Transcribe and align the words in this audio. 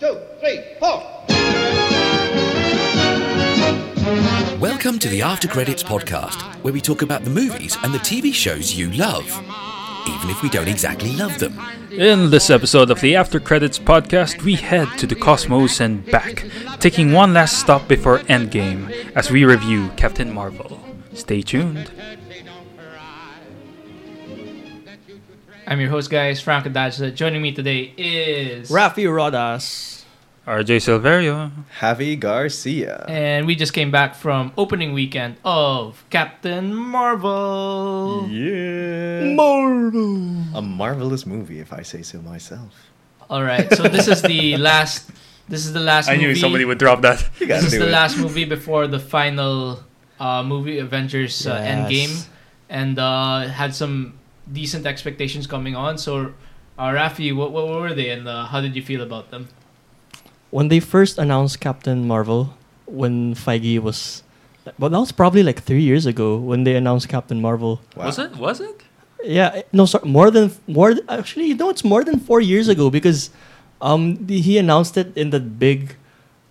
two, 0.00 0.18
three, 0.40 0.60
four. 0.80 1.02
Welcome 4.58 4.98
to 4.98 5.08
the 5.08 5.22
After 5.22 5.46
Credits 5.46 5.82
podcast, 5.82 6.40
where 6.62 6.72
we 6.72 6.80
talk 6.80 7.02
about 7.02 7.24
the 7.24 7.30
movies 7.30 7.76
and 7.82 7.94
the 7.94 7.98
TV 7.98 8.32
shows 8.32 8.74
you 8.74 8.90
love, 8.92 9.26
even 10.08 10.30
if 10.30 10.42
we 10.42 10.48
don't 10.48 10.68
exactly 10.68 11.14
love 11.16 11.38
them. 11.38 11.58
In 11.92 12.30
this 12.30 12.50
episode 12.50 12.90
of 12.90 13.00
the 13.00 13.14
After 13.14 13.38
Credits 13.38 13.78
podcast, 13.78 14.42
we 14.42 14.56
head 14.56 14.88
to 14.98 15.06
the 15.06 15.14
cosmos 15.14 15.80
and 15.80 16.04
back, 16.10 16.46
taking 16.80 17.12
one 17.12 17.32
last 17.32 17.58
stop 17.58 17.86
before 17.86 18.18
Endgame 18.20 18.90
as 19.14 19.30
we 19.30 19.44
review 19.44 19.90
Captain 19.96 20.32
Marvel. 20.32 20.80
Stay 21.12 21.42
tuned. 21.42 21.90
I'm 25.66 25.80
your 25.80 25.90
host, 25.90 26.10
guys, 26.10 26.40
Franco 26.40 26.68
Dajla. 26.68 27.14
Joining 27.14 27.40
me 27.40 27.52
today 27.52 27.92
is 27.96 28.70
Rafi 28.70 29.04
Rodas. 29.08 30.04
RJ 30.46 30.76
Silverio. 30.84 31.50
Javi 31.80 32.20
Garcia. 32.20 33.06
and 33.08 33.46
we 33.46 33.54
just 33.54 33.72
came 33.72 33.90
back 33.90 34.14
from 34.14 34.52
opening 34.58 34.92
weekend 34.92 35.36
of 35.42 36.04
Captain 36.10 36.74
Marvel. 36.74 38.26
Yeah. 38.28 39.32
Marvel. 39.34 40.42
A 40.54 40.60
marvelous 40.60 41.24
movie, 41.24 41.60
if 41.60 41.72
I 41.72 41.80
say 41.82 42.02
so 42.02 42.20
myself. 42.20 42.74
All 43.30 43.42
right, 43.42 43.72
so 43.72 43.84
this 43.84 44.06
is 44.06 44.20
the 44.20 44.56
last. 44.58 45.10
This 45.48 45.64
is 45.64 45.72
the 45.72 45.80
last. 45.80 46.10
I 46.10 46.16
knew 46.16 46.34
somebody 46.34 46.66
would 46.66 46.78
drop 46.78 47.00
that. 47.02 47.24
You 47.40 47.46
This 47.46 47.64
is 47.64 47.78
the 47.78 47.88
it. 47.88 47.90
last 47.90 48.18
movie 48.18 48.44
before 48.44 48.86
the 48.86 48.98
final 49.00 49.82
uh, 50.20 50.42
movie, 50.42 50.78
Avengers 50.78 51.46
uh, 51.46 51.54
Yes. 51.56 51.64
Endgame, 51.88 52.26
and 52.68 52.98
uh, 52.98 53.48
had 53.48 53.74
some 53.74 54.12
decent 54.52 54.86
expectations 54.86 55.46
coming 55.46 55.74
on. 55.76 55.98
So, 55.98 56.32
uh, 56.78 56.88
Rafi, 56.90 57.34
what, 57.34 57.52
what 57.52 57.68
were 57.68 57.94
they, 57.94 58.10
and 58.10 58.26
uh, 58.28 58.46
how 58.46 58.60
did 58.60 58.74
you 58.76 58.82
feel 58.82 59.02
about 59.02 59.30
them? 59.30 59.48
When 60.50 60.68
they 60.68 60.80
first 60.80 61.18
announced 61.18 61.60
Captain 61.60 62.06
Marvel, 62.06 62.54
when 62.86 63.34
Feige 63.34 63.78
was, 63.80 64.22
well, 64.78 64.90
that 64.90 64.98
was 65.00 65.12
probably 65.12 65.42
like 65.42 65.62
three 65.62 65.82
years 65.82 66.06
ago 66.06 66.36
when 66.36 66.64
they 66.64 66.76
announced 66.76 67.08
Captain 67.08 67.40
Marvel. 67.40 67.80
Wow. 67.96 68.06
Was 68.06 68.18
it? 68.18 68.36
Was 68.36 68.60
it? 68.60 68.82
Yeah, 69.24 69.50
eh, 69.54 69.62
no, 69.72 69.86
sorry, 69.86 70.06
more 70.08 70.30
than 70.30 70.52
more. 70.66 70.92
th- 70.92 71.04
Actually, 71.08 71.54
no, 71.54 71.70
it's 71.70 71.82
more 71.82 72.04
than 72.04 72.20
four 72.20 72.40
years 72.42 72.68
ago 72.68 72.90
because, 72.90 73.30
um, 73.80 74.16
the, 74.26 74.38
he 74.40 74.58
announced 74.58 74.96
it 74.98 75.16
in 75.16 75.30
the 75.30 75.40
big 75.40 75.96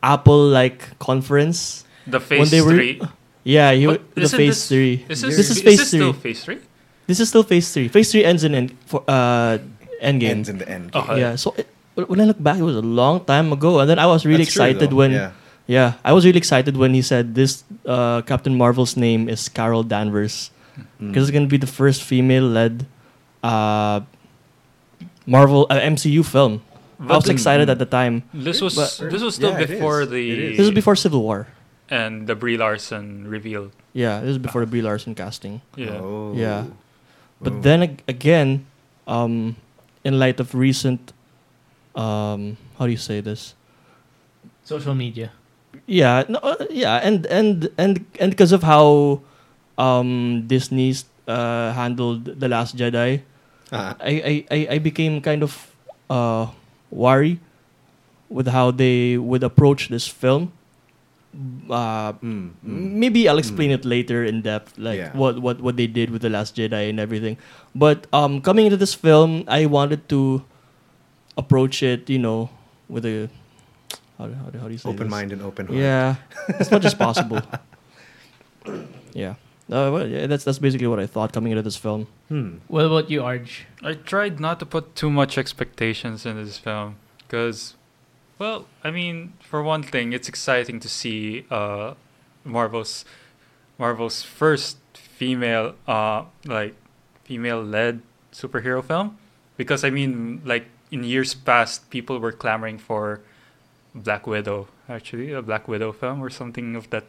Apple 0.02 0.48
like 0.48 0.98
conference. 1.00 1.86
The 2.08 2.20
Phase 2.20 2.40
when 2.40 2.50
they 2.50 2.62
were- 2.62 2.74
3. 2.74 3.02
Yeah, 3.46 3.72
he, 3.74 3.86
But 3.86 4.16
the 4.16 4.22
Phase 4.28 4.30
this- 4.32 4.68
three. 4.70 5.06
Is 5.08 5.22
this, 5.22 5.38
this, 5.38 5.50
is 5.52 5.62
Phase 5.62 5.78
this 5.80 5.90
three. 5.92 6.00
still 6.00 6.14
Phase 6.14 6.44
3? 6.44 6.58
This 7.08 7.20
is 7.20 7.30
still 7.30 7.44
Phase 7.44 7.74
three. 7.74 7.88
Phase 7.88 8.12
three 8.12 8.24
ends 8.26 8.44
in 8.44 8.56
end 8.56 8.76
for 8.86 9.04
uh 9.08 9.58
Endgame. 10.02 10.30
Ends 10.44 10.50
in 10.50 10.58
the 10.58 10.68
end. 10.68 10.92
Oh, 10.94 11.16
yeah, 11.16 11.36
so 11.36 11.54
it, 11.58 11.68
when 11.96 12.20
I 12.20 12.26
look 12.26 12.42
back, 12.44 12.58
it 12.60 12.64
was 12.68 12.76
a 12.76 12.82
long 12.84 13.24
time 13.24 13.54
ago, 13.54 13.80
and 13.80 13.90
then 13.90 14.00
I 14.00 14.06
was 14.06 14.26
really 14.26 14.44
That's 14.44 14.56
excited 14.56 14.90
though. 14.92 14.96
when. 14.96 15.12
Yeah. 15.12 15.32
Yeah, 15.66 15.94
I 16.04 16.12
was 16.12 16.26
really 16.28 16.38
excited 16.44 16.76
when 16.76 16.92
he 16.94 17.02
said 17.02 17.36
this 17.40 17.64
uh, 17.88 18.20
Captain 18.28 18.52
Marvel's 18.58 18.98
name 19.00 19.30
is 19.30 19.48
Carol 19.48 19.84
Danvers 19.84 20.52
Mm. 21.00 21.14
because 21.14 21.30
it's 21.30 21.32
gonna 21.32 21.46
be 21.48 21.56
the 21.62 21.70
first 21.70 22.02
female-led 22.04 22.88
uh, 23.46 24.02
Marvel 25.26 25.68
uh, 25.70 25.80
MCU 25.80 26.26
film. 26.26 26.62
I 27.00 27.06
But 27.08 27.16
was 27.16 27.24
then- 27.26 27.36
excited 27.36 27.70
at 27.70 27.80
the 27.80 27.86
time. 27.86 28.24
This 28.34 28.60
was 28.62 28.76
But- 28.76 29.12
this 29.12 29.22
was 29.22 29.36
still 29.36 29.52
Yeah, 29.52 29.66
before 29.66 30.06
the 30.06 30.58
This 30.58 30.68
is 30.68 30.72
before 30.72 30.96
Civil 30.96 31.22
War. 31.24 31.48
and 31.90 32.26
the 32.28 32.36
Brie 32.36 32.58
Larson 32.58 33.28
reveal. 33.28 33.72
Yeah, 33.94 34.20
this 34.22 34.32
is 34.32 34.38
before 34.42 34.62
the 34.62 34.68
Brie 34.68 34.82
Larson 34.82 35.14
casting. 35.16 35.62
Yeah. 35.78 36.00
Oh. 36.02 36.34
Yeah. 36.36 36.66
But 37.44 37.54
Oh. 37.54 37.62
then 37.62 37.84
ag- 37.84 38.04
again, 38.08 38.66
um, 39.08 39.56
in 40.04 40.18
light 40.20 40.40
of 40.40 40.56
recent, 40.56 41.12
um, 41.96 42.58
how 42.80 42.86
do 42.88 42.92
you 42.92 42.98
say 43.02 43.20
this? 43.22 43.54
Social 44.64 44.96
media. 44.96 45.32
Yeah, 45.86 46.24
no, 46.30 46.40
uh, 46.40 46.56
yeah, 46.72 47.04
and 47.04 47.26
and 47.28 47.68
and 47.78 48.06
and 48.20 48.32
because 48.32 48.54
of 48.56 48.64
how 48.64 49.20
um, 49.78 50.44
Disney's 50.48 51.04
uh, 51.28 51.74
handled 51.74 52.40
the 52.40 52.48
Last 52.48 52.78
Jedi. 52.78 53.22
I, 53.74 53.96
I, 54.00 54.34
I, 54.52 54.60
I 54.76 54.78
became 54.78 55.20
kind 55.20 55.42
of 55.42 55.74
uh, 56.10 56.46
worried 56.92 57.40
with 58.30 58.48
how 58.48 58.70
they 58.70 59.18
would 59.18 59.42
approach 59.42 59.90
this 59.90 60.08
film. 60.08 60.54
Uh, 61.70 62.14
Mm, 62.22 62.52
mm. 62.64 62.92
maybe 63.02 63.28
I'll 63.28 63.40
explain 63.40 63.72
it 63.72 63.86
later 63.86 64.24
in 64.24 64.42
depth, 64.44 64.78
like 64.78 64.98
Yeah. 65.00 65.18
what, 65.18 65.40
what, 65.42 65.62
what 65.62 65.78
they 65.78 65.88
did 65.88 66.12
with 66.12 66.22
the 66.22 66.30
Last 66.30 66.56
Jedi 66.56 66.90
and 66.90 67.00
everything. 67.00 67.38
But 67.74 68.06
um, 68.14 68.40
coming 68.42 68.66
into 68.66 68.78
this 68.78 68.94
film, 68.94 69.44
I 69.48 69.66
wanted 69.66 70.08
to 70.10 70.44
approach 71.36 71.82
it, 71.82 72.08
you 72.10 72.20
know, 72.20 72.50
with 72.88 73.06
a 73.06 73.30
how, 74.20 74.28
do- 74.28 74.34
how, 74.36 74.50
do- 74.52 74.60
how 74.60 74.68
do 74.68 74.74
you 74.74 74.78
say 74.78 74.90
Open 74.90 75.08
this? 75.08 75.12
mind 75.12 75.32
and 75.32 75.42
open 75.42 75.66
heart. 75.66 75.80
Yeah, 75.80 76.16
as 76.60 76.70
much 76.70 76.86
as 76.86 76.94
possible. 76.94 77.42
yeah. 79.14 79.36
Uh, 79.72 79.90
well, 79.90 80.08
yeah, 80.08 80.28
that's 80.28 80.44
that's 80.44 80.60
basically 80.60 80.88
what 80.88 81.00
I 81.00 81.08
thought 81.08 81.32
coming 81.34 81.52
into 81.52 81.62
this 81.64 81.78
film. 81.78 82.06
Hmm. 82.28 82.58
What 82.68 82.86
about 82.86 83.10
you, 83.10 83.22
Arj? 83.22 83.62
I 83.82 83.94
tried 83.94 84.40
not 84.40 84.60
to 84.60 84.66
put 84.66 84.96
too 84.96 85.10
much 85.10 85.38
expectations 85.38 86.26
in 86.26 86.36
this 86.36 86.58
film 86.58 86.98
because, 87.20 87.76
well, 88.40 88.66
I 88.84 88.92
mean, 88.92 89.34
for 89.40 89.62
one 89.64 89.84
thing, 89.84 90.14
it's 90.14 90.28
exciting 90.28 90.80
to 90.80 90.90
see 90.90 91.46
uh, 91.50 91.94
Marvel's 92.44 93.06
Marvel's 93.78 94.22
first 94.24 94.78
female, 94.94 95.76
uh, 95.88 96.24
like 96.46 96.76
female-led 97.24 98.02
superhero 98.32 98.84
film, 98.84 99.18
because 99.58 99.84
I 99.84 99.90
mean, 99.90 100.42
like 100.46 100.66
in 100.92 101.04
years 101.04 101.34
past, 101.34 101.90
people 101.90 102.20
were 102.20 102.32
clamoring 102.32 102.78
for 102.78 103.22
Black 103.96 104.28
Widow, 104.28 104.68
actually, 104.88 105.32
a 105.32 105.42
Black 105.42 105.68
Widow 105.68 105.92
film 105.92 106.22
or 106.22 106.30
something 106.30 106.76
of 106.76 106.90
that 106.92 107.06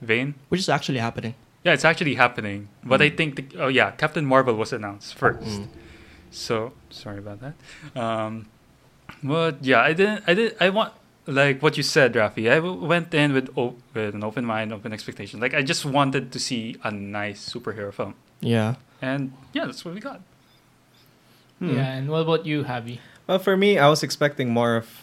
vein. 0.00 0.34
Which 0.48 0.60
is 0.60 0.68
actually 0.68 0.98
happening. 0.98 1.34
Yeah, 1.64 1.72
it's 1.72 1.84
actually 1.84 2.14
happening. 2.14 2.68
But 2.84 3.02
I 3.02 3.10
think, 3.10 3.36
the, 3.36 3.58
oh 3.58 3.68
yeah, 3.68 3.90
Captain 3.90 4.24
Marvel 4.24 4.54
was 4.54 4.72
announced 4.72 5.14
first. 5.14 5.62
So 6.30 6.72
sorry 6.90 7.18
about 7.18 7.40
that. 7.40 7.54
Um, 8.00 8.46
but 9.22 9.64
yeah, 9.64 9.80
I 9.80 9.92
didn't. 9.92 10.24
I 10.26 10.34
did. 10.34 10.56
I 10.60 10.70
want 10.70 10.92
like 11.26 11.62
what 11.62 11.76
you 11.76 11.82
said, 11.82 12.14
Rafi. 12.14 12.50
I 12.50 12.56
w- 12.56 12.84
went 12.84 13.12
in 13.14 13.32
with 13.32 13.50
o- 13.56 13.74
with 13.94 14.14
an 14.14 14.22
open 14.24 14.44
mind, 14.44 14.72
open 14.72 14.92
expectation. 14.92 15.40
Like 15.40 15.54
I 15.54 15.62
just 15.62 15.84
wanted 15.84 16.32
to 16.32 16.38
see 16.38 16.76
a 16.84 16.90
nice 16.90 17.42
superhero 17.52 17.92
film, 17.92 18.14
Yeah. 18.40 18.76
and 19.02 19.32
yeah, 19.52 19.66
that's 19.66 19.84
what 19.84 19.94
we 19.94 20.00
got. 20.00 20.20
Hmm. 21.58 21.74
Yeah, 21.76 21.92
and 21.96 22.08
what 22.08 22.20
about 22.22 22.44
you, 22.46 22.64
Javi? 22.64 22.98
Well, 23.26 23.38
for 23.38 23.56
me, 23.56 23.78
I 23.78 23.88
was 23.88 24.02
expecting 24.02 24.50
more 24.50 24.76
of. 24.76 25.02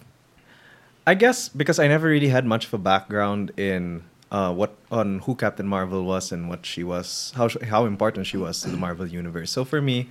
I 1.06 1.16
guess 1.16 1.50
because 1.50 1.80
I 1.80 1.88
never 1.88 2.08
really 2.08 2.30
had 2.30 2.46
much 2.46 2.68
of 2.68 2.74
a 2.74 2.78
background 2.78 3.52
in 3.58 4.04
uh, 4.32 4.54
what 4.54 4.78
on 4.90 5.20
who 5.28 5.36
Captain 5.36 5.68
Marvel 5.68 6.06
was 6.06 6.32
and 6.32 6.48
what 6.48 6.66
she 6.66 6.84
was, 6.84 7.34
how 7.36 7.50
sh- 7.50 7.60
how 7.68 7.86
important 7.86 8.26
she 8.28 8.38
was 8.38 8.62
to 8.62 8.70
the 8.70 8.78
Marvel 8.78 9.06
universe. 9.06 9.52
So 9.52 9.66
for 9.66 9.82
me, 9.82 10.08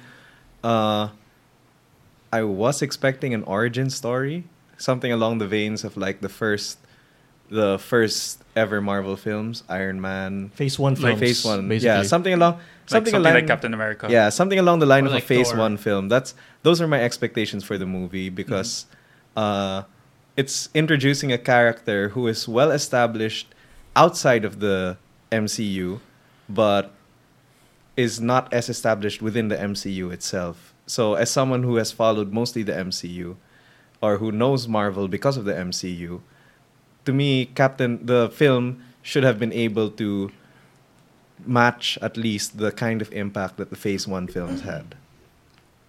uh, 0.62 1.08
I 2.32 2.42
was 2.42 2.80
expecting 2.82 3.34
an 3.34 3.42
origin 3.44 3.90
story, 3.90 4.44
something 4.78 5.12
along 5.12 5.38
the 5.38 5.46
veins 5.46 5.84
of 5.84 5.96
like 5.96 6.20
the 6.20 6.28
first, 6.30 6.78
the 7.50 7.78
first 7.78 8.42
ever 8.56 8.80
Marvel 8.80 9.16
films, 9.16 9.62
Iron 9.68 10.00
Man, 10.00 10.48
Phase 10.54 10.78
one 10.78 10.94
like 10.94 11.00
films. 11.02 11.20
Phase 11.20 11.44
One, 11.44 11.68
basically. 11.68 11.86
yeah, 11.88 12.02
something 12.02 12.32
along, 12.32 12.54
Like 12.54 12.62
something, 12.86 13.12
something 13.12 13.34
like 13.34 13.46
Captain 13.46 13.74
America. 13.74 14.06
yeah, 14.10 14.30
something 14.30 14.58
along 14.58 14.78
the 14.80 14.86
line 14.86 15.04
Or 15.04 15.08
of 15.08 15.12
like 15.12 15.24
a 15.24 15.26
Phase 15.26 15.50
Thor. 15.50 15.58
One 15.58 15.76
film. 15.76 16.08
That's 16.08 16.34
those 16.62 16.80
are 16.80 16.88
my 16.88 17.02
expectations 17.02 17.64
for 17.64 17.76
the 17.76 17.86
movie 17.86 18.30
because 18.30 18.86
uh, 19.36 19.82
it's 20.36 20.70
introducing 20.74 21.32
a 21.32 21.38
character 21.38 22.10
who 22.10 22.26
is 22.28 22.48
well 22.48 22.70
established 22.70 23.52
outside 23.94 24.44
of 24.46 24.60
the 24.60 24.96
MCU, 25.30 26.00
but 26.48 26.92
is 27.96 28.20
not 28.20 28.50
as 28.54 28.70
established 28.70 29.20
within 29.20 29.48
the 29.48 29.56
MCU 29.56 30.10
itself. 30.10 30.71
So, 30.92 31.14
as 31.14 31.30
someone 31.30 31.62
who 31.62 31.76
has 31.76 31.90
followed 31.90 32.32
mostly 32.32 32.62
the 32.62 32.72
MCU, 32.72 33.36
or 34.02 34.18
who 34.18 34.30
knows 34.30 34.68
Marvel 34.68 35.08
because 35.08 35.38
of 35.38 35.46
the 35.46 35.54
MCU, 35.54 36.20
to 37.06 37.12
me, 37.12 37.46
Captain 37.46 38.04
the 38.04 38.28
film 38.28 38.84
should 39.00 39.24
have 39.24 39.38
been 39.38 39.54
able 39.54 39.88
to 39.90 40.30
match 41.46 41.98
at 42.02 42.16
least 42.18 42.58
the 42.58 42.70
kind 42.70 43.00
of 43.00 43.10
impact 43.12 43.56
that 43.56 43.70
the 43.70 43.76
Phase 43.76 44.06
One 44.06 44.28
films 44.28 44.60
had. 44.60 44.94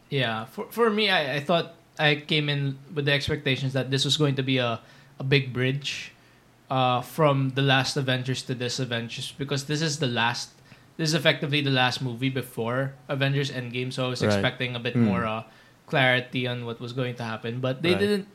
Yeah, 0.10 0.46
for 0.46 0.72
for 0.72 0.90
me, 0.90 1.10
I, 1.10 1.36
I 1.36 1.40
thought 1.42 1.76
I 2.00 2.24
came 2.24 2.48
in 2.48 2.80
with 2.96 3.04
the 3.04 3.12
expectations 3.12 3.74
that 3.74 3.92
this 3.92 4.06
was 4.06 4.16
going 4.16 4.36
to 4.36 4.44
be 4.44 4.58
a, 4.58 4.80
a 5.20 5.24
big 5.24 5.52
bridge 5.52 6.14
uh, 6.72 7.02
from 7.02 7.52
the 7.60 7.62
last 7.62 7.98
Avengers 7.98 8.42
to 8.44 8.56
this 8.56 8.80
Avengers 8.80 9.36
because 9.36 9.66
this 9.66 9.82
is 9.82 10.00
the 10.00 10.08
last. 10.08 10.56
This 10.98 11.10
is 11.10 11.16
effectively 11.16 11.62
the 11.62 11.72
last 11.74 12.02
movie 12.02 12.30
before 12.30 12.94
Avengers 13.10 13.50
Endgame, 13.50 13.92
so 13.92 14.06
I 14.06 14.10
was 14.10 14.22
Right. 14.22 14.30
expecting 14.30 14.76
a 14.76 14.80
bit 14.80 14.94
Hmm. 14.94 15.06
more 15.06 15.26
uh, 15.26 15.44
clarity 15.88 16.46
on 16.48 16.66
what 16.66 16.80
was 16.80 16.94
going 16.94 17.16
to 17.18 17.24
happen, 17.24 17.60
but 17.60 17.82
they 17.82 17.92
Right. 17.98 18.00
didn't. 18.00 18.28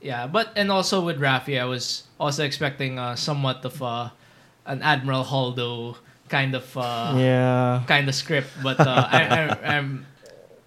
Yeah, 0.00 0.26
but 0.30 0.52
and 0.54 0.70
also 0.70 1.00
with 1.02 1.18
Rafi, 1.18 1.58
I 1.60 1.64
was 1.66 2.04
also 2.20 2.44
expecting 2.44 2.98
uh, 2.98 3.16
somewhat 3.18 3.64
of 3.66 3.82
uh, 3.82 4.10
an 4.64 4.80
Admiral 4.82 5.24
Holdo 5.24 5.96
kind 6.30 6.54
of 6.54 6.64
uh, 6.76 7.18
yeah. 7.18 7.82
kind 7.90 8.06
of 8.08 8.14
script, 8.14 8.46
but 8.62 8.78
uh, 8.86 9.08
I, 9.10 9.20
I, 9.26 9.40
I'm 9.76 10.06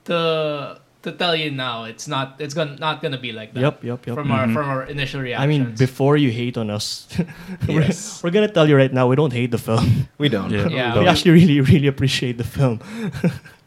the 0.04 0.81
to 1.04 1.12
tell 1.12 1.36
you 1.36 1.50
now, 1.52 1.86
it's 1.86 2.08
not. 2.08 2.36
It's 2.40 2.54
gonna 2.54 2.76
not 2.78 3.02
gonna 3.02 3.18
be 3.18 3.32
like 3.32 3.54
that. 3.54 3.62
Yep, 3.62 3.84
yep, 3.84 4.06
yep. 4.08 4.16
From 4.16 4.32
our 4.32 4.46
Mhm. 4.46 4.54
from 4.54 4.66
our 4.70 4.84
initial 4.86 5.22
reaction. 5.22 5.44
I 5.44 5.48
mean, 5.48 5.74
before 5.76 6.16
you 6.18 6.30
hate 6.32 6.58
on 6.58 6.70
us, 6.70 7.08
we're, 7.68 7.82
Yes. 7.82 8.22
we're 8.24 8.30
gonna 8.32 8.48
tell 8.52 8.68
you 8.70 8.76
right 8.78 8.94
now 8.94 9.08
we 9.08 9.16
don't 9.16 9.34
hate 9.34 9.52
the 9.52 9.58
film. 9.58 10.08
We 10.22 10.30
don't. 10.30 10.52
Yeah. 10.52 10.68
Yeah. 10.70 11.00
we 11.00 11.08
actually 11.08 11.32
really, 11.32 11.62
really 11.62 11.88
appreciate 11.88 12.38
the 12.38 12.44
film. 12.46 12.80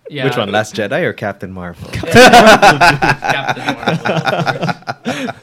yeah. 0.09 0.25
Which 0.25 0.37
one? 0.37 0.51
Last 0.53 0.75
Jedi 0.77 1.03
or 1.03 1.13
Captain 1.13 1.51
Marvel? 1.51 1.89
Captain 1.93 3.67
Marvel. 3.75 5.35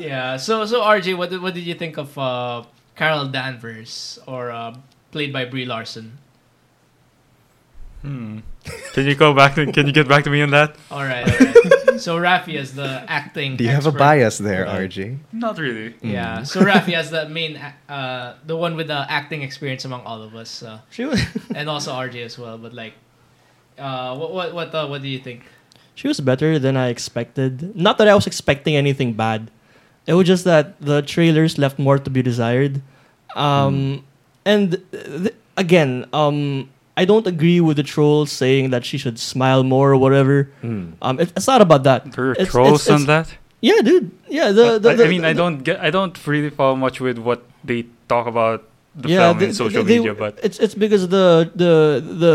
yeah. 0.00 0.36
So 0.36 0.66
so 0.66 0.80
RJ, 0.82 1.16
what 1.16 1.30
did, 1.30 1.40
what 1.42 1.54
did 1.54 1.64
you 1.64 1.74
think 1.74 1.96
of 1.98 2.16
uh, 2.18 2.62
Carol 2.96 3.26
Danvers 3.28 4.18
or 4.26 4.50
uh, 4.50 4.74
played 5.10 5.32
by 5.32 5.44
Brie 5.44 5.64
Larson? 5.66 6.18
Hmm. 8.04 8.40
Can 8.92 9.06
you 9.06 9.14
go 9.14 9.32
back? 9.32 9.54
To, 9.56 9.64
can 9.72 9.86
you 9.86 9.92
get 9.92 10.06
back 10.08 10.24
to 10.24 10.30
me 10.30 10.42
on 10.44 10.50
that? 10.50 10.76
All 10.90 11.00
right. 11.02 11.24
All 11.24 11.46
right. 11.46 12.00
so 12.00 12.18
Rafi 12.20 12.54
is 12.54 12.74
the 12.74 13.04
acting. 13.08 13.56
Do 13.56 13.64
you 13.64 13.70
have 13.70 13.86
a 13.86 13.92
bias 13.92 14.36
there, 14.36 14.64
Right. 14.68 14.88
RG? 14.90 15.18
Not 15.32 15.56
really. 15.58 15.94
Yeah. 16.02 16.42
So 16.44 16.60
Rafi 16.60 16.92
is 16.98 17.08
the 17.10 17.28
main, 17.28 17.56
uh, 17.88 18.36
the 18.44 18.56
one 18.56 18.76
with 18.76 18.88
the 18.88 19.06
acting 19.08 19.40
experience 19.40 19.84
among 19.88 20.02
all 20.04 20.20
of 20.22 20.34
us, 20.36 20.62
uh, 20.62 20.80
She 20.90 21.04
was, 21.08 21.20
and 21.54 21.68
also 21.68 21.92
RJ 21.96 22.24
as 22.28 22.36
well. 22.38 22.58
But 22.58 22.74
like, 22.74 22.92
uh, 23.78 24.16
what 24.16 24.32
what 24.32 24.52
what 24.54 24.74
uh, 24.74 24.86
what 24.86 25.00
do 25.02 25.08
you 25.08 25.18
think? 25.18 25.44
she 25.96 26.08
was 26.08 26.18
better 26.20 26.58
than 26.58 26.76
I 26.76 26.88
expected. 26.88 27.74
Not 27.76 27.96
that 27.98 28.08
I 28.08 28.14
was 28.14 28.26
expecting 28.26 28.74
anything 28.76 29.14
bad. 29.14 29.48
It 30.06 30.12
was 30.14 30.26
just 30.26 30.44
that 30.44 30.76
the 30.82 31.00
trailers 31.02 31.56
left 31.56 31.78
more 31.78 31.98
to 31.98 32.10
be 32.10 32.20
desired. 32.20 32.82
Um, 33.36 34.04
And 34.44 34.82
th- 34.92 35.32
again, 35.56 36.04
um, 36.12 36.68
I 36.96 37.04
don't 37.04 37.26
agree 37.26 37.60
with 37.60 37.76
the 37.76 37.82
trolls 37.82 38.30
saying 38.30 38.70
that 38.70 38.84
she 38.84 38.98
should 38.98 39.18
smile 39.18 39.64
more 39.64 39.90
or 39.92 39.96
whatever. 39.96 40.50
Mm. 40.62 40.92
Um, 41.02 41.18
it, 41.20 41.32
it's 41.36 41.46
not 41.48 41.60
about 41.60 41.82
that. 41.84 42.12
There 42.12 42.30
are 42.30 42.32
It's- 42.32 42.50
trolls 42.50 42.86
it's- 42.86 42.90
on 42.94 43.02
it's- 43.02 43.28
that. 43.28 43.36
Yeah, 43.60 43.80
dude. 43.82 44.10
Yeah, 44.28 44.52
the, 44.52 44.78
the, 44.78 44.90
I, 44.90 44.94
the 44.94 45.04
I 45.06 45.08
mean, 45.08 45.24
I 45.24 45.32
don't 45.32 45.64
get. 45.64 45.80
I 45.80 45.88
don't 45.90 46.14
really 46.26 46.50
follow 46.50 46.76
much 46.76 47.00
with 47.00 47.16
what 47.18 47.42
they 47.64 47.86
talk 48.08 48.26
about 48.26 48.62
the 48.94 49.08
yeah, 49.08 49.18
film 49.32 49.38
they- 49.38 49.46
in 49.46 49.54
social 49.54 49.82
they- 49.82 49.96
media, 49.98 50.14
but 50.14 50.38
it's 50.42 50.58
it's 50.60 50.74
because 50.74 51.08
the 51.08 51.50
the 51.56 52.04
the 52.04 52.32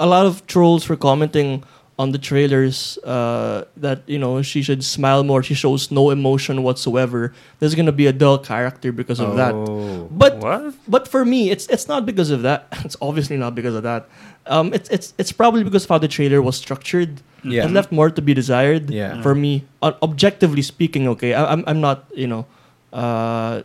a 0.00 0.06
lot 0.06 0.26
of 0.26 0.44
trolls 0.46 0.88
were 0.88 0.96
commenting 0.98 1.62
on 1.98 2.12
the 2.12 2.18
trailers 2.18 2.98
uh, 3.04 3.64
that 3.76 4.02
you 4.06 4.18
know 4.18 4.42
she 4.42 4.60
should 4.62 4.84
smile 4.84 5.24
more. 5.24 5.42
She 5.42 5.54
shows 5.54 5.90
no 5.90 6.10
emotion 6.10 6.62
whatsoever. 6.62 7.32
There's 7.58 7.74
gonna 7.74 7.92
be 7.92 8.06
a 8.06 8.12
dull 8.12 8.38
character 8.38 8.92
because 8.92 9.18
of 9.18 9.36
that. 9.36 9.54
Oh. 9.54 10.08
But 10.10 10.38
what? 10.38 10.74
but 10.86 11.08
for 11.08 11.24
me, 11.24 11.50
it's 11.50 11.66
it's 11.68 11.88
not 11.88 12.04
because 12.04 12.30
of 12.30 12.42
that. 12.42 12.68
It's 12.86 12.96
obviously 13.00 13.36
not 13.36 13.54
because 13.54 13.74
of 13.74 13.82
that. 13.82 14.08
Um, 14.46 14.74
it's 14.74 14.88
it's 14.90 15.14
it's 15.18 15.32
probably 15.32 15.64
because 15.64 15.84
of 15.84 15.90
how 15.90 15.98
the 15.98 16.08
trailer 16.08 16.42
was 16.42 16.56
structured. 16.56 17.22
Yeah. 17.42 17.64
It 17.64 17.72
left 17.72 17.90
more 17.90 18.10
to 18.10 18.22
be 18.22 18.34
desired. 18.34 18.90
Yeah. 18.90 19.22
For 19.22 19.34
me, 19.34 19.64
uh, 19.80 19.92
objectively 20.02 20.62
speaking, 20.62 21.08
okay, 21.16 21.32
I, 21.32 21.50
I'm 21.50 21.64
I'm 21.66 21.80
not 21.80 22.04
you 22.14 22.26
know, 22.26 22.46
uh, 22.92 23.62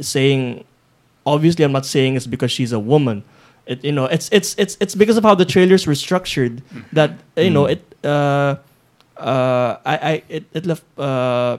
saying. 0.00 0.64
Obviously, 1.26 1.64
I'm 1.64 1.72
not 1.72 1.86
saying 1.86 2.16
it's 2.16 2.26
because 2.28 2.52
she's 2.52 2.70
a 2.70 2.78
woman. 2.78 3.24
It 3.66 3.84
you 3.84 3.92
know 3.92 4.04
it's 4.04 4.28
it's 4.32 4.54
it's 4.58 4.76
it's 4.80 4.94
because 4.94 5.16
of 5.16 5.24
how 5.24 5.34
the 5.34 5.44
trailers 5.48 5.86
were 5.86 5.94
structured 5.96 6.60
that 6.92 7.16
you 7.36 7.48
know 7.50 7.64
Mm. 7.64 7.72
it 7.72 7.80
uh 8.04 8.56
uh 9.16 9.76
I 9.88 9.94
I 9.96 10.14
it, 10.28 10.44
it 10.52 10.66
left 10.66 10.84
uh 11.00 11.58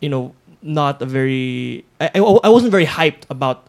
you 0.00 0.08
know 0.08 0.32
not 0.62 1.02
a 1.02 1.06
very 1.06 1.84
I, 2.00 2.10
I, 2.16 2.18
I 2.18 2.48
wasn't 2.48 2.72
very 2.72 2.86
hyped 2.86 3.28
about 3.28 3.68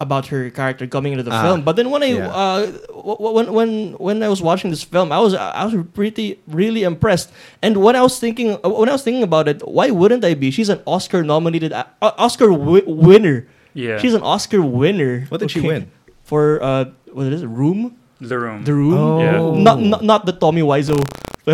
about 0.00 0.26
her 0.28 0.50
character 0.50 0.84
coming 0.86 1.12
into 1.16 1.22
the 1.24 1.32
Ah, 1.32 1.40
film 1.42 1.62
but 1.62 1.76
then 1.76 1.88
when 1.88 2.02
I 2.02 2.12
yeah. 2.20 2.28
uh 2.28 2.66
w- 2.92 3.32
when 3.32 3.46
when 3.54 3.70
when 3.96 4.16
I 4.22 4.28
was 4.28 4.42
watching 4.42 4.68
this 4.68 4.82
film 4.84 5.08
I 5.12 5.20
was 5.24 5.32
I 5.32 5.64
was 5.64 5.72
pretty 5.94 6.36
really 6.50 6.82
impressed 6.82 7.32
and 7.62 7.78
when 7.80 7.94
I 7.96 8.02
was 8.02 8.18
thinking 8.18 8.58
when 8.60 8.88
I 8.90 8.92
was 8.92 9.00
thinking 9.06 9.22
about 9.22 9.48
it 9.48 9.62
why 9.66 9.88
wouldn't 9.88 10.20
I 10.24 10.34
be 10.34 10.50
she's 10.50 10.68
an 10.68 10.82
Oscar 10.84 11.22
nominated 11.24 11.72
uh, 11.72 11.86
Oscar 12.02 12.50
wi- 12.52 12.84
winner 12.84 13.46
Yeah. 13.72 13.96
she's 14.02 14.12
an 14.12 14.22
Oscar 14.26 14.60
winner 14.60 15.24
What 15.30 15.40
did 15.40 15.50
she 15.54 15.62
win? 15.62 15.88
For 16.24 16.62
uh 16.62 16.84
what 17.12 17.26
is 17.32 17.42
it 17.42 17.46
Room 17.46 17.96
the 18.20 18.38
room. 18.38 18.64
the 18.64 18.72
Room 18.74 18.94
Oh. 18.94 19.20
Yeah. 19.20 19.62
not, 19.62 19.80
not 19.80 20.02
not 20.02 20.20
the 20.26 20.32
Tommy 20.32 20.62
Wiseau 20.62 20.96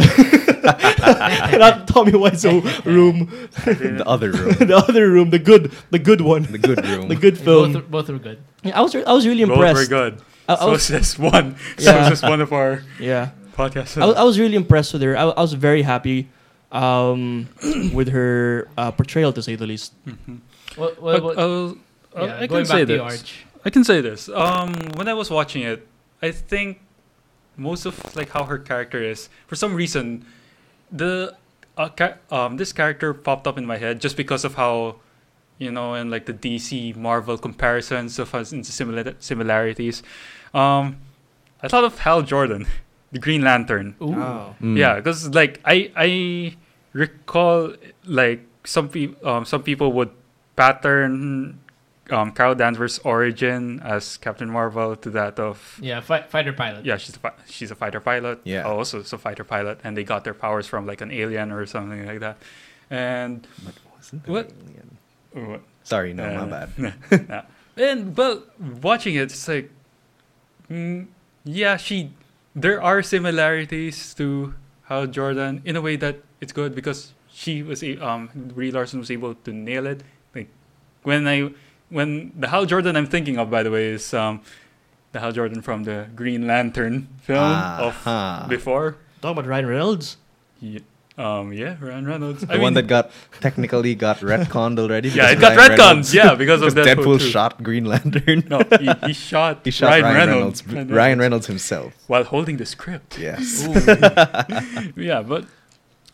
not 1.58 1.88
Tommy 1.88 2.12
Wiseau 2.12 2.62
room 2.84 3.26
The 3.64 4.04
other 4.06 4.30
room. 4.30 4.54
the 4.60 4.76
other 4.76 5.10
room 5.10 5.30
the 5.30 5.38
good 5.38 5.72
the 5.90 5.98
good 5.98 6.20
one 6.20 6.42
The 6.44 6.58
good 6.58 6.84
room. 6.86 7.08
the 7.12 7.16
good 7.16 7.38
film 7.38 7.72
Both 7.72 7.90
both 7.90 8.08
were 8.08 8.18
good. 8.18 8.38
Yeah, 8.62 8.78
I 8.78 8.82
was 8.82 8.94
re- 8.94 9.04
I 9.04 9.12
was 9.12 9.26
really 9.26 9.42
impressed. 9.42 9.90
Both 9.90 9.90
were 9.90 9.96
impressed 9.96 10.20
good. 10.20 10.24
I, 10.48 10.52
I 10.54 10.56
so 10.58 10.70
was, 10.70 10.82
says 10.84 11.18
one. 11.18 11.56
Yeah. 11.78 12.08
So 12.08 12.14
says 12.14 12.22
one 12.22 12.40
of 12.40 12.52
our 12.52 12.82
yeah 12.98 13.30
podcasts. 13.56 14.00
I, 14.00 14.06
was- 14.06 14.16
I 14.16 14.22
was 14.22 14.38
really 14.38 14.56
impressed 14.56 14.92
with 14.92 15.02
her 15.02 15.16
I, 15.16 15.24
I 15.24 15.40
was 15.40 15.54
very 15.54 15.82
happy 15.82 16.28
um 16.70 17.48
with 17.92 18.08
her 18.14 18.68
uh, 18.78 18.90
portrayal 18.92 19.32
to 19.34 19.42
say 19.42 19.56
the 19.56 19.66
least 19.66 19.92
Mhm. 20.06 20.38
What, 20.76 20.94
But 20.94 21.02
what, 21.02 21.22
what, 21.24 21.38
I'll- 21.38 21.76
I'll- 22.14 22.26
yeah, 22.26 22.38
I 22.42 22.46
can 22.46 22.64
say 22.66 22.84
back 22.84 23.18
to 23.64 23.68
you, 23.68 24.02
this. 24.02 24.28
Arch. 24.28 24.30
I 24.30 24.34
can 24.34 24.54
say 24.54 24.72
this. 24.72 24.72
Um, 24.74 24.74
when 24.96 25.08
I 25.08 25.14
was 25.14 25.30
watching 25.30 25.62
it, 25.62 25.86
I 26.22 26.30
think 26.32 26.80
most 27.56 27.86
of 27.86 28.16
like 28.16 28.30
how 28.30 28.44
her 28.44 28.58
character 28.58 29.02
is, 29.02 29.28
for 29.46 29.56
some 29.56 29.74
reason, 29.74 30.24
the 30.90 31.36
uh, 31.76 31.88
ca- 31.88 32.16
um 32.30 32.56
this 32.56 32.72
character 32.72 33.14
popped 33.14 33.46
up 33.46 33.58
in 33.58 33.66
my 33.66 33.76
head 33.78 34.00
just 34.00 34.16
because 34.16 34.44
of 34.44 34.54
how, 34.54 34.96
you 35.58 35.70
know, 35.70 35.94
and 35.94 36.10
like 36.10 36.26
the 36.26 36.34
DC 36.34 36.96
Marvel 36.96 37.38
comparisons 37.38 38.18
of 38.18 38.34
us 38.34 38.52
into 38.52 38.72
similar 38.72 39.14
similarities. 39.18 40.02
Um, 40.54 40.98
I 41.62 41.68
thought 41.68 41.84
of 41.84 41.98
Hal 42.00 42.22
Jordan, 42.22 42.66
the 43.12 43.18
Green 43.18 43.42
Lantern. 43.42 43.94
Ooh. 44.02 44.06
Mm. 44.62 44.76
Yeah, 44.76 44.96
because 44.96 45.28
like 45.34 45.60
I 45.64 45.90
I 45.96 46.56
recall 46.92 47.74
like 48.04 48.46
some 48.64 48.88
people 48.88 49.28
um 49.28 49.44
some 49.44 49.62
people 49.62 49.92
would 49.92 50.10
pattern 50.56 51.60
um 52.10 52.32
Carol 52.32 52.54
Danvers' 52.54 52.98
origin 53.04 53.80
as 53.84 54.16
Captain 54.16 54.50
Marvel 54.50 54.96
to 54.96 55.10
that 55.10 55.38
of 55.38 55.78
Yeah, 55.82 56.00
fi- 56.00 56.22
fighter 56.22 56.52
pilot. 56.52 56.84
yeah 56.84 56.96
she's 56.96 57.16
a 57.16 57.18
fi- 57.20 57.38
she's 57.46 57.70
a 57.70 57.74
fighter 57.76 58.00
pilot 58.00 58.40
Yeah. 58.44 58.62
also 58.64 59.00
is 59.00 59.12
a 59.12 59.18
fighter 59.18 59.44
pilot 59.44 59.78
and 59.84 59.96
they 59.96 60.04
got 60.04 60.24
their 60.24 60.34
powers 60.34 60.66
from 60.66 60.86
like 60.86 61.00
an 61.00 61.10
alien 61.12 61.52
or 61.52 61.66
something 61.66 62.06
like 62.06 62.20
that 62.20 62.36
and 62.90 63.46
But 63.64 63.74
wasn't 63.96 64.26
What? 64.28 64.50
alien. 64.50 64.96
what 65.50 65.60
Sorry, 65.84 66.12
no, 66.12 66.24
my 66.24 66.42
Uh, 66.42 66.46
bad. 66.66 66.68
yeah. 67.28 67.42
And 67.76 68.16
well, 68.16 68.42
watching 68.82 69.14
it, 69.14 69.32
it's 69.32 69.48
like, 69.48 69.70
mm, 70.70 71.06
yeah, 71.44 71.76
she. 71.78 72.12
There 72.54 72.82
are 72.82 73.02
similarities 73.02 74.12
to 74.14 74.54
Hal 74.90 75.06
Jordan 75.06 75.62
in 75.64 75.76
a 75.76 75.80
way 75.80 75.96
that 75.96 76.16
it's 76.40 76.52
good 76.52 76.74
because 76.74 77.14
she 77.32 77.62
was 77.62 77.82
a- 77.82 77.96
um 77.98 78.28
Brie 78.34 78.70
Larson 78.70 78.98
was 79.00 79.10
able 79.10 79.34
to 79.34 79.50
nail 79.52 79.86
it. 79.86 80.02
Like 80.34 80.48
when 81.02 81.26
I 81.26 81.50
when 81.90 82.32
the 82.38 82.48
Hal 82.48 82.66
Jordan 82.66 82.96
I'm 82.96 83.06
thinking 83.06 83.36
of, 83.38 83.50
by 83.50 83.62
the 83.62 83.70
way, 83.70 83.86
is 83.98 84.14
um 84.14 84.40
the 85.12 85.20
Hal 85.20 85.32
Jordan 85.32 85.60
from 85.62 85.84
the 85.84 86.06
Green 86.14 86.46
Lantern 86.46 87.08
film 87.22 87.38
Ah-ha. 87.42 88.42
of 88.44 88.48
before. 88.48 88.96
talking 89.20 89.38
about 89.38 89.46
Ryan 89.50 89.66
Reynolds 89.66 90.16
Ye- 90.60 90.84
um 91.18 91.52
yeah, 91.52 91.74
Ryan 91.80 92.06
Reynolds. 92.06 92.40
The 92.46 92.58
one 92.60 92.74
that 92.74 92.86
got 92.86 93.10
technically 93.40 93.94
got 93.94 94.18
retconned 94.20 94.78
already. 94.78 95.08
yeah, 95.10 95.34
because 95.34 95.34
it 95.34 95.40
got 95.40 95.56
Ryan 95.58 95.70
retconned. 95.70 95.78
Reynolds- 95.78 96.14
Yeah, 96.14 96.34
because 96.34 96.62
of 96.62 96.72
Deadpool, 96.74 96.86
Deadpool 96.94 97.18
2. 97.18 97.30
shot 97.34 97.52
Green 97.62 97.84
Lantern. 97.84 98.44
No, 98.48 98.62
he, 98.78 98.88
he 99.08 99.12
shot. 99.28 99.60
he 99.64 99.70
shot 99.70 99.90
Ryan, 100.00 100.14
Reynolds. 100.16 100.58
Ryan 100.66 101.18
Reynolds 101.18 101.46
himself. 101.48 101.92
while 102.06 102.24
holding 102.24 102.56
the 102.56 102.64
script. 102.66 103.18
Yes. 103.18 103.66
yeah, 104.96 105.22
but 105.22 105.44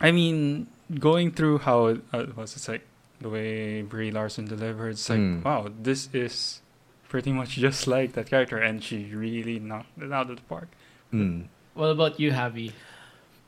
I 0.00 0.10
mean, 0.10 0.66
going 0.98 1.30
through 1.32 1.58
how 1.58 1.86
it 1.86 2.00
uh, 2.12 2.26
was, 2.34 2.56
it's 2.56 2.68
like 2.68 2.82
the 3.20 3.28
way 3.28 3.82
Brie 3.82 4.10
Larson 4.10 4.44
delivered. 4.46 4.90
It's 4.90 5.08
like, 5.08 5.18
Mm. 5.20 5.44
wow, 5.44 5.68
this 5.82 6.08
is 6.12 6.60
pretty 7.08 7.32
much 7.32 7.50
just 7.66 7.86
like 7.86 8.12
that 8.12 8.26
character, 8.28 8.58
and 8.58 8.82
she 8.82 9.04
really 9.14 9.58
knocked 9.58 9.96
it 10.00 10.12
out 10.12 10.30
of 10.30 10.36
the 10.36 10.42
park. 10.42 10.68
Mm. 11.12 11.46
What 11.74 11.86
about 11.90 12.18
you, 12.20 12.30
Javi? 12.32 12.72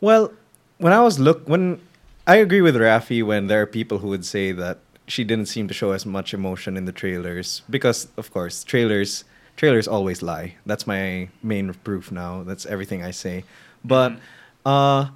Well, 0.00 0.32
when 0.78 0.92
I 0.92 1.00
was 1.00 1.18
look 1.18 1.48
when 1.48 1.80
I 2.26 2.36
agree 2.36 2.60
with 2.60 2.76
Rafi 2.76 3.22
when 3.24 3.46
there 3.48 3.60
are 3.62 3.66
people 3.66 3.98
who 3.98 4.08
would 4.08 4.24
say 4.24 4.52
that 4.52 4.78
she 5.08 5.24
didn't 5.24 5.46
seem 5.46 5.66
to 5.68 5.74
show 5.74 5.92
as 5.92 6.04
much 6.06 6.32
emotion 6.34 6.76
in 6.76 6.84
the 6.84 6.92
trailers 6.92 7.62
because 7.70 8.06
of 8.16 8.30
course 8.30 8.62
trailers 8.62 9.24
trailers 9.56 9.88
always 9.88 10.22
lie. 10.22 10.54
That's 10.66 10.86
my 10.86 11.28
main 11.42 11.72
proof 11.82 12.12
now. 12.12 12.44
That's 12.44 12.64
everything 12.66 13.02
I 13.02 13.10
say. 13.10 13.44
But 13.84 14.12
Mhm. 14.12 14.18
uh 14.66 15.10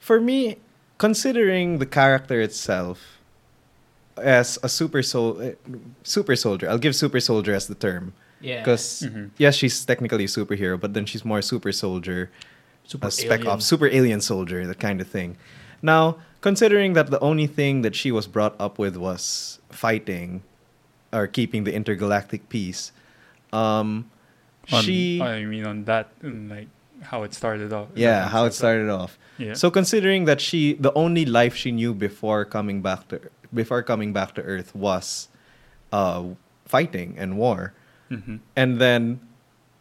for 0.00 0.20
me 0.20 0.56
considering 0.98 1.78
the 1.78 1.86
character 1.86 2.40
itself 2.40 3.13
as 4.16 4.58
a 4.62 4.68
super 4.68 5.02
sol- 5.02 5.40
eh, 5.40 5.54
super 6.02 6.36
soldier. 6.36 6.68
I'll 6.70 6.78
give 6.78 6.94
super 6.94 7.20
soldier 7.20 7.54
as 7.54 7.66
the 7.66 7.74
term 7.74 8.12
Yeah. 8.40 8.60
because 8.60 9.02
Mhm. 9.06 9.30
yes, 9.38 9.56
she's 9.56 9.84
technically 9.84 10.24
a 10.24 10.28
superhero, 10.28 10.78
but 10.78 10.94
then 10.94 11.04
she's 11.06 11.24
more 11.24 11.42
super 11.42 11.72
soldier 11.72 12.30
super 12.86 13.08
a 13.08 13.10
spec 13.10 13.40
alien. 13.40 13.46
ops, 13.48 13.64
super 13.64 13.86
alien 13.88 14.20
soldier, 14.20 14.66
that 14.66 14.78
kind 14.78 15.00
of 15.00 15.08
thing. 15.08 15.36
Now, 15.82 16.18
considering 16.40 16.92
that 16.94 17.10
the 17.10 17.18
only 17.20 17.46
thing 17.46 17.82
that 17.82 17.94
she 17.96 18.12
was 18.12 18.26
brought 18.26 18.54
up 18.60 18.78
with 18.78 18.96
was 18.96 19.58
fighting 19.70 20.42
or 21.12 21.26
keeping 21.26 21.64
the 21.64 21.72
intergalactic 21.74 22.48
peace, 22.48 22.92
um, 23.52 24.06
On- 24.72 24.82
she 24.84 25.20
I 25.20 25.44
mean, 25.44 25.64
on 25.66 25.84
that, 25.84 26.08
um, 26.22 26.48
like, 26.48 26.68
how 27.02 27.22
it 27.22 27.34
started 27.34 27.72
off. 27.72 27.88
Yeah, 27.94 28.28
how 28.28 28.44
it 28.46 28.54
started 28.54 28.88
off. 28.88 29.18
Yeah. 29.38 29.52
So 29.54 29.70
considering 29.70 30.24
that 30.26 30.40
she 30.40 30.74
the 30.74 30.92
only 30.94 31.24
life 31.26 31.54
she 31.56 31.70
knew 31.72 31.92
before 31.92 32.44
coming 32.44 32.80
back 32.82 33.08
to 33.08 33.20
before 33.54 33.82
coming 33.82 34.12
back 34.12 34.34
to 34.34 34.42
Earth 34.42 34.74
was 34.74 35.28
uh, 35.92 36.24
fighting 36.66 37.14
and 37.16 37.38
war, 37.38 37.72
hmm 38.10 38.36
and 38.56 38.80
then 38.80 39.20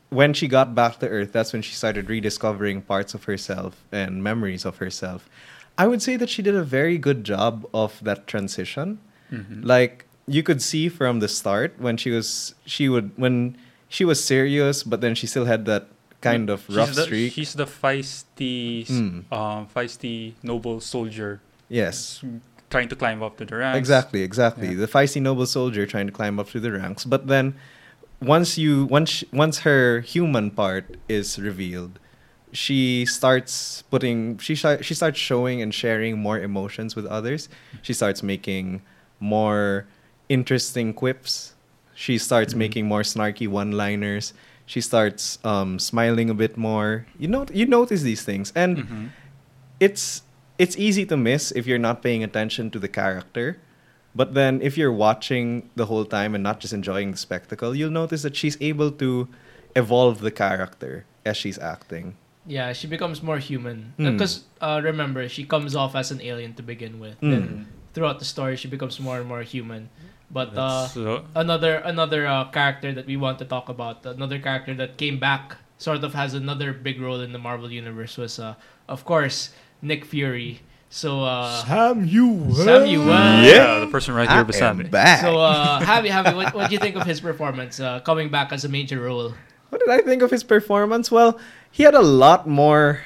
when 0.09 0.31
she 0.33 0.47
got 0.47 0.75
back 0.75 0.99
to 0.99 1.09
Earth, 1.09 1.31
that's 1.33 1.51
when 1.53 1.61
she 1.65 1.73
started 1.73 2.07
rediscovering 2.07 2.81
parts 2.85 3.13
of 3.17 3.23
herself 3.25 3.81
and 3.91 4.21
memories 4.23 4.63
of 4.63 4.77
herself. 4.77 5.27
I 5.75 5.87
would 5.89 6.03
say 6.05 6.17
that 6.17 6.29
she 6.29 6.43
did 6.45 6.53
a 6.53 6.61
very 6.63 6.99
good 7.01 7.23
job 7.23 7.65
of 7.73 7.97
that 8.05 8.27
transition. 8.27 8.99
hmm 9.33 9.65
Like 9.65 10.05
you 10.29 10.43
could 10.45 10.61
see 10.61 10.87
from 10.87 11.19
the 11.19 11.27
start 11.27 11.73
when 11.81 11.97
she 11.97 12.11
was 12.13 12.53
she 12.65 12.87
would 12.93 13.09
when 13.17 13.57
she 13.89 14.05
was 14.05 14.23
serious, 14.23 14.83
but 14.85 15.01
then 15.01 15.15
she 15.17 15.25
still 15.25 15.45
had 15.49 15.65
that 15.65 15.89
kind 16.21 16.49
of 16.49 16.61
She's 16.69 16.77
rough 16.77 16.93
the, 16.95 17.03
streak. 17.09 17.33
She's 17.33 17.53
the 17.57 17.65
feisty, 17.65 18.85
Mm. 18.87 19.25
um, 19.33 19.65
feisty 19.67 20.33
noble 20.45 20.79
soldier 20.79 21.41
Yes. 21.69 22.21
Trying 22.73 22.89
to 22.89 22.97
climb 23.03 23.21
up 23.21 23.37
to 23.39 23.45
the 23.45 23.55
ranks. 23.61 23.77
Exactly, 23.77 24.21
exactly. 24.29 24.69
Yeah. 24.73 24.81
The 24.85 24.89
feisty 24.95 25.21
noble 25.21 25.45
soldier 25.45 25.85
trying 25.93 26.07
to 26.11 26.15
climb 26.19 26.35
up 26.41 26.47
through 26.49 26.61
the 26.67 26.73
ranks, 26.81 27.05
but 27.05 27.27
then 27.33 27.53
once 28.35 28.57
you 28.63 28.85
once 28.97 29.23
once 29.31 29.55
her 29.67 30.01
human 30.01 30.49
part 30.61 30.85
is 31.07 31.27
revealed, 31.49 31.93
she 32.51 33.05
starts 33.05 33.83
putting 33.93 34.37
she 34.45 34.53
sh- 34.55 34.81
she 34.87 34.93
starts 35.01 35.19
showing 35.29 35.61
and 35.63 35.71
sharing 35.73 36.13
more 36.27 36.39
emotions 36.49 36.95
with 36.97 37.05
others. 37.17 37.41
She 37.85 37.93
starts 37.93 38.23
making 38.33 38.81
more 39.19 39.85
interesting 40.29 40.93
quips. 40.93 41.53
She 41.93 42.17
starts 42.17 42.53
Mhm. 42.53 42.57
making 42.65 42.83
more 42.93 43.03
snarky 43.05 43.47
one-liners. 43.47 44.33
She 44.65 44.81
starts 44.81 45.37
um, 45.43 45.77
smiling 45.77 46.29
a 46.31 46.37
bit 46.43 46.57
more. 46.57 47.05
You 47.19 47.27
know, 47.27 47.45
you 47.53 47.65
notice 47.67 48.01
these 48.01 48.23
things, 48.29 48.49
and 48.55 48.71
Mhm. 48.77 49.05
it's 49.79 50.23
it's 50.57 50.77
easy 50.77 51.05
to 51.05 51.17
miss 51.17 51.51
if 51.51 51.65
you're 51.65 51.79
not 51.79 52.01
paying 52.01 52.23
attention 52.23 52.69
to 52.71 52.79
the 52.79 52.87
character. 52.87 53.59
But 54.15 54.35
then 54.35 54.61
if 54.61 54.77
you're 54.77 54.93
watching 54.93 55.69
the 55.75 55.87
whole 55.87 56.05
time 56.05 56.35
and 56.35 56.43
not 56.43 56.59
just 56.59 56.73
enjoying 56.73 57.11
the 57.11 57.17
spectacle, 57.17 57.75
you'll 57.75 57.89
notice 57.89 58.21
that 58.21 58.35
she's 58.35 58.57
able 58.61 58.91
to 58.91 59.27
evolve 59.75 60.21
the 60.21 60.29
character 60.29 61.05
as 61.25 61.35
she's 61.35 61.57
acting. 61.57 62.15
Yeah, 62.45 62.73
she 62.73 62.87
becomes 62.87 63.23
more 63.23 63.39
human. 63.39 63.93
Mm. 63.97 64.13
Because 64.13 64.43
uh, 64.61 64.81
remember, 64.83 65.27
she 65.29 65.45
comes 65.45 65.75
off 65.75 65.95
as 65.95 66.11
an 66.11 66.21
alien 66.21 66.53
to 66.55 66.63
begin 66.63 66.99
with. 66.99 67.19
Mm. 67.21 67.31
Then 67.31 67.67
throughout 67.93 68.19
the 68.19 68.25
story, 68.25 68.55
she 68.55 68.67
becomes 68.67 68.99
more 68.99 69.17
and 69.17 69.27
more 69.27 69.41
human. 69.41 69.89
But 70.29 70.57
uh, 70.57 70.87
So, 70.87 71.25
another 71.35 71.77
another 71.85 72.25
uh, 72.27 72.45
character 72.49 72.91
that 72.93 73.05
we 73.05 73.17
want 73.17 73.39
to 73.39 73.45
talk 73.45 73.69
about, 73.69 74.05
another 74.05 74.39
character 74.39 74.73
that 74.75 74.97
came 74.97 75.19
back, 75.19 75.57
sort 75.77 76.03
of 76.03 76.13
has 76.13 76.33
another 76.33 76.73
big 76.73 76.99
role 76.99 77.21
in 77.21 77.33
the 77.33 77.39
Marvel 77.39 77.71
universe 77.71 78.17
was, 78.17 78.39
uh, 78.39 78.55
of 78.87 79.05
course, 79.05 79.53
Nick 79.83 80.05
Fury. 80.05 80.61
So, 80.89 81.23
uh, 81.23 81.63
Samuel. 81.65 82.53
Samuel. 82.53 83.07
yeah, 83.07 83.79
the 83.79 83.87
person 83.87 84.13
right 84.13 84.29
here 84.29 84.43
beside 84.43 84.77
me. 84.77 84.83
back. 84.85 85.21
so 85.21 85.39
uh, 85.39 85.79
Javi, 85.81 86.09
Javi, 86.09 86.35
what 86.35 86.53
what 86.53 86.69
do 86.69 86.73
you 86.73 86.79
think 86.79 86.95
of 86.95 87.05
his 87.05 87.19
performance 87.19 87.79
uh, 87.79 87.99
coming 88.01 88.29
back 88.29 88.51
as 88.53 88.63
a 88.63 88.69
major 88.69 88.99
role? 89.01 89.33
what 89.69 89.79
did 89.79 89.89
I 89.89 90.01
think 90.01 90.21
of 90.21 90.29
his 90.29 90.43
performance? 90.43 91.09
Well, 91.09 91.39
he 91.71 91.81
had 91.83 91.95
a 91.95 92.01
lot 92.01 92.47
more. 92.47 93.01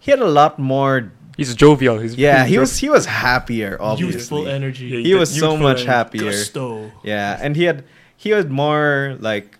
He 0.00 0.10
had 0.10 0.20
a 0.20 0.28
lot 0.28 0.58
more. 0.58 1.10
He's 1.38 1.54
jovial. 1.54 1.98
He's 1.98 2.14
Yeah, 2.14 2.44
he 2.44 2.54
jo- 2.56 2.60
was 2.60 2.76
he 2.76 2.90
was 2.90 3.06
happier. 3.06 3.78
Obviously, 3.80 4.12
Youthful 4.44 4.48
energy. 4.48 4.86
Yeah, 4.88 5.00
he 5.00 5.14
was 5.14 5.32
so 5.34 5.56
much 5.56 5.78
energy. 5.78 5.86
happier. 5.86 6.30
Gusto. 6.30 6.92
Yeah, 7.02 7.38
and 7.40 7.56
he 7.56 7.64
had 7.64 7.84
he 8.16 8.30
had 8.36 8.50
more 8.50 9.16
like 9.18 9.56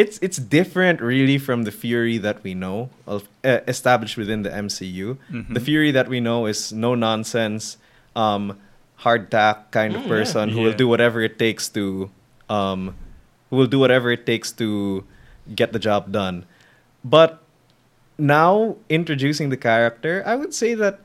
it's 0.00 0.16
it's 0.26 0.38
different 0.38 1.00
really 1.04 1.36
from 1.38 1.64
the 1.68 1.74
Fury 1.82 2.16
that 2.26 2.42
we 2.46 2.52
know 2.54 2.88
of 3.06 3.28
uh, 3.44 3.60
established 3.68 4.16
within 4.16 4.40
the 4.46 4.50
MCU. 4.50 5.18
Mhm. 5.30 5.52
The 5.54 5.60
Fury 5.60 5.90
that 5.92 6.08
we 6.08 6.20
know 6.20 6.46
is 6.46 6.72
no 6.72 6.94
nonsense, 6.96 7.76
um, 8.16 8.56
hard 9.04 9.30
tack 9.30 9.70
kind 9.76 9.92
of 9.96 10.02
Mm, 10.02 10.08
yeah. 10.08 10.16
person 10.16 10.44
who 10.54 10.60
will 10.64 10.76
do 10.82 10.88
whatever 10.88 11.20
it 11.20 11.36
takes 11.38 11.68
to, 11.76 12.10
um, 12.48 12.94
who 13.50 13.56
will 13.60 13.66
do 13.76 13.78
whatever 13.78 14.08
it 14.10 14.24
takes 14.24 14.48
to 14.62 15.04
get 15.54 15.72
the 15.76 15.78
job 15.88 16.12
done. 16.12 16.44
But 17.04 17.42
now 18.18 18.76
introducing 18.88 19.48
the 19.50 19.56
character, 19.56 20.22
I 20.26 20.36
would 20.36 20.52
say 20.54 20.74
that 20.74 21.00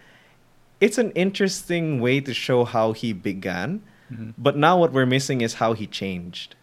it's 0.79 0.97
an 0.97 1.11
interesting 1.15 1.99
way 2.03 2.19
to 2.19 2.33
show 2.33 2.63
how 2.67 2.91
he 2.91 3.13
began. 3.13 3.81
Mhm. 4.11 4.33
But 4.37 4.55
now 4.59 4.77
what 4.77 4.91
we're 4.91 5.07
missing 5.07 5.41
is 5.41 5.55
how 5.63 5.73
he 5.73 5.87
changed. 5.87 6.55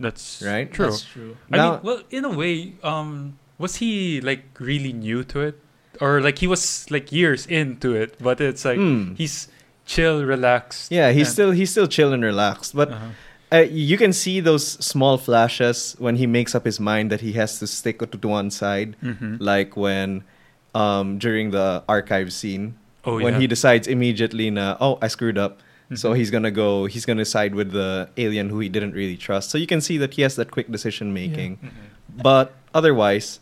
That's 0.00 0.42
Right? 0.44 0.72
True. 0.72 0.86
That's 0.90 1.04
true. 1.04 1.36
I 1.52 1.56
Now- 1.56 1.70
mean, 1.72 1.80
well, 1.84 2.00
in 2.10 2.24
a 2.24 2.32
way, 2.32 2.72
um, 2.82 3.36
was 3.58 3.76
he 3.76 4.20
like 4.24 4.44
really 4.58 4.92
new 4.92 5.22
to 5.24 5.40
it, 5.40 5.60
or 6.00 6.20
like 6.24 6.38
he 6.40 6.46
was 6.48 6.86
like 6.90 7.12
years 7.12 7.44
into 7.46 7.94
it? 7.94 8.16
But 8.18 8.40
it's 8.40 8.64
like 8.64 8.78
Hmm. 8.80 9.14
he's 9.14 9.48
chill, 9.84 10.24
relaxed. 10.24 10.90
Yeah, 10.90 11.12
he's 11.12 11.28
and- 11.28 11.32
still 11.36 11.50
he's 11.52 11.70
still 11.70 11.86
chill 11.86 12.12
and 12.16 12.24
relaxed, 12.24 12.72
but 12.74 12.88
Uh-huh. 12.90 13.12
uh, 13.52 13.66
you 13.68 13.98
can 14.00 14.12
see 14.16 14.40
those 14.40 14.64
small 14.80 15.18
flashes 15.18 15.94
when 15.98 16.16
he 16.16 16.26
makes 16.26 16.54
up 16.54 16.64
his 16.64 16.80
mind 16.80 17.10
that 17.12 17.20
he 17.20 17.32
has 17.36 17.58
to 17.60 17.66
stick 17.66 17.98
to 18.00 18.06
to 18.06 18.28
one 18.28 18.48
side, 18.50 18.96
Mhm. 19.04 19.36
like 19.40 19.76
when 19.76 20.24
um, 20.72 21.18
during 21.18 21.50
the 21.50 21.82
archive 21.90 22.30
scene 22.32 22.78
Oh 23.04 23.18
when 23.18 23.34
yeah. 23.34 23.40
he 23.42 23.46
decides 23.50 23.88
immediately 23.90 24.48
na 24.54 24.76
oh 24.80 24.96
I 25.02 25.08
screwed 25.10 25.36
up. 25.36 25.58
So 25.94 26.12
Mhm. 26.12 26.16
he's 26.18 26.30
gonna 26.30 26.50
go. 26.52 26.86
He's 26.86 27.04
gonna 27.04 27.24
side 27.24 27.54
with 27.54 27.72
the 27.72 28.08
alien 28.16 28.48
who 28.50 28.60
he 28.60 28.68
didn't 28.68 28.92
really 28.92 29.16
trust. 29.16 29.50
So 29.50 29.58
you 29.58 29.66
can 29.66 29.80
see 29.80 29.98
that 29.98 30.14
he 30.14 30.22
has 30.22 30.36
that 30.36 30.50
quick 30.50 30.70
decision 30.70 31.12
making. 31.12 31.58
Mhm. 31.58 32.22
But 32.22 32.54
otherwise, 32.72 33.40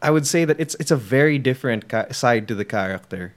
I 0.00 0.10
would 0.10 0.26
say 0.26 0.44
that 0.46 0.58
it's 0.58 0.74
it's 0.80 0.90
a 0.90 0.96
very 0.96 1.38
different 1.38 1.88
ca- 1.88 2.12
side 2.12 2.48
to 2.48 2.54
the 2.54 2.64
character. 2.64 3.34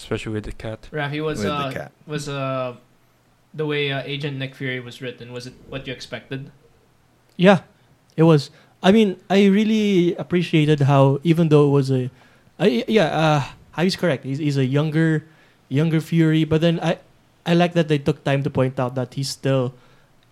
especially 0.00 0.32
with 0.32 0.44
the 0.48 0.52
cat. 0.56 0.88
Rafi 0.92 1.20
was 1.22 1.38
With 1.44 1.48
the 1.48 1.52
uh, 1.52 1.72
cat. 1.72 1.92
was 2.06 2.24
uh, 2.26 2.72
the 3.52 3.66
way 3.66 3.92
uh, 3.92 4.00
Agent 4.08 4.38
Nick 4.40 4.54
Fury 4.56 4.80
was 4.80 5.02
written. 5.04 5.28
Was 5.30 5.44
it 5.46 5.52
what 5.68 5.84
you 5.86 5.92
expected? 5.92 6.48
Yeah, 7.36 7.68
it 8.16 8.22
was. 8.24 8.48
I 8.82 8.92
mean, 8.96 9.20
I 9.28 9.44
really 9.52 10.16
appreciated 10.16 10.88
how 10.88 11.20
even 11.22 11.50
though 11.52 11.68
it 11.68 11.72
was 11.76 11.90
a, 11.92 12.08
I 12.58 12.84
yeah, 12.88 13.12
uh, 13.12 13.40
Javi's 13.76 13.96
correct. 13.96 14.24
He's, 14.24 14.38
he's 14.40 14.56
a 14.56 14.64
younger, 14.64 15.28
younger 15.70 16.00
Fury, 16.02 16.44
but 16.44 16.60
then 16.60 16.76
I, 16.82 16.98
I 17.46 17.54
like 17.54 17.72
that 17.78 17.88
they 17.88 17.96
took 17.98 18.22
time 18.26 18.42
to 18.42 18.50
point 18.50 18.76
out 18.78 18.94
that 18.98 19.14
he's 19.14 19.30
still, 19.30 19.72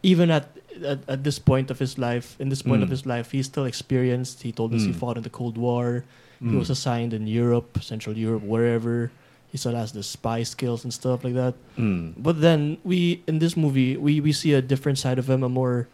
even 0.03 0.31
at 0.31 0.51
at, 0.85 1.01
at 1.09 1.25
this 1.25 1.39
point 1.41 1.71
of 1.73 1.79
his 1.81 1.99
life, 1.99 2.37
in 2.39 2.51
this 2.51 2.63
point 2.63 2.83
of 2.85 2.89
Mm. 2.89 2.95
his 2.95 3.07
life, 3.07 3.33
he's 3.33 3.47
still 3.47 3.65
experienced. 3.65 4.43
He 4.47 4.53
told 4.53 4.71
us 4.75 4.83
he 4.87 4.93
Mm. 4.95 5.01
fought 5.01 5.17
in 5.17 5.25
the 5.25 5.33
Cold 5.33 5.59
War. 5.59 6.05
He 6.39 6.55
Mm. 6.55 6.59
was 6.59 6.71
assigned 6.71 7.11
in 7.15 7.27
Europe, 7.27 7.83
Central 7.83 8.15
Europe, 8.15 8.45
wherever. 8.47 9.11
He 9.51 9.59
still 9.59 9.75
has 9.75 9.91
the 9.91 10.05
spy 10.07 10.45
skills 10.47 10.85
and 10.85 10.93
stuff 10.95 11.25
like 11.25 11.35
that. 11.35 11.55
Mm. 11.75 12.15
But 12.15 12.43
then 12.43 12.77
we 12.85 13.23
in 13.27 13.41
this 13.43 13.57
movie 13.57 13.97
we 13.97 14.21
we 14.23 14.31
see 14.31 14.53
a 14.55 14.63
different 14.63 14.99
side 15.03 15.19
of 15.19 15.27
him, 15.27 15.43
a 15.43 15.49
more 15.49 15.89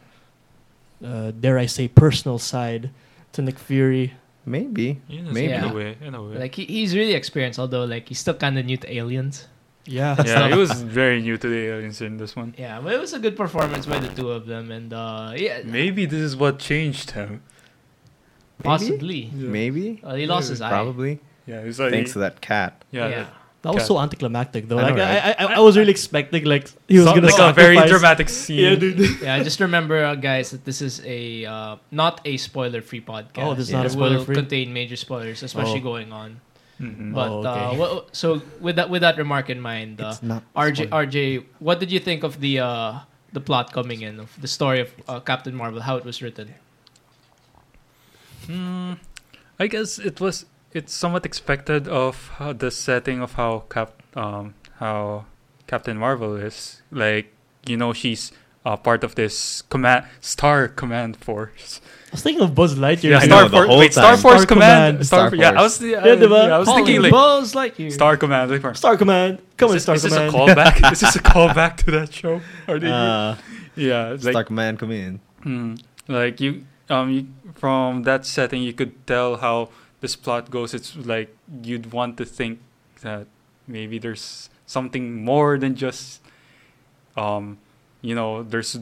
uh, 1.05 1.31
dare 1.33 1.57
I 1.59 1.67
say 1.67 1.89
personal 1.89 2.39
side 2.39 2.91
to 3.33 3.41
Nick 3.43 3.59
Fury. 3.59 4.13
Maybe. 4.47 5.01
Yeah, 5.09 5.23
Maybe. 5.23 5.53
in 5.53 5.65
a 5.65 5.75
way. 5.75 5.97
In 6.01 6.15
a 6.15 6.23
way. 6.23 6.39
Like 6.39 6.55
he, 6.55 6.65
he's 6.67 6.95
really 6.95 7.15
experienced, 7.15 7.59
although 7.59 7.85
like 7.85 8.09
he's 8.09 8.19
still 8.19 8.35
kind 8.35 8.59
of 8.59 8.67
new 8.67 8.77
to 8.77 8.93
aliens. 8.95 9.49
Yeah, 9.87 10.17
yeah, 10.25 10.49
he 10.53 10.57
was 10.57 10.81
very 10.83 11.21
new 11.21 11.37
to 11.37 11.49
the 11.49 11.57
aliens 11.69 12.01
in 12.01 12.17
this 12.17 12.35
one. 12.35 12.55
Yeah, 12.57 12.81
but 12.81 12.95
it 12.95 13.01
was 13.01 13.13
a 13.13 13.19
good 13.19 13.37
performance 13.37 13.85
by 13.87 13.99
the 13.99 14.09
two 14.09 14.31
of 14.31 14.47
them, 14.47 14.71
and 14.71 14.93
uh, 14.93 15.33
yeah, 15.37 15.61
Maybe 15.65 16.07
this 16.07 16.21
is 16.21 16.37
what 16.37 16.59
changed 16.59 17.11
him. 17.13 17.43
possibly. 18.63 19.31
Maybe. 19.35 20.01
Uh, 20.03 20.15
he 20.15 20.27
lost 20.27 20.49
his 20.49 20.61
eye. 20.61 20.71
Probably. 20.71 21.21
Yeah, 21.47 21.61
it's 21.61 21.79
like 21.79 21.91
Thanks 21.93 22.13
to 22.15 22.21
that 22.21 22.41
cat. 22.41 22.83
yeah. 22.91 23.09
yeah. 23.09 23.27
That 23.65 23.75
was 23.75 23.87
so 23.87 23.99
anticlimactic 23.99 24.69
though. 24.69 24.79
I 24.79 24.83
like 24.83 24.97
know, 24.97 25.03
I, 25.05 25.15
right? 25.15 25.35
I, 25.41 25.45
I, 25.45 25.53
I 25.57 25.61
was 25.61 25.77
really 25.77 25.91
expecting 25.91 26.45
like 26.45 26.69
he 26.87 26.99
was 27.01 27.07
So- 27.09 27.15
gonna 27.17 27.27
like 27.27 27.51
a 27.51 27.53
very 27.53 27.77
dramatic 27.89 28.29
scene. 28.29 28.61
Yeah, 28.65 28.75
dude. 28.77 29.21
yeah, 29.21 29.43
just 29.43 29.59
remember, 29.59 30.05
uh, 30.05 30.15
guys, 30.15 30.53
that 30.53 30.65
this 30.65 30.81
is 30.81 31.03
a 31.05 31.45
uh, 31.45 31.77
not 31.91 32.21
a 32.25 32.37
spoiler-free 32.37 33.01
podcast. 33.03 33.43
Oh, 33.43 33.55
this 33.59 33.67
is 33.69 33.73
not 33.73 33.89
a 33.89 33.91
It 33.91 33.97
will 33.97 34.07
spoiler-free? 34.23 34.35
contain 34.37 34.73
major 34.73 34.97
spoilers, 34.97 35.43
especially 35.43 35.81
Oh. 35.81 35.91
going 35.93 36.13
on. 36.13 36.41
Mhm. 36.81 37.15
But 37.15 37.31
Oh, 37.31 37.43
uh, 37.43 37.51
okay. 37.51 37.79
wha- 37.79 38.03
so 38.13 38.43
with 38.61 38.77
that 38.77 38.91
with 38.91 39.03
that 39.03 39.17
remark 39.17 39.49
in 39.49 39.61
mind, 39.61 40.01
uh, 40.01 40.13
RJ 40.55 40.87
spoiler. 40.91 41.07
RJ, 41.07 41.45
what 41.59 41.81
did 41.81 41.91
you 41.91 42.01
think 42.01 42.23
of 42.23 42.41
the 42.45 42.59
uh, 42.61 42.93
the 43.33 43.41
plot 43.41 43.73
coming 43.73 44.03
in 44.03 44.19
of 44.21 44.31
the 44.41 44.51
story 44.51 44.81
of 44.85 44.89
uh, 45.09 45.21
Captain 45.21 45.55
Marvel, 45.55 45.81
how 45.83 45.97
it 45.97 46.05
was 46.05 46.21
written? 46.21 46.55
Hmm, 48.47 48.95
I 49.59 49.67
guess 49.69 49.99
it 49.99 50.21
was 50.21 50.45
it's 50.75 50.93
somewhat 50.93 51.25
expected 51.25 51.89
of 51.89 52.31
the 52.59 52.71
setting 52.71 53.21
of 53.23 53.35
how 53.35 53.61
Cap 53.71 53.91
um 54.17 54.55
how 54.81 55.25
Captain 55.67 55.97
Marvel 55.97 56.37
is 56.37 56.83
like 56.91 57.33
you 57.67 57.77
know 57.77 57.93
she's 57.93 58.33
uh, 58.67 58.77
part 58.77 59.05
of 59.05 59.15
this 59.15 59.63
command 59.63 60.05
Star 60.21 60.69
Command 60.69 61.17
Force. 61.17 61.81
I 62.09 62.11
was 62.15 62.23
thinking 62.23 62.43
of 62.43 62.55
Buzz 62.55 62.77
Lightyear. 62.77 63.11
Yeah, 63.11 63.17
I 63.19 63.21
dude. 63.23 63.31
know, 63.31 63.37
Star 63.49 63.49
the 63.49 63.57
Force. 63.67 63.79
Wait, 63.81 63.93
Star. 63.93 64.17
Force 64.17 64.35
Star 64.43 64.47
Command. 64.47 64.97
Command. 64.97 65.07
Star, 65.07 65.29
Star 65.29 65.37
yeah, 65.39 65.51
I 65.51 65.55
Force. 65.55 65.81
was 65.81 65.91
yeah, 65.91 66.05
Yeah, 66.07 66.15
yeah, 66.47 66.55
I 66.57 66.59
was 66.59 66.69
thinking 66.69 67.03
like 67.03 67.13
Buzz 67.13 67.53
Lightyear. 67.55 67.93
Star 67.93 68.17
Command. 68.17 68.51
Like, 68.51 68.77
Star 68.77 68.97
Command. 68.97 69.43
Come 69.59 69.71
on, 69.71 69.77
is, 69.77 69.83
Star 69.83 69.97
this, 69.97 70.05
is 70.05 70.11
this 70.13 70.19
a 70.21 70.31
Command. 70.31 70.57
callback? 70.57 70.93
is 70.93 71.01
this 71.01 71.17
a 71.17 71.19
callback 71.33 71.77
to 71.79 71.91
that 71.91 72.13
show? 72.15 72.41
Or 72.69 72.79
did 72.79 72.91
Uh, 72.91 73.37
you? 73.77 73.89
Yeah, 73.89 74.13
it's 74.15 74.25
like 74.25 74.33
Stark 74.33 74.51
Man, 74.51 74.77
come 74.79 74.93
in. 74.93 75.21
Hmm. 75.43 75.75
Like 76.09 76.41
you, 76.41 76.65
um, 76.89 77.11
you, 77.11 77.27
from 77.57 78.05
that 78.05 78.25
setting, 78.25 78.63
you 78.63 78.73
could 78.73 79.07
tell 79.07 79.37
how 79.37 79.69
this 80.05 80.17
plot 80.17 80.51
goes. 80.51 80.75
It's 80.75 80.95
like 80.97 81.35
you'd 81.63 81.89
want 81.97 82.19
to 82.21 82.27
think 82.39 82.61
that 83.01 83.27
maybe 83.67 83.97
there's 83.99 84.51
something 84.67 85.25
more 85.25 85.57
than 85.57 85.73
just, 85.77 86.21
um, 87.17 87.57
you 88.03 88.15
know, 88.15 88.43
there's, 88.43 88.77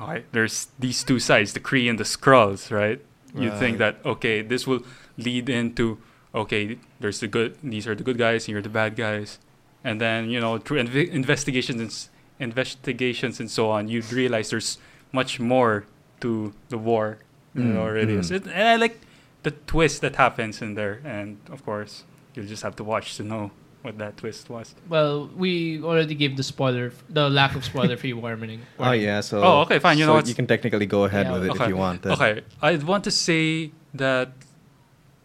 alright, 0.00 0.24
there's 0.32 0.68
these 0.78 1.04
two 1.04 1.18
sides, 1.18 1.52
the 1.52 1.60
Kree 1.60 1.86
and 1.90 1.98
the 2.00 2.08
Skrulls, 2.14 2.70
right? 2.72 3.00
You 3.36 3.50
think 3.60 3.76
that 3.78 3.94
okay, 4.04 4.40
this 4.40 4.66
will 4.66 4.82
lead 5.18 5.46
into 5.52 5.98
okay, 6.34 6.78
there's 6.98 7.20
the 7.20 7.28
good, 7.28 7.50
these 7.62 7.86
are 7.86 7.94
the 7.94 8.02
good 8.02 8.16
guys, 8.16 8.40
and 8.48 8.52
you're 8.52 8.64
the 8.64 8.72
bad 8.82 8.96
guys, 8.96 9.38
and 9.84 10.00
then 10.00 10.30
you 10.32 10.40
know 10.40 10.56
through 10.56 10.82
inve- 10.82 11.12
investigations 11.12 11.78
and 11.78 11.90
s- 11.90 12.08
investigations 12.40 13.38
and 13.38 13.50
so 13.50 13.70
on, 13.70 13.86
you'd 13.92 14.10
realize 14.10 14.48
there's 14.48 14.78
much 15.12 15.38
more 15.38 15.84
to 16.24 16.52
the 16.72 16.78
war 16.78 17.18
Mm, 17.56 17.76
already 17.76 18.16
mm. 18.16 18.30
It, 18.30 18.44
and 18.46 18.68
I 18.68 18.76
like 18.76 19.00
the 19.42 19.52
twist 19.66 20.00
that 20.02 20.16
happens 20.16 20.60
in 20.62 20.74
there, 20.74 21.00
and 21.04 21.38
of 21.50 21.64
course, 21.64 22.04
you'll 22.34 22.46
just 22.46 22.62
have 22.62 22.76
to 22.76 22.84
watch 22.84 23.16
to 23.16 23.22
know 23.22 23.50
what 23.82 23.96
that 23.98 24.16
twist 24.16 24.50
was. 24.50 24.74
Well, 24.88 25.30
we 25.36 25.80
already 25.82 26.14
gave 26.16 26.36
the 26.36 26.42
spoiler, 26.42 26.92
the 27.08 27.30
lack 27.30 27.54
of 27.54 27.64
spoiler-free 27.64 28.12
warning. 28.14 28.60
Oh 28.78 28.90
yeah, 28.92 29.20
so 29.20 29.40
Oh, 29.42 29.60
okay, 29.62 29.78
fine, 29.78 29.98
you 29.98 30.04
know 30.06 30.12
so 30.12 30.16
what's- 30.16 30.28
you 30.28 30.34
can 30.34 30.46
technically 30.46 30.86
go 30.86 31.04
ahead 31.04 31.26
Yeah, 31.26 31.32
with 31.34 31.44
it 31.46 31.50
okay. 31.52 31.64
if 31.64 31.68
you 31.70 31.76
want. 31.76 32.02
then. 32.02 32.12
Okay, 32.12 32.42
I'd 32.60 32.82
want 32.82 33.04
to 33.04 33.10
say 33.12 33.70
that 33.94 34.32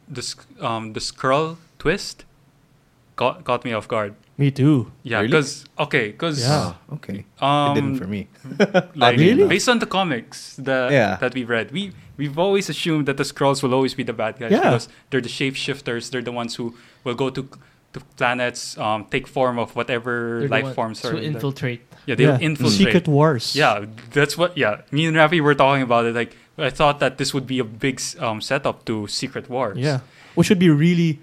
the 0.08 0.22
sk- 0.22 0.62
um 0.62 0.94
the 0.94 1.00
Skrull 1.00 1.58
twist 1.80 2.26
got 3.16 3.44
got 3.44 3.66
me 3.66 3.74
off 3.74 3.88
guard. 3.88 4.14
Me 4.38 4.50
too. 4.52 4.92
Yeah, 5.04 5.18
Really? 5.18 5.28
because 5.30 5.66
okay, 5.80 6.12
because 6.12 6.42
Yeah. 6.42 6.74
Oh, 6.90 6.96
okay. 6.96 7.26
um 7.42 7.72
it 7.72 7.76
didn't 7.82 7.96
for 7.98 8.08
me. 8.08 8.28
like 8.96 9.18
Really? 9.18 9.48
based 9.48 9.70
on 9.70 9.80
the 9.80 9.86
comics 9.86 10.56
that 10.58 10.92
Yeah. 10.92 11.18
that 11.18 11.34
we've 11.34 11.50
read, 11.50 11.72
we 11.72 11.92
we've 12.18 12.38
always 12.38 12.70
assumed 12.70 13.06
that 13.08 13.18
the 13.18 13.24
Skrulls 13.24 13.64
will 13.64 13.74
always 13.74 13.94
be 13.94 14.04
the 14.04 14.14
bad 14.14 14.40
guys 14.40 14.52
Yeah. 14.52 14.60
because 14.60 14.88
they're 15.10 15.22
the 15.22 15.30
shapeshifters. 15.30 16.10
They're 16.12 16.22
the 16.22 16.32
ones 16.32 16.56
who 16.56 16.76
will 17.04 17.16
go 17.16 17.30
to 17.30 17.48
to 17.94 18.00
planets, 18.18 18.76
um, 18.80 19.06
take 19.12 19.28
form 19.28 19.60
of 19.60 19.76
whatever 19.76 20.40
They're 20.40 20.50
life 20.50 20.64
one 20.66 20.74
forms 20.74 21.06
are. 21.06 21.12
to 21.12 21.18
in 21.18 21.24
there. 21.24 21.32
infiltrate. 21.34 21.82
Yeah, 22.08 22.16
they'll 22.16 22.42
Yeah. 22.42 22.50
infiltrate. 22.50 22.78
Secret 22.90 23.08
Wars. 23.08 23.56
Yeah, 23.56 23.86
that's 24.12 24.36
what. 24.36 24.58
Yeah, 24.58 24.82
me 24.92 25.06
and 25.06 25.16
Rafi 25.16 25.40
were 25.40 25.54
talking 25.54 25.84
about 25.84 26.06
it. 26.10 26.16
Like, 26.16 26.34
I 26.58 26.72
thought 26.72 26.98
that 27.06 27.20
this 27.20 27.36
would 27.36 27.46
be 27.46 27.60
a 27.60 27.64
big 27.64 28.02
um, 28.20 28.42
setup 28.42 28.86
to 28.86 29.06
Secret 29.08 29.46
Wars. 29.48 29.78
Yeah. 29.78 30.00
Which 30.34 30.50
would 30.50 30.58
be 30.60 30.70
really 30.72 31.20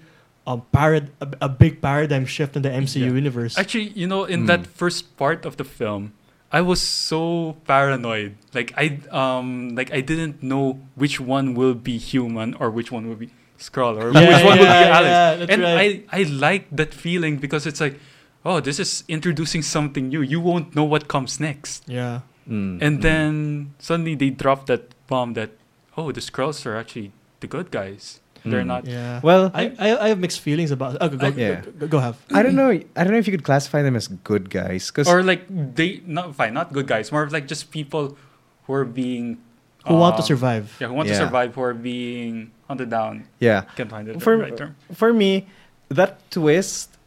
um 0.47 0.63
parad- 0.73 1.11
a, 1.19 1.27
a 1.45 1.49
big 1.49 1.81
paradigm 1.81 2.25
shift 2.25 2.55
in 2.55 2.61
the 2.63 2.71
MCU 2.71 3.05
Yeah. 3.11 3.19
universe. 3.19 3.57
Actually, 3.59 3.89
you 3.93 4.07
know, 4.07 4.23
in 4.23 4.41
Hmm. 4.41 4.45
that 4.47 4.65
first 4.65 5.15
part 5.17 5.45
of 5.45 5.57
the 5.57 5.63
film, 5.67 6.13
I 6.51 6.61
was 6.61 6.81
so 6.81 7.55
paranoid. 7.65 8.35
Like 8.53 8.73
I 8.77 8.99
um 9.11 9.75
like 9.75 9.91
I 9.93 10.01
didn't 10.01 10.43
know 10.43 10.79
which 10.95 11.19
one 11.19 11.53
will 11.55 11.73
be 11.75 11.97
human 11.97 12.53
or 12.55 12.69
which 12.69 12.91
one 12.91 13.07
will 13.07 13.15
be 13.15 13.29
Skrull 13.57 13.95
or 13.97 14.11
Yeah, 14.11 14.27
which 14.35 14.43
one 14.45 14.57
will 14.59 14.65
be 14.65 14.71
yeah, 14.71 14.97
Alex. 14.97 15.11
yeah, 15.49 15.53
and 15.53 15.61
right. 15.61 16.05
I 16.11 16.19
I 16.19 16.23
like 16.23 16.65
that 16.75 16.93
feeling 16.93 17.37
because 17.37 17.65
it's 17.65 17.79
like, 17.79 17.99
oh, 18.43 18.59
this 18.59 18.79
is 18.79 19.03
introducing 19.07 19.61
something 19.61 20.09
new. 20.09 20.21
You 20.21 20.39
won't 20.41 20.75
know 20.75 20.83
what 20.83 21.07
comes 21.07 21.39
next. 21.39 21.83
yeah. 21.87 22.21
Mm, 22.49 22.81
And 22.81 22.97
mm. 22.97 23.01
then 23.01 23.73
suddenly 23.77 24.15
they 24.15 24.31
drop 24.31 24.65
that 24.65 24.95
bomb 25.07 25.33
that 25.35 25.51
oh, 25.95 26.11
the 26.11 26.21
Skrulls 26.21 26.65
are 26.65 26.75
actually 26.75 27.11
the 27.39 27.47
good 27.47 27.69
guys. 27.69 28.20
They're 28.43 28.63
Mm. 28.63 28.73
not. 28.73 28.85
Yeah. 28.89 29.19
Well, 29.21 29.51
I, 29.53 29.69
I 29.77 29.87
I 29.97 30.07
have 30.09 30.17
mixed 30.19 30.39
feelings 30.41 30.71
about. 30.71 30.97
Oh, 30.99 31.09
go, 31.09 31.17
go, 31.17 31.27
I- 31.27 31.37
Yeah. 31.37 31.61
go, 31.77 31.87
go 31.87 31.99
have. 31.99 32.17
I 32.33 32.41
don't 32.41 32.55
know. 32.57 32.69
I 32.73 33.01
don't 33.03 33.13
know 33.13 33.19
if 33.21 33.27
you 33.29 33.33
could 33.37 33.43
classify 33.45 33.81
them 33.85 33.95
as 33.95 34.07
good 34.07 34.49
guys 34.49 34.89
because 34.89 35.07
or 35.07 35.21
like 35.21 35.45
they 35.49 36.01
not 36.09 36.33
fine, 36.35 36.53
not 36.57 36.73
good 36.73 36.87
guys, 36.87 37.11
more 37.11 37.21
of 37.21 37.31
like 37.31 37.45
just 37.45 37.69
people 37.69 38.17
who 38.65 38.73
are 38.73 38.85
being 38.85 39.37
Who 39.85 39.93
want 39.93 40.17
to 40.17 40.23
um, 40.23 40.27
survive? 40.27 40.73
Yeah, 40.81 40.87
who 40.89 40.93
want 40.97 41.09
to 41.09 41.15
survive, 41.15 41.53
who 41.53 41.61
are 41.61 41.73
being 41.77 42.49
hunted 42.67 42.89
down. 42.89 43.25
yeah, 43.39 43.65
Can't 43.77 43.89
find 43.89 44.07
it 44.09 44.21
For- 44.21 44.37
the 44.37 44.43
right 44.43 44.57
term. 44.57 44.75
for 44.93 45.13
me, 45.13 45.45
that 45.89 46.17
twist 46.31 46.97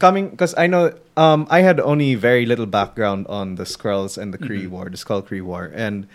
coming 0.00 0.28
because 0.32 0.52
I 0.56 0.66
know 0.66 0.92
um, 1.16 1.46
I 1.48 1.60
had 1.60 1.80
only 1.80 2.16
very 2.16 2.44
little 2.44 2.64
background 2.66 3.26
on 3.28 3.56
the 3.56 3.64
Skrulls 3.64 4.16
and 4.16 4.32
the 4.32 4.38
Kree 4.40 4.64
Mhm. 4.64 4.72
War, 4.72 4.88
the 4.88 4.96
Skrull 4.96 5.20
Kree 5.24 5.40
War, 5.44 5.68
and 5.72 6.08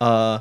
uh, 0.00 0.40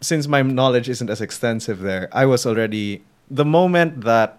since 0.00 0.26
my 0.26 0.42
knowledge 0.42 0.88
isn't 0.88 1.10
as 1.10 1.20
extensive 1.20 1.80
there, 1.80 2.08
I 2.12 2.26
was 2.26 2.46
already 2.46 3.02
the 3.30 3.44
moment 3.44 4.02
that 4.04 4.38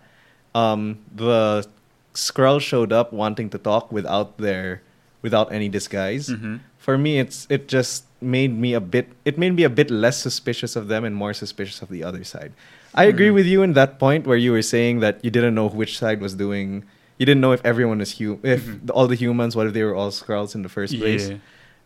um, 0.56 1.00
the 1.16 1.66
Skrull 2.14 2.60
showed 2.60 2.92
up 2.92 3.14
wanting 3.14 3.50
to 3.52 3.58
talk 3.58 3.92
without 3.92 4.38
their 4.38 4.82
without 5.22 5.52
any 5.54 5.70
disguise. 5.70 6.28
Mhm. 6.30 6.60
For 6.78 6.98
me, 6.98 7.20
it's 7.20 7.46
it 7.50 7.68
just 7.70 8.04
made 8.20 8.58
me 8.58 8.74
a 8.74 8.82
bit. 8.82 9.08
It 9.24 9.38
made 9.38 9.56
me 9.56 9.64
a 9.64 9.70
bit 9.70 9.90
less 9.90 10.18
suspicious 10.18 10.76
of 10.76 10.88
them 10.90 11.06
and 11.06 11.16
more 11.16 11.34
suspicious 11.34 11.82
of 11.82 11.90
the 11.90 12.04
other 12.04 12.24
side. 12.26 12.52
I 12.94 13.06
agree 13.06 13.30
Mhm. 13.30 13.34
with 13.40 13.46
you 13.46 13.62
in 13.64 13.74
that 13.74 13.98
point 14.00 14.28
where 14.28 14.36
you 14.38 14.52
were 14.52 14.62
saying 14.66 15.00
that 15.00 15.24
you 15.24 15.32
didn't 15.32 15.56
know 15.56 15.68
which 15.70 15.98
side 15.98 16.20
was 16.20 16.34
doing. 16.36 16.84
You 17.18 17.26
didn't 17.26 17.40
know 17.40 17.54
if 17.54 17.62
everyone 17.64 18.00
was 18.00 18.18
hu- 18.18 18.40
if 18.44 18.66
Mhm. 18.66 18.90
all 18.92 19.08
the 19.08 19.16
humans, 19.16 19.56
what 19.56 19.68
if 19.68 19.74
they 19.74 19.84
were 19.86 19.96
all 19.96 20.10
Skrulls 20.12 20.56
in 20.56 20.64
the 20.64 20.70
first 20.74 20.98
place. 21.00 21.30
Yeah. 21.30 21.38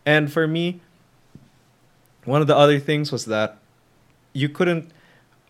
And 0.04 0.32
for 0.32 0.48
me, 0.48 0.80
one 2.24 2.40
of 2.40 2.48
the 2.48 2.56
other 2.56 2.80
things 2.80 3.12
was 3.12 3.26
that 3.26 3.58
you 4.36 4.48
couldn't. 4.52 4.92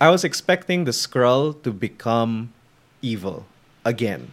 I 0.00 0.10
was 0.14 0.22
expecting 0.24 0.84
the 0.84 0.92
Skrull 0.94 1.50
to 1.64 1.72
become 1.72 2.52
evil 3.02 3.46
again, 3.84 4.30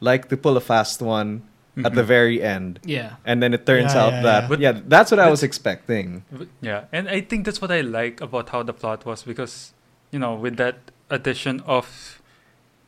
like 0.00 0.28
to 0.30 0.36
pull 0.36 0.56
a 0.56 0.60
fast 0.64 1.00
one 1.02 1.42
at 1.86 1.94
the 1.94 2.02
Mhm. 2.02 2.06
very 2.16 2.42
end, 2.42 2.80
Yeah. 2.82 3.22
and 3.24 3.38
then 3.42 3.54
it 3.54 3.62
turns 3.64 3.94
Yeah, 3.94 4.02
out 4.02 4.12
yeah, 4.18 4.22
that 4.26 4.40
yeah. 4.42 4.48
But 4.50 4.58
yeah, 4.58 4.74
that's 4.88 5.10
what 5.14 5.20
I 5.22 5.30
was 5.30 5.42
expecting. 5.46 6.24
But- 6.32 6.48
Yeah, 6.60 6.90
and 6.90 7.06
I 7.08 7.20
think 7.22 7.46
that's 7.46 7.60
what 7.62 7.70
I 7.70 7.82
like 7.86 8.18
about 8.20 8.50
how 8.50 8.64
the 8.66 8.72
plot 8.74 9.06
was 9.06 9.22
because, 9.22 9.70
you 10.10 10.18
know, 10.18 10.34
with 10.34 10.56
that 10.58 10.90
addition 11.10 11.62
of 11.70 12.18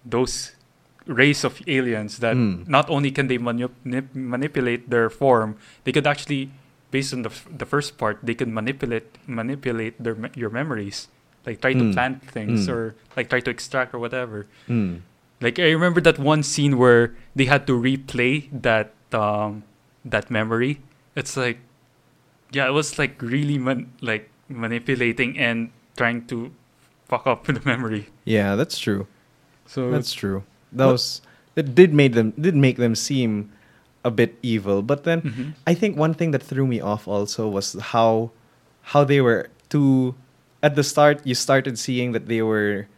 those 0.04 0.56
race 1.06 1.44
of 1.44 1.60
aliens 1.66 2.18
that 2.18 2.34
Mm. 2.36 2.66
not 2.68 2.90
only 2.90 3.10
can 3.14 3.26
they 3.30 3.38
manip- 3.38 4.10
manipulate 4.14 4.90
their 4.90 5.08
form, 5.10 5.54
they 5.84 5.92
could 5.92 6.06
actually, 6.06 6.50
based 6.90 7.14
on 7.14 7.22
the 7.22 7.30
f- 7.30 7.46
the 7.50 7.66
first 7.66 7.96
part, 7.98 8.18
they 8.22 8.34
could 8.34 8.48
manipulate 8.48 9.06
manipulate 9.26 9.94
their 10.02 10.14
me- 10.14 10.34
your 10.34 10.50
memories, 10.50 11.08
like 11.46 11.60
try 11.60 11.72
to 11.72 11.84
Mm. 11.90 11.92
plant 11.94 12.22
things 12.26 12.66
Mm. 12.66 12.72
or 12.74 12.80
like 13.16 13.30
try 13.30 13.40
to 13.40 13.50
extract 13.50 13.94
or 13.94 13.98
whatever. 13.98 14.46
Mm. 14.68 15.02
Like 15.40 15.58
I 15.58 15.70
remember 15.72 16.00
that 16.02 16.18
one 16.18 16.42
scene 16.42 16.76
where 16.76 17.14
they 17.34 17.46
had 17.46 17.66
to 17.66 17.74
replay 17.78 18.50
that 18.52 18.92
um 19.14 19.62
that 20.04 20.30
memory. 20.30 20.80
It's 21.16 21.36
like 21.36 21.58
yeah, 22.52 22.66
it 22.66 22.74
was 22.74 22.98
like 22.98 23.22
really 23.22 23.56
man- 23.58 23.92
like 24.02 24.28
manipulating 24.50 25.38
and 25.38 25.70
trying 25.96 26.26
to 26.26 26.50
fuck 27.08 27.26
up 27.26 27.46
the 27.50 27.62
memory. 27.64 28.10
Yeah, 28.24 28.54
that's 28.56 28.78
true. 28.78 29.06
So 29.66 29.90
That's 29.90 30.12
true. 30.12 30.42
That 30.74 30.86
was 30.90 31.22
it. 31.54 31.74
Did 31.74 31.94
made 31.94 32.14
them 32.14 32.34
did 32.38 32.54
make 32.58 32.76
them 32.76 32.94
seem 32.98 33.50
a 34.04 34.10
bit 34.10 34.38
evil, 34.42 34.80
but 34.82 35.04
then 35.04 35.20
Mhm. 35.22 35.46
I 35.66 35.74
think 35.74 35.96
one 35.96 36.14
thing 36.14 36.30
that 36.32 36.42
threw 36.42 36.66
me 36.66 36.80
off 36.80 37.06
also 37.08 37.48
was 37.48 37.76
how 37.92 38.30
how 38.96 39.04
they 39.04 39.20
were 39.20 39.48
too 39.68 40.14
at 40.62 40.74
the 40.74 40.82
start 40.84 41.20
you 41.24 41.34
started 41.34 41.78
seeing 41.78 42.12
that 42.12 42.26
they 42.26 42.40
were 42.42 42.88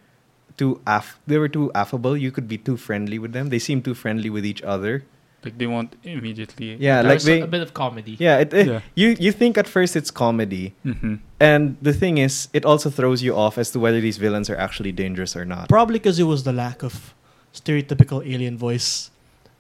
too 0.57 0.81
aff 0.87 1.19
they 1.27 1.39
were 1.39 1.49
too 1.49 1.71
affable 1.75 2.15
you 2.17 2.31
could 2.31 2.47
be 2.47 2.59
too 2.59 2.77
friendly 2.77 3.19
with 3.19 3.33
them 3.33 3.49
they 3.51 3.59
seemed 3.59 3.83
too 3.85 3.95
friendly 3.95 4.31
with 4.31 4.45
each 4.47 4.63
other 4.63 5.03
like 5.43 5.59
they 5.59 5.67
won't 5.67 5.97
immediately. 6.05 6.77
yeah 6.79 7.01
like 7.03 7.19
There's 7.19 7.25
they 7.25 7.41
a 7.41 7.47
bit 7.51 7.63
of 7.67 7.75
comedy. 7.75 8.15
yeah 8.21 8.39
it, 8.39 8.53
it- 8.55 8.67
Yeah. 8.69 8.81
you 8.95 9.17
you 9.19 9.33
think 9.33 9.59
at 9.59 9.67
first 9.67 9.97
it's 9.97 10.11
comedy 10.13 10.75
hmm 10.87 11.19
and 11.41 11.77
the 11.83 11.93
thing 11.93 12.19
is 12.19 12.47
it 12.53 12.65
also 12.65 12.91
throws 12.91 13.23
you 13.27 13.35
off 13.35 13.59
as 13.59 13.71
to 13.75 13.81
whether 13.83 13.99
these 14.01 14.19
villains 14.23 14.47
are 14.53 14.57
actually 14.57 14.93
dangerous 14.93 15.35
or 15.35 15.45
not 15.45 15.67
Probably 15.69 15.99
because 15.99 16.21
it 16.23 16.29
was 16.31 16.45
the 16.47 16.53
lack 16.55 16.83
of 16.87 17.15
stereotypical 17.53 18.23
alien 18.25 18.57
voice. 18.57 19.11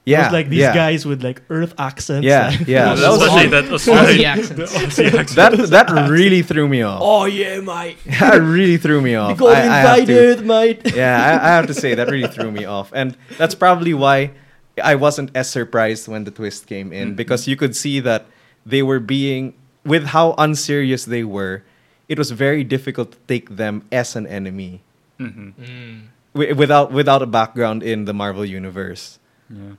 It 0.04 0.10
yeah 0.10 0.24
was 0.26 0.32
like 0.32 0.48
these 0.48 0.58
yeah. 0.66 0.74
guys 0.74 1.06
with 1.06 1.22
like 1.22 1.42
Earth 1.48 1.74
accents. 1.78 2.24
yeah 2.26 2.48
like- 2.48 2.66
yeah 2.66 2.94
That 2.94 2.98
that 2.98 3.10
was 3.10 3.22
Especially 3.22 3.48
that 3.54 3.64
Aussie 3.66 3.72
Australian- 3.74 4.24
accents. 4.24 4.56
the 4.58 4.66
Aussie 4.82 5.14
accent. 5.22 5.56
that 5.70 5.70
that 5.70 6.10
really 6.10 6.42
threw 6.42 6.66
me 6.68 6.82
off 6.82 6.98
Oh 7.02 7.24
yeah, 7.26 7.60
mate. 7.60 7.98
that 8.18 8.42
really 8.42 8.78
threw 8.78 9.00
me 9.00 9.14
off 9.14 9.30
We 9.30 9.38
got 9.38 9.54
I- 9.56 9.62
I 9.62 10.00
have 10.02 10.06
to- 10.06 10.42
mate. 10.42 10.80
yeah, 10.94 11.22
I, 11.22 11.32
I 11.46 11.50
have 11.54 11.66
to 11.68 11.74
say 11.74 11.94
that 11.94 12.10
really 12.10 12.26
threw 12.26 12.50
me 12.50 12.64
off, 12.66 12.90
and 12.92 13.16
that's 13.38 13.54
probably 13.54 13.94
why 13.94 14.32
I 14.82 14.96
wasn't 14.96 15.30
as 15.38 15.48
surprised 15.50 16.08
when 16.08 16.24
the 16.24 16.32
twist 16.32 16.66
came 16.66 16.92
in 16.92 17.12
Mhm. 17.12 17.16
because 17.16 17.46
you 17.46 17.54
could 17.54 17.76
see 17.76 18.00
that 18.00 18.26
they 18.66 18.82
were 18.82 18.98
being 18.98 19.54
with 19.86 20.06
how 20.16 20.34
unserious 20.38 21.04
they 21.04 21.22
were. 21.22 21.62
It 22.08 22.18
was 22.18 22.30
very 22.34 22.64
difficult 22.64 23.12
to 23.12 23.18
take 23.30 23.54
them 23.56 23.84
as 23.92 24.16
an 24.16 24.26
enemy 24.26 24.80
Mhm. 25.20 25.52
Mm. 25.54 25.98
wi- 26.34 26.54
without 26.58 26.90
without 26.90 27.22
a 27.22 27.26
background 27.30 27.82
in 27.86 28.04
the 28.10 28.14
Marvel 28.16 28.44
universe. 28.44 29.18
Yeah. 29.52 29.76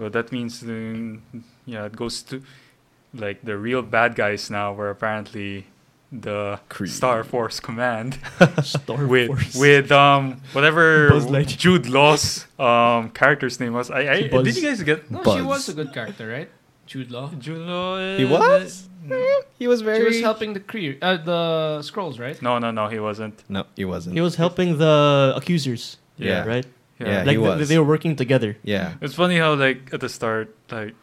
Well, 0.00 0.10
that 0.10 0.32
means 0.32 0.60
then, 0.60 1.22
yeah, 1.66 1.84
it 1.84 1.94
goes 1.94 2.22
to 2.24 2.42
like 3.14 3.42
the 3.42 3.56
real 3.58 3.82
bad 3.82 4.14
guys 4.14 4.50
now, 4.50 4.72
where 4.72 4.88
apparently 4.90 5.66
the 6.12 6.58
Kree. 6.68 6.88
Star 6.88 7.22
Force 7.22 7.60
Command 7.60 8.18
Star 8.64 9.06
with 9.06 9.28
Force. 9.28 9.54
with 9.54 9.92
um 9.92 10.40
whatever 10.52 11.10
Jude 11.44 11.86
Law's 11.86 12.46
um 12.58 13.10
character's 13.10 13.60
name 13.60 13.74
was. 13.74 13.90
I, 13.90 14.00
I 14.14 14.28
Buzz. 14.28 14.44
did 14.44 14.56
you 14.56 14.62
guys 14.68 14.82
get? 14.82 15.10
No, 15.10 15.22
she 15.22 15.42
was 15.42 15.68
a 15.68 15.74
good 15.74 15.92
character, 15.92 16.26
right? 16.28 16.48
Jude 16.86 17.10
Law. 17.12 17.30
Jude 17.38 17.58
Law 17.68 17.98
He 18.16 18.24
is- 18.24 18.30
was? 18.30 18.88
He 19.58 19.66
was 19.68 19.80
very. 19.82 19.98
He 20.00 20.04
was 20.04 20.20
helping 20.20 20.52
the 20.52 20.60
Kree, 20.60 20.98
uh, 21.00 21.16
the 21.18 21.78
Skrulls, 21.82 22.18
right? 22.20 22.40
No, 22.42 22.58
no, 22.58 22.70
no, 22.70 22.88
he 22.88 22.98
wasn't. 22.98 23.42
No, 23.48 23.64
he 23.76 23.84
wasn't. 23.84 24.14
He 24.14 24.20
was 24.20 24.34
helping 24.36 24.78
the 24.78 25.32
accusers, 25.36 25.96
Yeah. 26.18 26.44
right? 26.44 26.66
Yeah, 27.00 27.22
like 27.24 27.32
he 27.32 27.38
was. 27.38 27.68
they 27.68 27.78
were 27.78 27.84
working 27.84 28.14
together. 28.16 28.56
Yeah. 28.62 28.94
It's 29.00 29.14
funny 29.14 29.38
how 29.38 29.54
like 29.54 29.88
at 29.92 30.00
the 30.00 30.08
start, 30.08 30.54
like, 30.70 30.94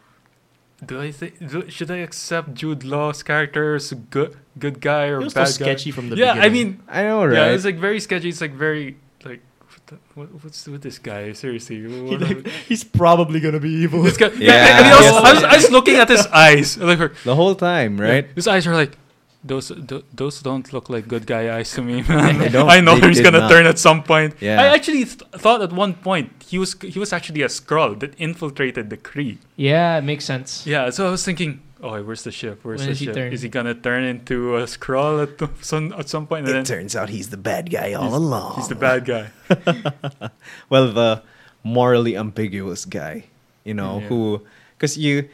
do 0.84 1.00
I 1.00 1.10
think 1.10 1.38
do, 1.42 1.68
should 1.68 1.90
I 1.90 1.96
accept 2.06 2.54
Jude 2.54 2.84
Law's 2.84 3.22
character 3.24 3.74
as 3.74 3.90
a 3.90 3.96
good 3.96 4.36
good 4.58 4.80
guy 4.80 5.08
or 5.08 5.20
It 5.20 5.24
was 5.24 5.34
bad 5.34 5.48
so 5.48 5.58
guy? 5.58 5.72
sketchy 5.74 5.90
from 5.90 6.08
the 6.10 6.16
yeah, 6.16 6.34
I 6.34 6.48
mean, 6.50 6.80
I 6.88 7.02
know, 7.02 7.24
right? 7.24 7.34
yeah, 7.34 7.46
it's 7.50 7.64
like 7.64 7.78
very 7.78 7.98
sketchy. 7.98 8.28
It's 8.28 8.40
like 8.40 8.52
very 8.54 8.96
like, 9.24 9.42
what 9.66 9.86
the, 9.88 9.96
what, 10.14 10.28
what's 10.44 10.66
with 10.68 10.82
this 10.82 10.98
guy? 11.00 11.32
Seriously, 11.32 11.82
He, 11.82 12.16
like, 12.16 12.46
he's 12.70 12.84
probably 12.84 13.40
gonna 13.40 13.58
be 13.58 13.70
evil. 13.82 14.02
this 14.02 14.16
guy. 14.16 14.28
Yeah, 14.38 14.54
Yeah, 14.54 14.78
I, 14.78 14.82
mean, 14.82 14.92
I, 14.92 15.00
was. 15.02 15.12
I, 15.24 15.32
was, 15.34 15.44
I 15.44 15.56
was 15.56 15.70
looking 15.72 15.96
at 15.96 16.08
his 16.08 16.26
eyes. 16.28 16.78
Like, 16.78 16.98
her- 16.98 17.12
the 17.24 17.34
whole 17.34 17.56
time, 17.56 18.00
right? 18.00 18.28
His 18.36 18.46
eyes 18.46 18.66
are 18.68 18.74
like. 18.74 18.96
Those 19.44 19.68
th- 19.68 20.04
those 20.12 20.42
don't 20.42 20.72
look 20.72 20.90
like 20.90 21.06
good 21.06 21.24
guy 21.24 21.56
eyes 21.56 21.70
to 21.74 21.82
me, 21.82 22.02
man. 22.08 22.56
I 22.56 22.80
know 22.80 22.98
They 22.98 23.08
he's 23.08 23.20
gonna 23.20 23.38
not. 23.40 23.50
turn 23.50 23.66
at 23.66 23.78
some 23.78 24.02
point. 24.02 24.34
Yeah. 24.40 24.60
I 24.60 24.66
actually 24.74 25.04
th- 25.04 25.22
thought 25.38 25.62
at 25.62 25.72
one 25.72 25.94
point 25.94 26.30
he 26.48 26.58
was 26.58 26.74
he 26.82 26.98
was 26.98 27.12
actually 27.12 27.42
a 27.42 27.48
Skrull 27.48 27.98
that 28.00 28.14
infiltrated 28.18 28.90
the 28.90 28.96
Kree. 28.96 29.38
Yeah, 29.56 29.96
it 29.98 30.02
makes 30.02 30.24
sense. 30.24 30.66
Yeah, 30.66 30.90
so 30.90 31.06
I 31.06 31.10
was 31.10 31.24
thinking, 31.24 31.60
oh, 31.80 32.02
where's 32.02 32.24
the 32.24 32.32
ship? 32.32 32.64
Where's 32.64 32.80
When 32.80 32.88
the 32.88 32.92
does 32.94 32.98
he 33.00 33.06
ship? 33.06 33.32
Is 33.32 33.42
he 33.42 33.48
gonna 33.48 33.74
turn 33.76 34.02
into 34.02 34.56
a 34.56 34.64
Skrull 34.64 35.22
at 35.22 35.38
the- 35.38 35.50
some 35.62 35.92
at 35.96 36.08
some 36.08 36.26
point? 36.26 36.46
And 36.46 36.54
then 36.56 36.64
turns 36.64 36.96
out 36.96 37.08
he's 37.08 37.30
the 37.30 37.36
bad 37.38 37.70
guy 37.70 37.92
all 37.92 38.10
He's- 38.10 38.14
along. 38.18 38.56
he's 38.56 38.68
the 38.68 38.74
bad 38.74 39.04
guy. 39.06 39.30
well, 40.68 40.90
the 40.92 41.22
morally 41.62 42.16
ambiguous 42.16 42.84
guy, 42.84 43.24
you 43.64 43.74
know, 43.74 44.00
Yeah. 44.00 44.08
who, 44.08 44.42
because 44.76 44.98
you, 44.98 45.28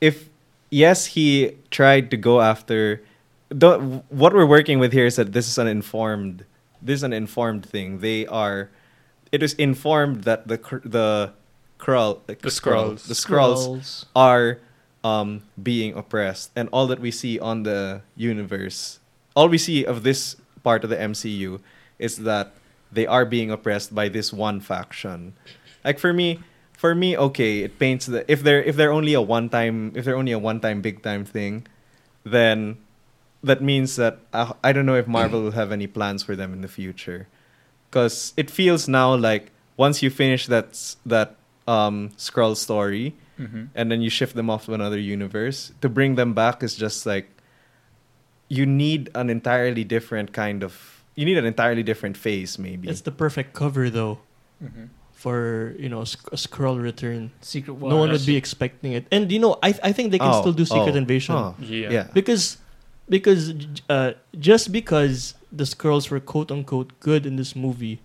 if 0.00 0.28
yes, 0.70 1.06
he 1.18 1.56
tried 1.72 2.10
to 2.12 2.16
go 2.16 2.40
after. 2.40 3.02
The, 3.50 3.78
what 4.08 4.32
we're 4.32 4.46
working 4.46 4.78
with 4.78 4.92
here 4.92 5.06
is 5.06 5.16
that 5.16 5.32
this 5.32 5.48
is 5.48 5.58
an 5.58 5.66
informed, 5.66 6.44
this 6.80 6.96
is 7.00 7.02
an 7.02 7.12
informed 7.12 7.66
thing. 7.66 7.98
They 7.98 8.26
are, 8.26 8.70
it 9.32 9.42
is 9.42 9.54
informed 9.54 10.22
that 10.24 10.46
the 10.48 10.56
cr- 10.58 10.84
the 10.84 11.32
Skrull, 11.78 12.20
the, 12.26 12.34
The 12.34 12.48
Skrull- 12.48 13.06
the 13.06 13.14
Skrulls. 13.14 14.04
are 14.14 14.58
um, 15.02 15.42
being 15.60 15.94
oppressed, 15.96 16.52
and 16.54 16.68
all 16.72 16.86
that 16.88 17.00
we 17.00 17.10
see 17.10 17.38
on 17.40 17.62
the 17.64 18.02
universe, 18.16 19.00
all 19.34 19.48
we 19.48 19.58
see 19.58 19.84
of 19.84 20.02
this 20.02 20.36
part 20.62 20.84
of 20.84 20.90
the 20.90 20.96
MCU 20.96 21.60
is 21.98 22.18
that 22.18 22.52
they 22.92 23.06
are 23.06 23.24
being 23.24 23.50
oppressed 23.50 23.94
by 23.94 24.08
this 24.08 24.32
one 24.32 24.60
faction. 24.60 25.32
Like 25.84 25.98
for 25.98 26.12
me, 26.12 26.40
for 26.74 26.94
me, 26.94 27.16
okay, 27.16 27.60
it 27.60 27.78
paints 27.78 28.06
the 28.06 28.30
if 28.30 28.42
they're 28.42 28.62
if 28.62 28.76
they're 28.76 28.92
only 28.92 29.14
a 29.14 29.20
one 29.22 29.48
time 29.48 29.92
if 29.96 30.04
they're 30.04 30.16
only 30.16 30.32
a 30.32 30.38
one 30.38 30.60
time 30.60 30.82
big 30.82 31.02
time 31.02 31.24
thing, 31.24 31.66
then 32.24 32.76
that 33.42 33.62
means 33.62 33.96
that 33.96 34.18
uh, 34.32 34.52
I 34.62 34.72
don't 34.72 34.84
know 34.86 34.96
if 34.96 35.06
Marvel 35.06 35.42
will 35.42 35.52
have 35.56 35.72
any 35.72 35.86
plans 35.86 36.22
for 36.22 36.36
them 36.36 36.52
in 36.52 36.60
the 36.60 36.68
future, 36.68 37.28
because 37.88 38.32
it 38.36 38.50
feels 38.50 38.88
now 38.88 39.14
like 39.14 39.50
once 39.76 40.02
you 40.02 40.10
finish 40.10 40.46
that 40.46 40.68
s- 40.76 40.96
that 41.06 41.36
um, 41.66 42.10
Skrull 42.16 42.56
story, 42.56 43.14
hmm 43.36 43.64
and 43.74 43.90
then 43.90 44.02
you 44.02 44.10
shift 44.10 44.34
them 44.36 44.50
off 44.50 44.66
to 44.66 44.74
another 44.74 44.98
universe 44.98 45.72
to 45.80 45.88
bring 45.88 46.16
them 46.16 46.34
back 46.34 46.62
is 46.62 46.74
just 46.76 47.06
like 47.06 47.30
you 48.48 48.66
need 48.66 49.08
an 49.14 49.30
entirely 49.30 49.84
different 49.84 50.32
kind 50.32 50.62
of 50.62 51.02
you 51.14 51.24
need 51.24 51.38
an 51.38 51.44
entirely 51.46 51.82
different 51.82 52.16
phase 52.16 52.58
maybe. 52.58 52.88
It's 52.88 53.02
the 53.02 53.12
perfect 53.12 53.52
cover 53.54 53.90
though 53.90 54.18
hmm 54.60 54.92
for 55.20 55.76
you 55.78 55.88
know 55.88 56.04
sc- 56.04 56.32
a 56.32 56.36
Skrull 56.36 56.80
return. 56.80 57.30
Secret 57.44 57.74
War. 57.76 57.90
No 57.92 57.96
one 58.00 58.08
would 58.10 58.24
be 58.24 58.36
expecting 58.36 58.92
it, 58.96 59.04
and 59.12 59.30
you 59.30 59.38
know 59.38 59.56
I 59.62 59.72
I 59.84 59.92
think 59.92 60.12
they 60.12 60.18
can 60.18 60.32
Oh, 60.32 60.40
still 60.40 60.56
do 60.56 60.64
Secret 60.64 60.96
oh, 60.96 61.04
Invasion. 61.04 61.36
oh, 61.36 61.54
Yeah. 61.60 61.92
yeah. 61.92 62.06
Because 62.16 62.56
because 63.10 63.52
uh, 63.90 64.12
just 64.38 64.72
because 64.72 65.34
the 65.52 65.64
Skrulls 65.64 66.10
were 66.10 66.20
quote 66.20 66.50
unquote 66.50 66.98
good 67.00 67.26
in 67.26 67.36
this 67.36 67.54
movie, 67.54 68.00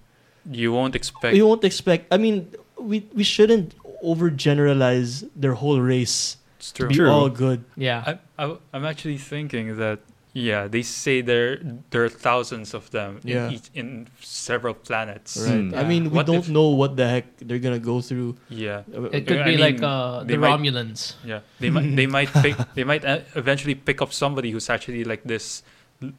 You 0.49 0.73
won't 0.73 0.95
expect. 0.95 1.33
we 1.33 1.41
won't 1.41 1.63
expect. 1.63 2.11
I 2.11 2.17
mean, 2.17 2.51
we 2.77 3.05
we 3.13 3.23
shouldn't 3.23 3.73
overgeneralize 4.03 5.29
their 5.35 5.53
whole 5.53 5.79
race 5.79 6.37
it's 6.57 6.71
to 6.73 6.87
be 6.87 6.95
True. 6.95 7.09
all 7.09 7.29
good. 7.29 7.63
Yeah. 7.77 8.17
I, 8.37 8.43
I, 8.45 8.57
I'm 8.73 8.85
actually 8.85 9.17
thinking 9.17 9.77
that 9.77 9.99
yeah, 10.35 10.67
they 10.67 10.83
say 10.83 11.21
there 11.23 11.63
there 11.95 12.03
are 12.03 12.11
thousands 12.11 12.73
of 12.75 12.91
them 12.91 13.23
Yeah. 13.23 13.47
in 13.47 13.53
each, 13.55 13.67
in 13.73 13.87
several 14.19 14.75
planets. 14.75 15.39
Right. 15.39 15.71
Hmm. 15.71 15.79
I 15.79 15.83
mean, 15.87 16.11
we 16.11 16.19
What 16.19 16.27
don't 16.27 16.43
if- 16.43 16.49
know 16.51 16.75
what 16.75 16.99
the 16.99 17.07
heck 17.07 17.25
they're 17.39 17.63
gonna 17.63 17.79
go 17.79 18.01
through. 18.03 18.35
Yeah, 18.51 18.83
Uh, 18.91 19.07
It 19.15 19.23
could 19.27 19.39
I 19.39 19.45
be 19.47 19.51
mean, 19.55 19.59
like 19.63 19.79
uh, 19.81 20.27
the 20.27 20.35
might- 20.35 20.59
Romulans. 20.59 21.15
yeah. 21.23 21.39
They 21.63 21.71
might 21.71 21.95
they 21.95 22.05
might 22.17 22.31
pick 22.43 22.55
they 22.75 22.83
might 22.83 23.05
uh, 23.07 23.23
eventually 23.39 23.75
pick 23.79 24.01
up 24.03 24.11
somebody 24.11 24.51
who's 24.51 24.67
actually 24.69 25.07
like 25.07 25.23
this 25.23 25.63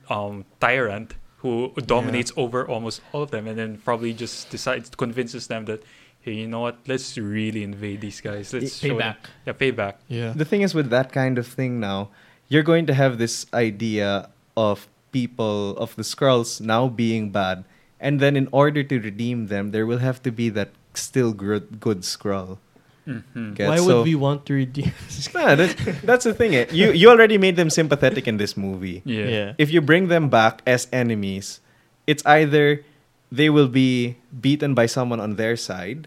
um 0.09 0.45
tyrant 0.65 1.15
who 1.45 1.71
dominates 1.85 2.33
over 2.41 2.67
almost 2.67 3.03
all 3.13 3.23
of 3.23 3.31
them, 3.31 3.47
and 3.47 3.59
then 3.61 3.77
probably 3.85 4.13
just 4.17 4.49
decides 4.51 4.89
convinces 4.97 5.47
them 5.53 5.67
that. 5.69 5.83
Hey, 6.27 6.33
you 6.43 6.49
know 6.51 6.59
what? 6.67 6.79
Let's 6.91 7.15
really 7.17 7.63
invade 7.63 8.01
these 8.01 8.19
guys. 8.21 8.51
Let's 8.53 8.81
show 8.83 8.99
them- 8.99 9.15
Payback. 9.15 9.17
Yeah, 9.47 9.53
payback. 9.63 9.95
yeah. 10.11 10.33
the 10.35 10.45
thing 10.45 10.63
is 10.67 10.75
with 10.75 10.91
that 10.91 11.13
kind 11.13 11.39
of 11.39 11.47
thing 11.47 11.79
now 11.79 12.11
you're 12.49 12.63
going 12.63 12.87
to 12.87 12.95
have 12.95 13.19
this 13.19 13.47
idea 13.55 14.31
of 14.57 14.89
people 15.13 15.77
of 15.79 15.95
the 15.97 16.03
Skrulls 16.03 16.61
now 16.61 16.89
being 16.89 17.31
bad 17.31 17.65
and 18.01 18.21
then 18.21 18.37
in 18.37 18.49
order 18.53 18.83
to 18.85 19.01
redeem 19.01 19.47
them 19.49 19.71
there 19.71 19.87
will 19.87 19.99
have 19.99 20.23
to 20.23 20.31
be 20.31 20.49
that 20.51 20.71
still 20.95 21.33
good, 21.33 21.81
good 21.81 22.01
Skrull 22.03 22.59
hmm 23.07 23.55
Get- 23.55 23.69
Why 23.69 23.77
so- 23.79 23.87
would 24.03 24.05
we 24.05 24.15
want 24.19 24.45
to 24.47 24.55
redeem? 24.55 24.93
Nah, 25.35 25.55
that's, 25.55 25.75
that's 26.03 26.25
the 26.25 26.35
thing 26.35 26.55
eh. 26.57 26.67
you 26.75 26.91
you 26.93 27.09
already 27.09 27.39
made 27.39 27.55
them 27.57 27.71
sympathetic 27.71 28.27
in 28.27 28.37
this 28.37 28.57
movie 28.57 29.01
Yeah. 29.07 29.27
yeah. 29.31 29.49
if 29.59 29.71
you 29.71 29.81
bring 29.81 30.09
them 30.09 30.29
back 30.29 30.61
as 30.67 30.89
enemies, 30.93 31.61
it's 32.07 32.25
either 32.27 32.83
they 33.31 33.51
will 33.51 33.69
be 33.71 34.17
beaten 34.31 34.75
by 34.75 34.87
someone 34.87 35.19
on 35.19 35.35
their 35.35 35.57
side. 35.59 36.07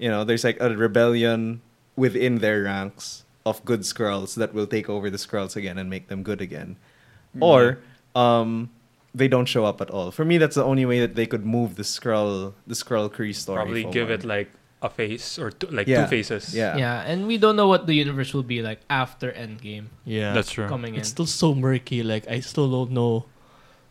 You 0.00 0.08
know, 0.08 0.24
there's 0.24 0.44
like 0.44 0.56
a 0.60 0.72
rebellion 0.72 1.60
within 1.96 2.40
their 2.44 2.64
ranks 2.64 3.24
of 3.46 3.64
good 3.64 3.80
Skrulls 3.80 4.34
that 4.34 4.52
will 4.52 4.66
take 4.66 4.90
over 4.90 5.08
the 5.08 5.16
Skrulls 5.16 5.54
again 5.56 5.78
and 5.78 5.88
make 5.88 6.08
them 6.08 6.22
good 6.22 6.40
again. 6.42 6.76
Or 7.40 7.78
um, 8.14 8.70
they 9.14 9.28
don't 9.28 9.46
show 9.46 9.64
up 9.64 9.80
at 9.80 9.88
all. 9.90 10.10
For 10.10 10.24
me, 10.24 10.36
that's 10.38 10.56
the 10.56 10.64
only 10.64 10.84
way 10.84 11.00
that 11.00 11.14
they 11.14 11.26
could 11.26 11.46
move 11.46 11.76
the 11.76 11.84
Skrull, 11.84 12.54
the 12.66 12.74
Skrull 12.74 13.08
Kree 13.08 13.34
story. 13.34 13.56
Probably 13.62 13.84
give 13.84 14.10
it 14.10 14.24
like 14.24 14.50
a 14.82 14.90
face 14.90 15.38
or 15.38 15.50
two, 15.50 15.68
like 15.68 15.86
Yeah. 15.86 16.02
two 16.04 16.08
faces. 16.10 16.54
Yeah. 16.54 16.76
Yeah. 16.76 17.00
and 17.06 17.26
we 17.26 17.38
don't 17.38 17.56
know 17.56 17.68
what 17.68 17.86
the 17.86 17.94
universe 17.94 18.34
will 18.34 18.42
be 18.42 18.60
like 18.62 18.80
after 18.90 19.32
Endgame 19.32 19.86
Yeah. 20.04 20.34
that's 20.34 20.50
true. 20.50 20.68
coming 20.68 20.94
in. 20.94 21.00
it's 21.00 21.08
still 21.08 21.24
so 21.26 21.54
murky. 21.54 22.02
Like 22.02 22.28
I 22.28 22.40
still 22.40 22.68
don't 22.70 22.90
know. 22.92 23.24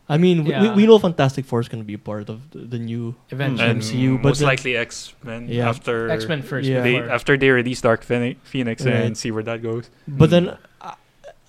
I 0.08 0.18
mean, 0.18 0.44
we, 0.44 0.50
Yeah. 0.50 0.62
we, 0.62 0.82
we 0.82 0.86
know 0.86 0.98
Fantastic 0.98 1.44
Four 1.46 1.60
is 1.60 1.68
gonna 1.68 1.82
be 1.84 1.96
part 1.96 2.28
of 2.28 2.50
the, 2.50 2.58
the 2.58 2.78
new 2.78 3.14
Eventually. 3.30 3.68
MCU, 3.80 4.16
but 4.22 4.28
most 4.28 4.38
then- 4.38 4.46
likely 4.48 4.76
X 4.76 5.14
Men 5.22 5.48
Yeah. 5.48 5.68
after 5.68 6.08
X 6.10 6.26
Men 6.28 6.42
first. 6.42 6.68
Yeah. 6.68 6.82
they 6.82 6.96
after 7.00 7.36
they 7.36 7.50
release 7.50 7.80
Dark 7.80 8.04
Phoenix, 8.04 8.38
Phoenix 8.44 8.84
Right. 8.84 8.94
and 8.94 9.16
see 9.18 9.30
where 9.30 9.42
that 9.42 9.62
goes. 9.62 9.90
But 10.06 10.30
then, 10.30 10.56
uh, 10.80 10.94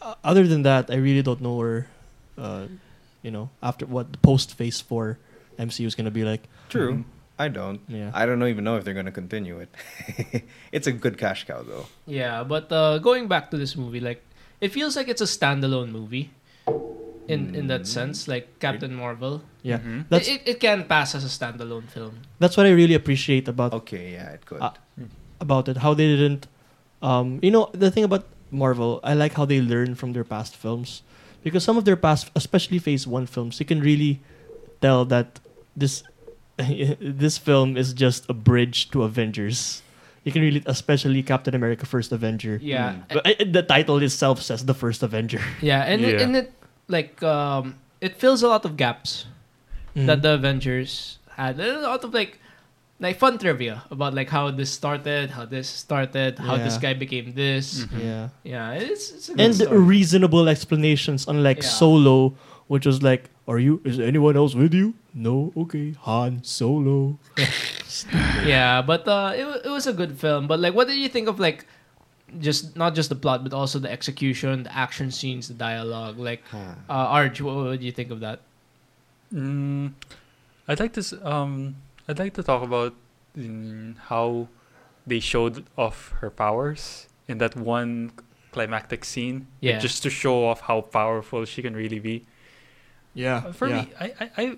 uh, 0.01 0.15
other 0.23 0.47
than 0.47 0.63
that, 0.63 0.89
I 0.89 0.95
really 0.95 1.21
don't 1.21 1.41
know 1.41 1.55
where, 1.55 1.87
uh, 2.37 2.65
you 3.21 3.29
know, 3.31 3.49
after 3.61 3.85
what 3.85 4.11
the 4.11 4.17
post 4.19 4.55
Phase 4.57 4.81
Four 4.81 5.19
MCU 5.59 5.85
is 5.85 5.93
gonna 5.95 6.11
be 6.11 6.23
like. 6.25 6.43
True. 6.69 6.93
Mhm. 6.93 7.03
I 7.39 7.49
don't. 7.49 7.81
Yeah. 7.87 8.09
I 8.15 8.25
don't 8.25 8.41
even 8.49 8.63
know 8.63 8.77
if 8.77 8.83
they're 8.83 8.95
going 8.97 9.05
to 9.05 9.11
continue 9.13 9.59
it. 9.61 9.69
it's 10.71 10.87
a 10.87 10.91
good 10.91 11.19
cash 11.19 11.45
cow, 11.45 11.61
though. 11.61 11.85
Yeah, 12.07 12.41
but 12.43 12.71
uh, 12.73 12.97
going 12.97 13.27
back 13.27 13.51
to 13.51 13.57
this 13.61 13.75
movie, 13.77 13.99
like 13.99 14.25
it 14.59 14.73
feels 14.73 14.95
like 14.97 15.07
it's 15.07 15.21
a 15.21 15.29
standalone 15.29 15.91
movie, 15.93 16.31
in 17.27 17.55
in 17.55 17.67
that 17.67 17.81
Mm. 17.81 17.87
sense, 17.97 18.27
like 18.27 18.45
Captain 18.59 18.93
Marvel. 18.95 19.41
yeah, 19.63 19.79
Mhm. 19.79 20.05
that's 20.09 20.27
it, 20.29 20.41
it 20.45 20.59
can 20.59 20.83
pass 20.87 21.13
as 21.15 21.23
a 21.25 21.31
standalone 21.37 21.87
film. 21.91 22.13
that's 22.39 22.55
what 22.57 22.65
I 22.65 22.71
really 22.71 22.93
appreciate 22.95 23.47
about 23.47 23.73
Okay, 23.73 24.13
yeah, 24.13 24.31
it 24.37 24.45
could. 24.45 24.61
Uh, 24.61 24.71
about 25.39 25.67
it. 25.69 25.77
How 25.85 25.93
they 25.93 26.07
didn't, 26.15 26.47
um, 27.01 27.39
you 27.43 27.51
know, 27.51 27.69
the 27.73 27.91
thing 27.91 28.03
about 28.03 28.23
Marvel, 28.49 28.99
I 29.03 29.13
like 29.13 29.33
how 29.35 29.45
they 29.45 29.59
learn 29.61 29.93
from 29.95 30.13
their 30.13 30.23
past 30.23 30.55
films, 30.55 31.03
because 31.43 31.63
some 31.67 31.77
of 31.77 31.83
their 31.85 31.97
past, 31.99 32.31
especially 32.35 32.79
Phase 32.79 33.05
One 33.05 33.27
films, 33.27 33.59
you 33.59 33.65
can 33.67 33.81
really 33.81 34.19
tell 34.81 35.03
that 35.13 35.39
this 35.75 36.03
this 37.21 37.37
film 37.37 37.77
is 37.77 37.93
just 37.93 38.25
a 38.29 38.33
bridge 38.33 38.89
to 38.91 39.03
Avengers. 39.03 39.81
You 40.23 40.31
can 40.33 40.41
really, 40.41 40.63
especially 40.65 41.21
Captain 41.23 41.53
America: 41.55 41.85
First 41.85 42.11
Avenger. 42.11 42.59
Yeah, 42.61 42.95
Mm. 43.07 43.13
But 43.13 43.23
uh, 43.27 43.45
the 43.45 43.63
title 43.63 44.01
itself 44.01 44.41
says 44.41 44.65
the 44.65 44.73
first 44.73 45.03
Avenger. 45.03 45.39
yeah, 45.61 45.83
and 45.85 46.01
It, 46.03 46.17
Yeah. 46.17 46.23
and 46.25 46.35
it 46.35 46.47
like 46.87 47.21
um 47.23 47.75
it 48.01 48.17
fills 48.17 48.43
a 48.43 48.47
lot 48.47 48.65
of 48.65 48.77
gaps 48.77 49.25
Mm. 49.97 50.05
that 50.05 50.21
the 50.21 50.33
Avengers 50.37 51.17
had. 51.35 51.59
A 51.59 51.81
lot 51.81 52.03
of 52.03 52.13
like 52.13 52.39
like 52.99 53.17
fun 53.17 53.37
trivia 53.37 53.81
about 53.89 54.13
like 54.13 54.29
how 54.29 54.51
this 54.51 54.69
started, 54.71 55.31
how 55.31 55.45
this 55.45 55.67
started, 55.67 56.37
how 56.37 56.57
this 56.57 56.77
guy 56.77 56.93
became 56.93 57.33
this. 57.33 57.85
Mhm. 57.85 58.03
yeah. 58.03 58.29
Yeah, 58.43 58.71
it's, 58.73 59.09
it's 59.11 59.29
a 59.29 59.33
good 59.33 59.41
and 59.41 59.55
story. 59.55 59.79
reasonable 59.81 60.47
explanations 60.49 61.25
unlike 61.27 61.63
Yeah. 61.63 61.69
solo 61.81 62.33
which 62.67 62.85
was 62.85 63.01
like 63.01 63.29
are 63.47 63.57
you 63.57 63.81
is 63.85 63.97
anyone 63.97 64.35
else 64.35 64.53
with 64.53 64.73
you 64.73 64.93
no 65.15 65.51
okay 65.57 65.95
han 66.05 66.43
solo 66.43 67.17
yeah, 68.45 68.81
but 68.81 69.07
uh, 69.07 69.33
it 69.35 69.45
wa- 69.45 69.61
it 69.65 69.69
was 69.69 69.87
a 69.87 69.93
good 69.93 70.17
film. 70.19 70.47
But 70.47 70.59
like, 70.59 70.73
what 70.73 70.87
did 70.87 70.97
you 70.97 71.09
think 71.09 71.27
of 71.27 71.39
like 71.39 71.65
just 72.39 72.75
not 72.75 72.93
just 72.95 73.09
the 73.09 73.15
plot, 73.15 73.43
but 73.43 73.53
also 73.53 73.79
the 73.79 73.91
execution, 73.91 74.63
the 74.63 74.75
action 74.75 75.11
scenes, 75.11 75.47
the 75.47 75.53
dialogue. 75.53 76.17
Like, 76.19 76.43
Huh. 76.51 76.75
uh, 76.89 77.15
Arj, 77.15 77.41
what, 77.41 77.55
what 77.55 77.79
do 77.79 77.85
you 77.85 77.91
think 77.91 78.11
of 78.11 78.19
that? 78.19 78.41
Mm, 79.33 79.93
I'd 80.67 80.79
like 80.79 80.93
to 80.93 81.03
um 81.27 81.75
I'd 82.07 82.19
like 82.19 82.33
to 82.35 82.43
talk 82.43 82.63
about 82.63 82.93
mm, 83.37 83.95
how 84.07 84.47
they 85.05 85.19
showed 85.19 85.65
off 85.77 86.11
her 86.19 86.29
powers 86.29 87.07
in 87.27 87.37
that 87.39 87.55
one 87.55 88.11
climactic 88.51 89.03
scene. 89.05 89.39
like, 89.39 89.47
Yeah. 89.61 89.79
just 89.79 90.03
to 90.03 90.09
show 90.09 90.45
off 90.47 90.61
how 90.61 90.81
powerful 90.81 91.43
she 91.45 91.61
can 91.61 91.75
really 91.75 91.99
be. 91.99 92.23
Yeah. 93.13 93.43
Uh, 93.47 93.51
For 93.51 93.67
yeah. 93.67 93.81
me, 93.81 93.91
I, 93.99 94.07
I, 94.19 94.29
I 94.37 94.57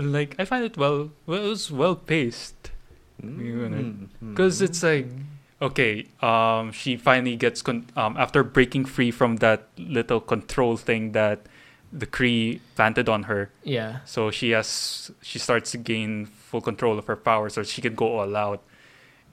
like 0.00 0.34
I 0.38 0.44
find 0.44 0.64
it 0.64 0.76
well. 0.76 1.10
Well, 1.26 1.44
it 1.44 1.48
was 1.48 1.70
well 1.70 1.96
paced 1.96 2.70
Mm. 3.22 4.08
because 4.20 4.60
it's 4.60 4.82
like 4.82 5.06
okay. 5.62 6.06
Um, 6.20 6.72
she 6.72 6.96
finally 6.96 7.36
gets 7.36 7.62
con- 7.62 7.86
um 7.96 8.16
after 8.16 8.42
breaking 8.44 8.84
free 8.86 9.10
from 9.10 9.36
that 9.36 9.68
little 9.78 10.20
control 10.20 10.76
thing 10.76 11.12
that 11.12 11.38
the 11.92 12.06
Kree 12.06 12.60
planted 12.74 13.08
on 13.08 13.24
her. 13.24 13.50
Yeah. 13.64 14.00
So 14.04 14.30
she 14.30 14.50
has 14.50 15.10
she 15.22 15.38
starts 15.38 15.70
to 15.72 15.78
gain 15.78 16.26
full 16.26 16.60
control 16.60 16.98
of 16.98 17.06
her 17.06 17.16
power, 17.16 17.48
so 17.48 17.62
she 17.62 17.80
can 17.82 17.94
go 17.94 18.18
all 18.18 18.36
out. 18.36 18.60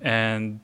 And 0.02 0.60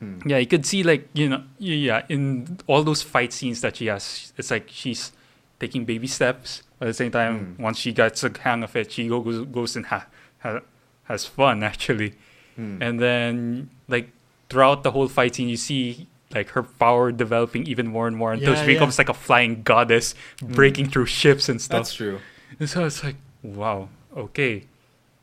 Hmm. 0.00 0.18
yeah, 0.26 0.38
you 0.38 0.46
could 0.46 0.66
see 0.66 0.82
like 0.82 1.06
you 1.14 1.28
know 1.28 1.44
yeah 1.58 2.02
in 2.08 2.58
all 2.66 2.82
those 2.82 3.02
fight 3.02 3.32
scenes 3.32 3.60
that 3.60 3.76
she 3.76 3.86
has, 3.86 4.32
it's 4.36 4.50
like 4.50 4.66
she's 4.68 5.12
taking 5.60 5.84
baby 5.84 6.08
steps. 6.08 6.62
But 6.78 6.86
at 6.86 6.90
the 6.90 6.94
same 6.94 7.12
time, 7.12 7.54
Hmm. 7.54 7.62
once 7.62 7.78
she 7.78 7.92
gets 7.92 8.24
a 8.24 8.30
hang 8.42 8.64
of 8.64 8.74
it, 8.74 8.90
she 8.90 9.06
goes 9.08 9.44
goes 9.46 9.76
and 9.76 9.86
ha, 9.86 10.06
ha, 10.42 10.60
has 11.04 11.26
fun 11.26 11.62
actually. 11.72 12.14
Hmm. 12.56 12.82
And 12.82 12.98
then 12.98 13.70
like 13.88 14.10
throughout 14.48 14.82
the 14.82 14.90
whole 14.90 15.08
fight 15.08 15.34
scene, 15.34 15.48
you 15.48 15.56
see 15.56 16.06
like 16.34 16.48
her 16.50 16.62
power 16.62 17.12
developing 17.12 17.66
even 17.66 17.86
more 17.86 18.06
and 18.08 18.16
more 18.16 18.32
until 18.32 18.54
Yeah, 18.54 18.62
she 18.64 18.72
yeah. 18.72 18.74
becomes 18.78 18.98
like 18.98 19.08
a 19.08 19.14
flying 19.14 19.62
goddess, 19.62 20.14
breaking 20.42 20.90
through 20.90 21.06
ships 21.06 21.48
and 21.48 21.60
stuff. 21.62 21.78
That's 21.80 21.94
true. 21.94 22.20
And 22.58 22.68
so 22.68 22.84
it's 22.84 23.02
like, 23.04 23.16
wow, 23.42 23.88
okay. 24.16 24.64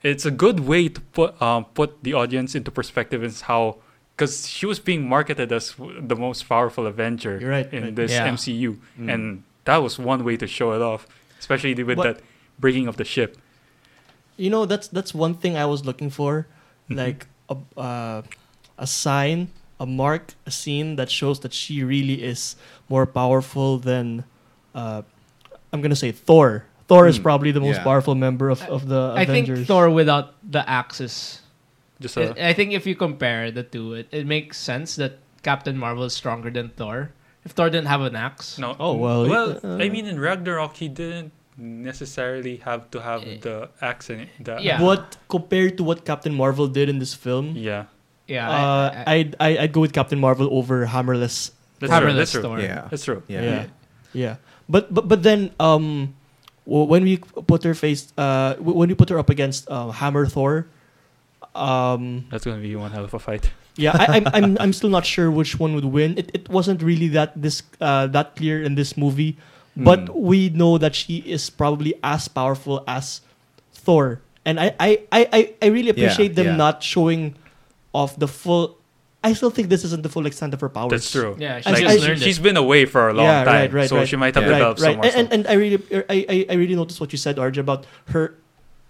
It's 0.03 0.25
a 0.25 0.31
good 0.31 0.61
way 0.61 0.89
to 0.89 0.99
put 1.13 1.39
um 1.41 1.65
put 1.73 2.03
the 2.03 2.13
audience 2.13 2.55
into 2.55 2.71
perspective 2.71 3.23
is 3.23 3.41
how 3.41 3.77
because 4.15 4.47
she 4.47 4.65
was 4.65 4.79
being 4.79 5.07
marketed 5.07 5.51
as 5.51 5.75
the 5.77 6.15
most 6.15 6.43
powerful 6.49 6.85
Avenger 6.87 7.39
right, 7.43 7.71
in 7.73 7.83
right. 7.83 7.95
this 7.95 8.11
Yeah. 8.11 8.27
MCU, 8.27 8.77
Mm. 8.99 9.13
and 9.13 9.43
that 9.65 9.77
was 9.77 9.97
one 9.99 10.23
way 10.23 10.37
to 10.37 10.47
show 10.47 10.73
it 10.73 10.81
off, 10.81 11.05
especially 11.39 11.73
with 11.83 11.97
But- 11.97 12.03
that 12.03 12.17
breaking 12.59 12.87
of 12.87 12.97
the 12.97 13.03
ship. 13.05 13.37
You 14.37 14.49
know, 14.49 14.65
that's 14.65 14.87
that's 14.87 15.13
one 15.13 15.33
thing 15.35 15.55
I 15.57 15.65
was 15.65 15.85
looking 15.85 16.09
for, 16.09 16.47
Mhm. 16.89 16.97
like 16.97 17.27
a 17.49 17.55
uh, 17.79 18.21
a 18.77 18.87
sign, 18.87 19.49
a 19.79 19.85
mark, 19.85 20.33
a 20.45 20.51
scene 20.51 20.95
that 20.95 21.09
shows 21.09 21.39
that 21.41 21.53
she 21.53 21.83
really 21.83 22.23
is 22.23 22.55
more 22.89 23.05
powerful 23.05 23.77
than. 23.77 24.23
Uh, 24.75 25.01
I'm 25.73 25.81
gonna 25.81 25.95
say 25.95 26.11
Thor. 26.11 26.65
Thor 26.87 27.07
is 27.07 27.17
Hmm, 27.17 27.23
probably 27.23 27.51
the 27.51 27.61
most 27.61 27.77
yeah. 27.77 27.83
powerful 27.83 28.15
member 28.15 28.49
of, 28.49 28.61
of 28.67 28.87
the 28.87 29.13
I 29.15 29.23
Avengers. 29.23 29.59
think 29.59 29.67
Thor 29.67 29.89
without 29.89 30.33
the 30.43 30.67
axes. 30.69 31.39
Just 32.01 32.17
a, 32.17 32.35
I 32.35 32.49
I 32.49 32.53
think 32.53 32.73
if 32.73 32.85
you 32.85 32.95
compare 32.95 33.51
the 33.51 33.63
two, 33.63 33.93
it, 33.93 34.07
it 34.11 34.25
makes 34.27 34.57
sense 34.59 34.95
that 34.97 35.19
Captain 35.43 35.77
Marvel 35.77 36.03
is 36.03 36.13
stronger 36.13 36.49
than 36.51 36.69
Thor. 36.75 37.11
If 37.45 37.53
Thor 37.53 37.69
didn't 37.69 37.87
have 37.87 38.01
an 38.01 38.15
axe, 38.15 38.59
no. 38.59 38.75
Oh, 38.79 38.93
well, 38.93 39.25
Well, 39.29 39.59
uh, 39.63 39.77
I 39.81 39.87
mean, 39.89 40.05
in 40.05 40.19
Ragnarok, 40.19 40.77
he 40.77 40.87
didn't 40.89 41.31
necessarily 41.57 42.57
have 42.67 42.91
to 42.91 43.01
have 43.01 43.23
Eh, 43.23 43.37
the 43.41 43.69
accent. 43.81 44.29
The, 44.39 44.59
Yeah. 44.61 44.77
But 44.79 45.17
compared 45.29 45.77
to 45.77 45.83
what 45.83 46.05
Captain 46.05 46.33
Marvel 46.35 46.67
did 46.67 46.89
in 46.89 46.99
this 46.99 47.13
film, 47.13 47.55
yeah. 47.55 47.85
Yeah, 48.27 48.49
uh, 48.49 48.53
I, 48.53 49.03
I, 49.07 49.13
I'd, 49.15 49.35
I, 49.39 49.49
I'd 49.63 49.73
go 49.73 49.81
with 49.81 49.93
Captain 49.93 50.19
Marvel 50.19 50.47
over 50.51 50.85
Hammerless. 50.85 51.51
That's 51.79 51.89
true. 51.89 51.89
That's 51.89 51.93
Hammerless 51.93 52.31
true. 52.31 52.41
Thor. 52.41 52.59
Yeah. 52.59 52.87
That's 52.89 53.03
true. 53.05 53.23
Yeah. 53.27 53.41
Yeah. 53.41 53.65
Yeah. 54.13 54.35
But 54.69 54.93
but 54.93 55.07
but 55.07 55.23
then 55.23 55.51
um 55.59 56.13
when 56.65 57.03
we 57.03 57.17
put 57.17 57.63
her 57.63 57.73
face 57.73 58.13
uh 58.17 58.55
when 58.61 58.87
we 58.87 58.95
put 58.95 59.09
her 59.09 59.17
up 59.19 59.29
against 59.29 59.67
uh, 59.69 59.89
Hammer 59.89 60.25
Thor 60.27 60.67
um 61.55 62.25
That's 62.31 62.45
gonna 62.45 62.61
be 62.61 62.75
one 62.75 62.91
hell 62.91 63.03
of 63.03 63.13
a 63.13 63.19
fight. 63.19 63.51
yeah 63.75 63.91
I, 63.97 64.17
I'm 64.17 64.25
I'm 64.33 64.57
I'm 64.69 64.73
still 64.73 64.89
not 64.89 65.05
sure 65.05 65.29
which 65.31 65.59
one 65.59 65.75
would 65.75 65.85
win. 65.85 66.17
It 66.17 66.31
it 66.33 66.49
wasn't 66.49 66.81
really 66.81 67.07
that 67.09 67.33
this 67.35 67.63
uh 67.81 68.07
that 68.15 68.35
clear 68.35 68.61
in 68.63 68.75
this 68.75 68.95
movie, 68.95 69.37
but 69.75 70.05
Mm. 70.07 70.15
we 70.15 70.49
know 70.49 70.77
that 70.77 70.95
she 70.95 71.19
is 71.25 71.49
probably 71.49 71.95
as 72.03 72.27
powerful 72.27 72.83
as 72.87 73.21
Thor. 73.73 74.21
And 74.45 74.59
I 74.59 74.75
I 74.79 74.89
I 75.11 75.21
I, 75.33 75.39
I 75.61 75.67
really 75.67 75.89
appreciate 75.89 76.35
them 76.35 76.55
yeah. 76.55 76.55
not 76.55 76.83
showing 76.83 77.35
off 77.93 78.17
the 78.17 78.27
full 78.27 78.77
I 79.23 79.33
still 79.33 79.51
think 79.51 79.69
this 79.69 79.83
isn't 79.85 80.01
the 80.01 80.09
full 80.09 80.25
extent 80.25 80.51
of 80.55 80.61
her 80.61 80.69
powers. 80.69 80.89
That's 80.89 81.11
true. 81.11 81.37
yeah, 81.37 81.61
she 81.61 81.67
I- 81.67 81.71
Like 81.73 81.81
just 81.83 81.99
she, 82.01 82.07
learned 82.07 82.21
she's 82.25 82.39
it. 82.39 82.41
been 82.41 82.57
away 82.57 82.85
for 82.89 83.09
a 83.09 83.13
long 83.13 83.25
Yeah, 83.27 83.43
time, 83.45 83.53
right, 83.53 83.73
right, 83.73 83.89
so 83.89 83.97
right. 83.97 84.07
she 84.09 84.15
might 84.17 84.33
have 84.33 84.43
Yeah. 84.45 84.57
developed 84.57 84.81
right, 84.81 84.87
some 84.87 84.95
more 84.97 85.03
right. 85.05 85.13
And, 85.15 85.27
stuff. 85.29 85.33
and 85.37 85.47
I 85.47 85.53
really, 85.61 85.77
I, 86.09 86.17
I, 86.27 86.37
I 86.49 86.53
really 86.57 86.73
noticed 86.73 86.97
what 86.99 87.11
you 87.13 87.19
said, 87.21 87.37
Arj, 87.37 87.57
about 87.61 87.85
her. 88.17 88.33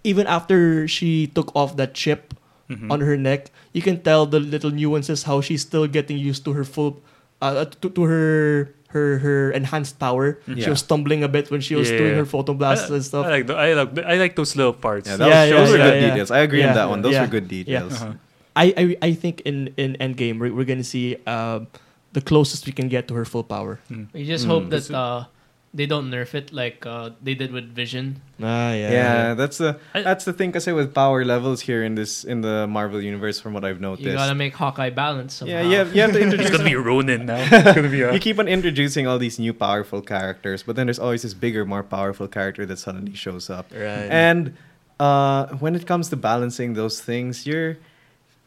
Even 0.07 0.25
after 0.27 0.87
she 0.87 1.27
took 1.27 1.51
off 1.53 1.75
that 1.75 1.93
chip 1.93 2.33
Mhm. 2.71 2.87
on 2.89 3.01
her 3.03 3.17
neck, 3.19 3.51
you 3.75 3.81
can 3.83 3.99
tell 4.01 4.25
the 4.25 4.39
little 4.39 4.71
nuances 4.71 5.23
how 5.27 5.41
she's 5.43 5.61
still 5.67 5.85
getting 5.85 6.15
used 6.17 6.45
to 6.47 6.53
her 6.55 6.63
full, 6.63 7.03
uh, 7.43 7.65
to, 7.83 7.89
to 7.91 8.01
her 8.07 8.73
her 8.95 9.19
her 9.19 9.51
enhanced 9.51 9.99
power. 9.99 10.39
She 10.47 10.69
was 10.71 10.79
stumbling 10.79 11.23
a 11.23 11.29
bit 11.31 11.51
when 11.51 11.59
she 11.59 11.75
was 11.75 11.91
Yeah. 11.91 11.97
doing 11.99 12.15
her 12.15 12.25
photon 12.25 12.55
blasts 12.55 12.87
I, 12.91 12.95
and 12.95 13.03
stuff. 13.03 13.25
I 13.27 13.29
like, 13.43 13.47
the, 13.47 13.55
I 13.55 13.73
like, 13.75 13.99
I 13.99 14.15
like 14.15 14.35
those 14.39 14.55
little 14.55 14.73
parts. 14.75 15.07
Yeah, 15.11 15.15
that 15.19 15.27
Yeah, 15.27 15.41
was, 15.43 15.49
yeah, 15.51 15.55
those 15.59 15.71
were 15.71 15.77
yeah, 15.77 15.89
good 15.91 16.01
yeah. 16.01 16.09
details. 16.11 16.31
I 16.31 16.39
agree 16.47 16.59
Yeah, 16.63 16.69
on 16.71 16.75
that 16.75 16.87
one. 16.89 17.01
Those 17.03 17.13
yeah, 17.19 17.21
were 17.27 17.27
good 17.35 17.47
details. 17.51 17.93
Uh-huh. 17.99 18.13
I, 18.55 18.73
I 18.77 18.97
I 19.09 19.13
think 19.13 19.41
in 19.41 19.73
in 19.77 19.95
Endgame 19.99 20.39
we're, 20.39 20.53
we're 20.53 20.65
gonna 20.67 20.83
see 20.83 21.15
um, 21.25 21.67
the 22.13 22.21
closest 22.21 22.65
we 22.65 22.73
can 22.73 22.87
get 22.89 23.07
to 23.07 23.13
her 23.15 23.25
full 23.25 23.43
power. 23.43 23.79
Mm. 23.89 24.07
We 24.13 24.25
just 24.25 24.45
Mm. 24.45 24.49
hope 24.49 24.69
that 24.69 24.89
it- 24.89 24.95
uh, 24.95 25.25
they 25.73 25.85
don't 25.87 26.11
nerf 26.11 26.35
it 26.35 26.51
like 26.51 26.83
uh, 26.85 27.11
they 27.23 27.33
did 27.33 27.53
with 27.55 27.71
Vision. 27.73 28.19
Ah, 28.43 28.75
Yeah, 28.75 28.91
Yeah, 28.91 29.33
that's 29.39 29.55
the 29.57 29.79
I- 29.95 30.01
that's 30.03 30.25
the 30.27 30.33
thing. 30.35 30.51
Cause 30.51 30.67
with 30.67 30.91
power 30.93 31.23
levels 31.23 31.61
here 31.63 31.81
in 31.87 31.95
this 31.95 32.25
in 32.27 32.41
the 32.41 32.67
Marvel 32.67 32.99
universe, 32.99 33.39
from 33.39 33.53
what 33.55 33.63
I've 33.63 33.79
noticed, 33.79 34.03
You 34.03 34.11
gotta 34.11 34.35
make 34.35 34.51
Hawkeye 34.53 34.89
balance. 34.91 35.35
Somehow. 35.39 35.55
yeah, 35.55 35.63
you 35.63 35.77
have, 35.79 35.95
you 35.95 36.01
have 36.03 36.11
to 36.11 36.19
introduce. 36.27 36.47
It's 36.51 36.57
gonna 36.57 36.67
be 36.67 36.75
Ronin 36.75 37.23
now. 37.25 37.39
It's 37.55 37.71
gonna 37.71 37.87
be 37.87 38.01
a, 38.03 38.11
you 38.11 38.19
keep 38.19 38.35
on 38.37 38.49
introducing 38.51 39.07
all 39.07 39.15
these 39.17 39.39
new 39.39 39.53
powerful 39.55 40.01
characters, 40.03 40.59
but 40.67 40.75
then 40.75 40.87
there's 40.91 40.99
always 40.99 41.21
this 41.23 41.33
bigger, 41.33 41.63
more 41.63 41.83
powerful 41.87 42.27
character 42.27 42.65
that 42.67 42.75
suddenly 42.77 43.15
shows 43.15 43.47
up. 43.49 43.71
Right. 43.71 44.11
And 44.11 44.59
uh, 44.99 45.55
when 45.63 45.71
it 45.79 45.87
comes 45.87 46.09
to 46.11 46.17
balancing 46.19 46.73
those 46.75 46.99
things, 46.99 47.47
you're 47.47 47.77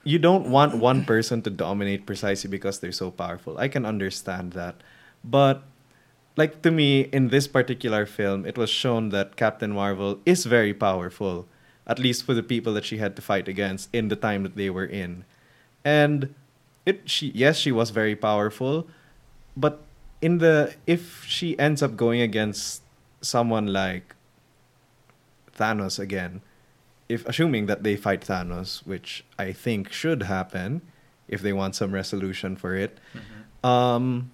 you 0.05 0.19
don't 0.19 0.51
want 0.51 0.77
one 0.77 1.05
person 1.05 1.43
to 1.43 1.51
dominate 1.51 2.07
precisely 2.07 2.49
because 2.51 2.79
they're 2.79 2.93
so 2.93 3.11
powerful. 3.11 3.59
I 3.59 3.69
can 3.69 3.85
understand 3.85 4.53
that, 4.53 4.77
but 5.25 5.63
like 6.37 6.63
to 6.63 6.71
me 6.71 7.03
in 7.13 7.29
this 7.29 7.49
particular 7.49 8.07
film, 8.07 8.45
it 8.45 8.59
was 8.59 8.71
shown 8.71 9.09
that 9.11 9.37
Captain 9.37 9.73
Marvel 9.73 10.21
is 10.27 10.45
very 10.45 10.75
powerful, 10.75 11.47
at 11.87 11.99
least 11.99 12.25
for 12.25 12.35
the 12.35 12.43
people 12.43 12.75
that 12.75 12.85
she 12.85 12.99
had 12.99 13.17
to 13.17 13.23
fight 13.23 13.49
against 13.49 13.89
in 13.93 14.09
the 14.09 14.17
time 14.17 14.43
that 14.43 14.57
they 14.57 14.71
were 14.71 14.87
in, 14.87 15.25
and 15.85 16.35
it 16.85 17.09
she 17.09 17.29
yes 17.35 17.57
she 17.57 17.73
was 17.73 17.91
very 17.91 18.17
powerful, 18.17 18.87
but 19.57 19.83
in 20.21 20.39
the 20.39 20.75
if 20.87 21.25
she 21.25 21.59
ends 21.59 21.83
up 21.83 21.97
going 21.97 22.21
against 22.21 22.83
someone 23.21 23.73
like 23.73 24.15
Thanos 25.57 25.99
again, 25.99 26.43
if 27.09 27.27
assuming 27.29 27.67
that 27.67 27.83
they 27.83 27.97
fight 27.97 28.23
Thanos, 28.23 28.87
which 28.87 29.25
I 29.39 29.53
think 29.53 29.93
should 29.93 30.25
happen 30.25 30.83
if 31.29 31.43
they 31.43 31.53
want 31.53 31.75
some 31.75 31.93
resolution 31.93 32.57
for 32.57 32.75
it. 32.75 32.99
Um 33.63 34.31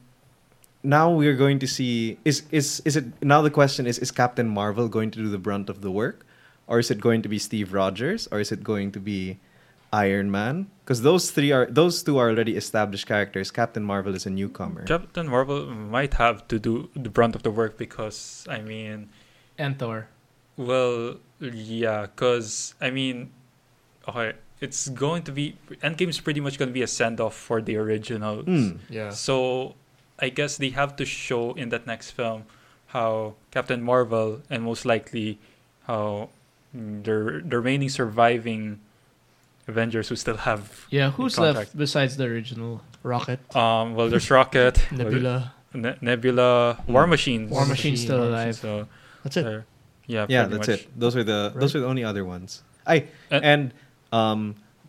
now 0.83 1.11
we're 1.11 1.37
going 1.37 1.59
to 1.59 1.67
see 1.67 2.19
is 2.25 2.43
is 2.51 2.81
is 2.85 2.97
it 2.97 3.05
now 3.23 3.43
the 3.43 3.51
question 3.51 3.87
is 3.87 3.99
is 3.99 4.11
Captain 4.11 4.49
Marvel 4.49 4.89
going 4.89 5.11
to 5.11 5.19
do 5.19 5.29
the 5.29 5.39
brunt 5.39 5.69
of 5.69 5.83
the 5.83 5.91
work 5.91 6.27
or 6.67 6.79
is 6.79 6.91
it 6.91 7.01
going 7.01 7.21
to 7.23 7.29
be 7.29 7.39
Steve 7.39 7.75
Rogers 7.75 8.29
or 8.33 8.41
is 8.41 8.51
it 8.53 8.63
going 8.63 8.93
to 8.93 9.01
be 9.01 9.39
Iron 9.93 10.31
Man? 10.31 10.71
Because 10.85 11.03
those 11.03 11.31
three 11.31 11.53
are 11.53 11.67
those 11.67 12.03
two 12.03 12.17
are 12.19 12.31
already 12.31 12.57
established 12.57 13.07
characters. 13.07 13.51
Captain 13.51 13.85
Marvel 13.85 14.15
is 14.15 14.25
a 14.25 14.31
newcomer. 14.31 14.85
Captain 14.85 15.29
Marvel 15.29 15.67
might 15.67 16.15
have 16.15 16.47
to 16.49 16.59
do 16.59 16.89
the 16.95 17.11
brunt 17.11 17.35
of 17.35 17.43
the 17.43 17.51
work 17.51 17.77
because 17.77 18.47
I 18.49 18.61
mean, 18.63 19.11
and 19.59 19.79
Thor. 19.79 20.09
Well, 20.57 21.17
yeah, 21.41 22.03
because 22.03 22.75
I 22.81 22.91
mean, 22.91 23.31
okay, 24.09 24.35
it's 24.61 24.89
going 24.89 25.23
to 25.25 25.33
be 25.33 25.57
Endgame's 25.83 26.21
pretty 26.21 26.41
much 26.41 26.59
going 26.59 26.69
to 26.69 26.73
be 26.75 26.83
a 26.83 26.87
send 26.87 27.21
off 27.21 27.35
for 27.35 27.63
the 27.63 27.77
originals. 27.77 28.45
Hmm. 28.45 28.77
yeah. 28.89 29.11
So 29.11 29.75
I 30.19 30.29
guess 30.29 30.57
they 30.57 30.71
have 30.71 30.97
to 30.97 31.05
show 31.05 31.53
in 31.55 31.71
that 31.71 31.87
next 31.87 32.11
film 32.13 32.45
how 32.89 33.35
Captain 33.51 33.83
Marvel 33.83 34.43
and 34.51 34.63
most 34.65 34.85
likely 34.85 35.39
how 35.87 36.29
mm, 36.77 37.03
the 37.05 37.41
the 37.47 37.57
remaining 37.59 37.89
surviving 37.89 38.81
Avengers 39.69 40.09
who 40.09 40.17
still 40.17 40.37
have 40.39 40.87
Yeah, 40.91 41.13
who's 41.13 41.39
left 41.39 41.77
besides 41.77 42.17
the 42.17 42.25
original? 42.25 42.83
Rocket, 43.03 43.41
um 43.57 43.95
well 43.95 44.09
there's 44.11 44.31
Rocket, 44.31 44.77
Nebula. 44.93 45.55
Ne- 45.73 45.97
Nebula, 46.03 46.83
War 46.89 47.07
Machine. 47.07 47.49
War 47.49 47.65
Machine's 47.65 48.03
still 48.03 48.23
alive. 48.25 48.57
So 48.57 48.89
That's 49.23 49.37
it. 49.37 49.47
uh, 49.47 49.61
yeah, 50.11 50.27
yeah, 50.29 50.45
that's 50.51 50.67
much. 50.69 50.83
it. 50.83 50.99
Those 50.99 51.15
were 51.17 51.23
the 51.33 51.53
those 51.55 51.71
Right. 51.71 51.75
were 51.79 51.83
the 51.87 51.91
only 51.93 52.05
other 52.11 52.25
ones. 52.35 52.63
I 52.87 52.97
Uh, 53.31 53.41
and 53.53 53.63
um 54.13 54.41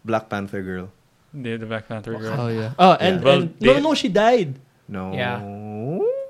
Black 0.04 0.26
Panther 0.34 0.62
girl. 0.66 0.88
The, 1.34 1.56
the 1.62 1.68
Black 1.70 1.86
Panther 1.88 2.14
girl. 2.18 2.34
Oh 2.42 2.50
yeah. 2.50 2.74
Oh, 2.80 2.94
and, 3.00 3.16
Yeah. 3.22 3.26
Well, 3.28 3.42
and 3.46 3.62
no, 3.62 3.74
they- 3.74 3.82
no, 3.88 3.94
she 3.94 4.10
died 4.10 4.58
No. 4.90 5.14
Yeah. 5.14 5.40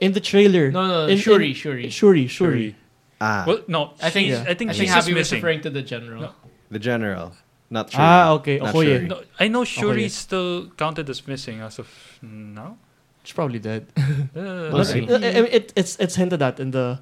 in 0.05 0.11
the 0.17 0.19
trailer. 0.31 0.69
No, 0.71 0.81
no, 0.87 0.99
In- 1.07 1.17
Shuri, 1.17 1.49
in- 1.49 1.61
Shuri. 1.61 1.89
Shuri, 1.89 2.25
Shuri. 2.27 2.75
Ah, 3.21 3.43
Well, 3.47 3.59
no, 3.67 3.93
I 4.01 4.09
think 4.13 4.27
she's- 4.33 4.45
I 4.51 4.53
think 4.57 4.69
I 4.69 4.73
she's 4.73 4.89
think 4.89 4.91
just 4.97 5.07
Happy 5.07 5.13
was 5.17 5.31
referring 5.31 5.61
to 5.65 5.69
the 5.77 5.81
general. 5.93 6.21
No. 6.21 6.31
the 6.73 6.79
general, 6.79 7.27
not 7.69 7.89
Shuri. 7.91 8.03
Ah, 8.03 8.31
okay. 8.37 8.57
Not 8.59 8.73
Okoye. 8.73 8.85
Shuri. 8.97 9.07
No, 9.13 9.17
I 9.39 9.45
know 9.53 9.63
Shuri's 9.63 10.13
yeah. 10.17 10.25
still 10.27 10.53
counted 10.77 11.05
as 11.09 11.19
missing 11.27 11.61
as 11.61 11.79
of 11.79 11.87
now. 12.21 12.77
She's 13.23 13.33
probably 13.37 13.59
dead. 13.61 13.85
Uh, 13.97 14.01
No, 14.35 14.69
We'll 14.73 14.81
okay. 14.85 15.05
see. 15.05 15.13
I- 15.13 15.41
I 15.41 15.45
it, 15.57 15.65
it's 15.77 15.93
it's 16.03 16.15
hinted 16.17 16.41
at 16.41 16.59
in 16.59 16.71
the. 16.77 16.99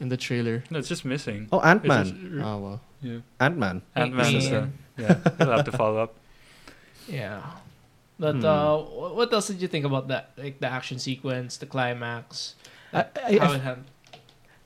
In 0.00 0.08
the 0.08 0.16
trailer. 0.16 0.62
No, 0.70 0.78
it's 0.78 0.88
just 0.88 1.04
missing. 1.04 1.48
Oh, 1.52 1.60
Ant 1.60 1.84
Man. 1.84 2.04
just- 2.04 2.44
Oh 2.46 2.58
well. 2.58 2.80
yeah. 3.02 3.18
Ant 3.40 3.56
Man. 3.58 3.82
Ant 3.96 4.14
Man 4.14 4.34
is 4.34 4.48
the, 4.50 4.60
Man. 4.60 4.72
yeah. 4.96 5.16
He'll 5.38 5.50
have 5.50 5.64
to 5.64 5.72
follow 5.72 5.98
up. 6.02 6.14
Yeah. 7.08 7.40
But 8.20 8.36
Hmm. 8.36 8.44
uh, 8.44 8.76
what 9.16 9.32
else 9.32 9.46
did 9.48 9.62
you 9.62 9.68
think 9.68 9.86
about 9.86 10.08
that? 10.08 10.32
Like 10.36 10.60
the 10.60 10.66
action 10.68 10.98
sequence, 10.98 11.56
the 11.56 11.64
climax, 11.66 12.54
I, 12.92 13.06
I, 13.16 13.38
how 13.38 13.52
I, 13.52 13.54
it 13.56 13.60
had. 13.62 13.78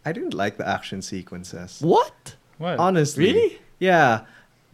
I 0.04 0.10
didn't 0.10 0.34
like 0.34 0.56
the 0.56 0.66
action 0.66 1.02
sequences. 1.02 1.78
what? 1.80 2.34
What? 2.58 2.78
Honestly. 2.80 3.32
Really? 3.32 3.60
Yeah. 3.78 4.24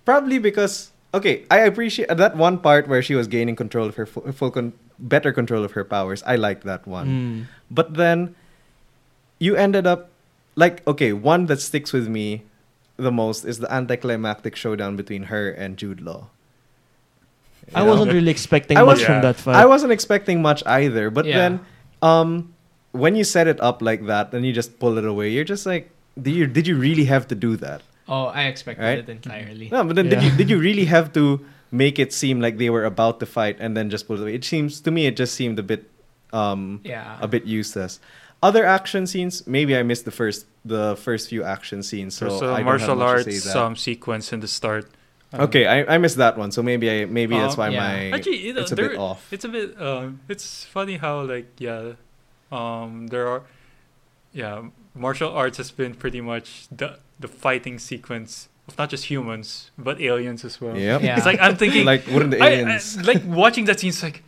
Probably 0.07 0.39
because 0.39 0.93
okay, 1.13 1.45
I 1.51 1.59
appreciate 1.69 2.09
that 2.09 2.37
one 2.37 2.57
part 2.59 2.89
where 2.89 3.03
she 3.03 3.15
was 3.15 3.29
gaining 3.29 3.57
control 3.57 3.87
of 3.89 3.97
her 3.97 4.07
full, 4.07 4.33
full 4.33 4.51
con- 4.51 4.73
better 4.99 5.33
control 5.33 5.63
of 5.65 5.73
her 5.73 5.85
powers. 5.85 6.23
I 6.25 6.37
liked 6.37 6.65
that 6.65 6.87
one. 6.87 7.09
Mm. 7.09 7.39
But 7.71 7.95
then 8.01 8.35
you 9.39 9.57
ended 9.57 9.87
up 9.87 10.09
like 10.59 10.83
okay, 10.91 11.13
one 11.15 11.47
that 11.47 11.61
sticks 11.63 11.93
with 11.95 12.09
me 12.09 12.43
the 12.99 13.13
most 13.15 13.45
is 13.47 13.59
the 13.63 13.71
anticlimactic 13.73 14.57
showdown 14.59 14.97
between 14.99 15.25
her 15.31 15.51
and 15.55 15.77
Jude 15.79 16.01
Law. 16.03 16.29
I 17.75 17.85
know? 17.85 17.91
wasn't 17.93 18.13
really 18.13 18.31
expecting 18.31 18.77
I 18.77 18.83
much 18.83 18.99
was- 18.99 19.05
from 19.07 19.15
Yeah. 19.21 19.21
that 19.29 19.37
fight. 19.37 19.57
I 19.57 19.67
wasn't 19.67 19.93
expecting 19.93 20.43
much 20.43 20.63
either, 20.67 21.11
but 21.11 21.27
Yeah. 21.27 21.37
then 21.39 21.53
um 22.03 22.31
when 22.93 23.15
you 23.15 23.25
set 23.25 23.47
it 23.47 23.61
up 23.61 23.83
like 23.83 24.07
that 24.07 24.33
and 24.33 24.45
you 24.47 24.53
just 24.53 24.79
pull 24.81 24.97
it 24.99 25.05
away, 25.05 25.29
you're 25.31 25.45
just 25.55 25.67
like 25.67 25.91
did 26.21 26.35
you 26.35 26.47
did 26.47 26.67
you 26.67 26.77
really 26.77 27.05
have 27.05 27.29
to 27.29 27.35
do 27.35 27.57
that? 27.65 27.83
Oh, 28.09 28.27
I 28.33 28.45
expected 28.49 28.83
Right? 28.83 28.99
it 28.99 29.09
entirely. 29.09 29.69
No, 29.71 29.85
but 29.85 29.95
then 29.97 30.09
did 30.09 30.23
Yeah. 30.23 30.31
you 30.33 30.37
did 30.41 30.49
you 30.51 30.59
really 30.59 30.87
have 30.87 31.13
to 31.13 31.45
make 31.71 31.99
it 32.01 32.13
seem 32.17 32.41
like 32.41 32.57
they 32.57 32.71
were 32.71 32.85
about 32.89 33.21
to 33.21 33.27
fight 33.27 33.57
and 33.61 33.77
then 33.77 33.91
just 33.91 34.09
pull 34.09 34.17
it 34.17 34.23
away? 34.23 34.35
It 34.35 34.45
seems 34.45 34.81
to 34.81 34.91
me 34.91 35.05
it 35.07 35.15
just 35.17 35.35
seemed 35.35 35.59
a 35.61 35.67
bit 35.75 35.85
um 36.33 36.81
Yeah. 36.85 37.19
a 37.21 37.29
bit 37.29 37.45
useless. 37.45 38.01
Other 38.43 38.65
action 38.65 39.07
scenes, 39.07 39.47
maybe 39.47 39.77
I 39.77 39.83
missed 39.83 40.05
the 40.05 40.13
first 40.13 40.47
the 40.65 40.97
first 40.97 41.29
few 41.29 41.43
action 41.43 41.83
scenes, 41.83 42.15
so 42.15 42.29
There's 42.29 42.43
I 42.43 42.47
a 42.47 42.57
don't 42.59 42.65
martial 42.67 42.89
have 42.89 42.99
to 42.99 43.05
arts 43.05 43.25
say 43.45 43.53
that. 43.53 43.57
um, 43.59 43.75
sequence 43.77 44.33
in 44.33 44.41
the 44.41 44.47
start. 44.49 44.87
Um, 45.33 45.41
okay, 45.43 45.67
I, 45.67 45.95
I 45.95 45.99
missed 45.99 46.17
that 46.19 46.39
one, 46.39 46.53
so 46.53 46.63
maybe 46.63 46.89
I 46.91 47.05
maybe 47.07 47.35
that's 47.37 47.55
Oh, 47.55 47.59
why 47.59 47.69
yeah. 47.71 47.81
my 47.81 48.17
Actually, 48.17 48.47
you 48.47 48.53
know, 48.55 48.61
it's 48.63 48.73
a 48.73 48.77
there- 48.77 48.91
bit 48.91 48.99
off. 48.99 49.27
It's 49.33 49.45
a 49.45 49.49
bit. 49.49 49.81
Um, 49.81 50.21
it's 50.29 50.65
funny 50.65 50.97
how 50.99 51.23
like 51.23 51.49
yeah, 51.59 51.93
um, 52.53 53.09
there 53.09 53.27
are, 53.29 53.43
yeah, 54.33 54.63
martial 54.95 55.31
arts 55.33 55.59
has 55.59 55.71
been 55.71 55.95
pretty 55.95 56.21
much 56.21 56.69
the 56.71 56.99
the 57.19 57.29
fighting 57.29 57.79
sequence 57.81 58.49
of 58.69 58.79
not 58.79 58.89
just 58.91 59.07
humans 59.07 59.71
but 59.77 60.01
aliens 60.01 60.45
as 60.45 60.61
well. 60.61 60.77
Yep. 60.79 61.03
Yeah. 61.03 61.17
It's 61.17 61.27
like 61.27 61.41
I'm 61.41 61.57
thinking 61.57 61.85
like 61.85 62.07
wouldn't 62.07 62.31
the 62.31 62.41
I- 62.41 62.47
I- 62.47 62.51
aliens? 62.63 62.97
like 63.07 63.23
watching 63.27 63.65
that 63.67 63.81
scene. 63.81 63.89
It's 63.91 64.03
like, 64.03 64.23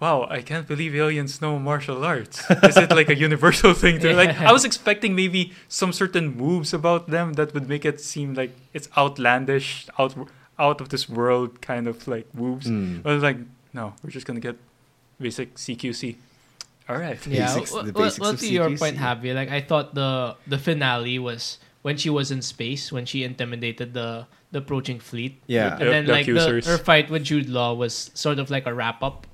wow, 0.00 0.26
I 0.30 0.42
can't 0.42 0.66
believe 0.66 0.94
aliens 0.94 1.40
know 1.40 1.58
martial 1.58 2.04
arts. 2.04 2.48
Is 2.62 2.76
it 2.76 2.90
like 2.90 3.08
a 3.08 3.16
universal 3.28 3.74
thing? 3.74 3.98
To, 4.00 4.14
Like 4.14 4.38
I 4.40 4.52
was 4.52 4.64
expecting 4.64 5.14
maybe 5.14 5.52
some 5.68 5.92
certain 5.92 6.36
moves 6.36 6.72
about 6.72 7.08
them 7.10 7.34
that 7.34 7.54
would 7.54 7.68
make 7.68 7.84
it 7.84 8.00
seem 8.00 8.34
like 8.34 8.52
it's 8.72 8.88
outlandish, 8.96 9.86
out 9.98 10.14
out 10.58 10.80
of 10.80 10.88
this 10.88 11.08
world 11.08 11.60
kind 11.60 11.86
of 11.86 12.06
like 12.08 12.26
moves. 12.34 12.66
Mm. 12.66 13.06
I 13.06 13.14
was 13.14 13.22
like, 13.22 13.38
no, 13.72 13.94
we're 14.02 14.10
just 14.10 14.26
gonna 14.26 14.40
get 14.40 14.56
basic 15.20 15.54
CQC. 15.54 16.16
All 16.88 16.96
right. 16.96 17.18
yeah. 17.26 17.46
Basics- 17.54 17.72
well, 17.72 17.82
the 17.84 17.92
well, 17.92 18.04
basics 18.04 18.20
well, 18.20 18.30
of 18.30 18.40
to 18.40 18.48
your 18.48 18.70
CQC. 18.70 18.78
point, 18.78 18.96
Javi, 18.96 19.34
like 19.34 19.50
I 19.50 19.60
thought 19.60 19.94
the 19.94 20.34
the 20.46 20.58
finale 20.58 21.18
was 21.18 21.58
when 21.82 21.96
she 21.96 22.10
was 22.10 22.30
in 22.30 22.42
space 22.42 22.90
when 22.90 23.06
she 23.06 23.22
intimidated 23.22 23.94
the 23.94 24.26
the 24.50 24.58
approaching 24.58 24.98
fleet. 24.98 25.42
Yeah. 25.46 25.76
And 25.78 25.80
Yep, 25.80 25.90
then 25.90 26.04
the 26.06 26.12
like 26.12 26.26
the, 26.26 26.62
her 26.70 26.78
fight 26.78 27.10
with 27.10 27.22
Jude 27.22 27.48
Law 27.48 27.74
was 27.74 28.10
sort 28.14 28.38
of 28.40 28.50
like 28.50 28.66
a 28.66 28.72
wrap 28.74 29.02
up. 29.02 29.26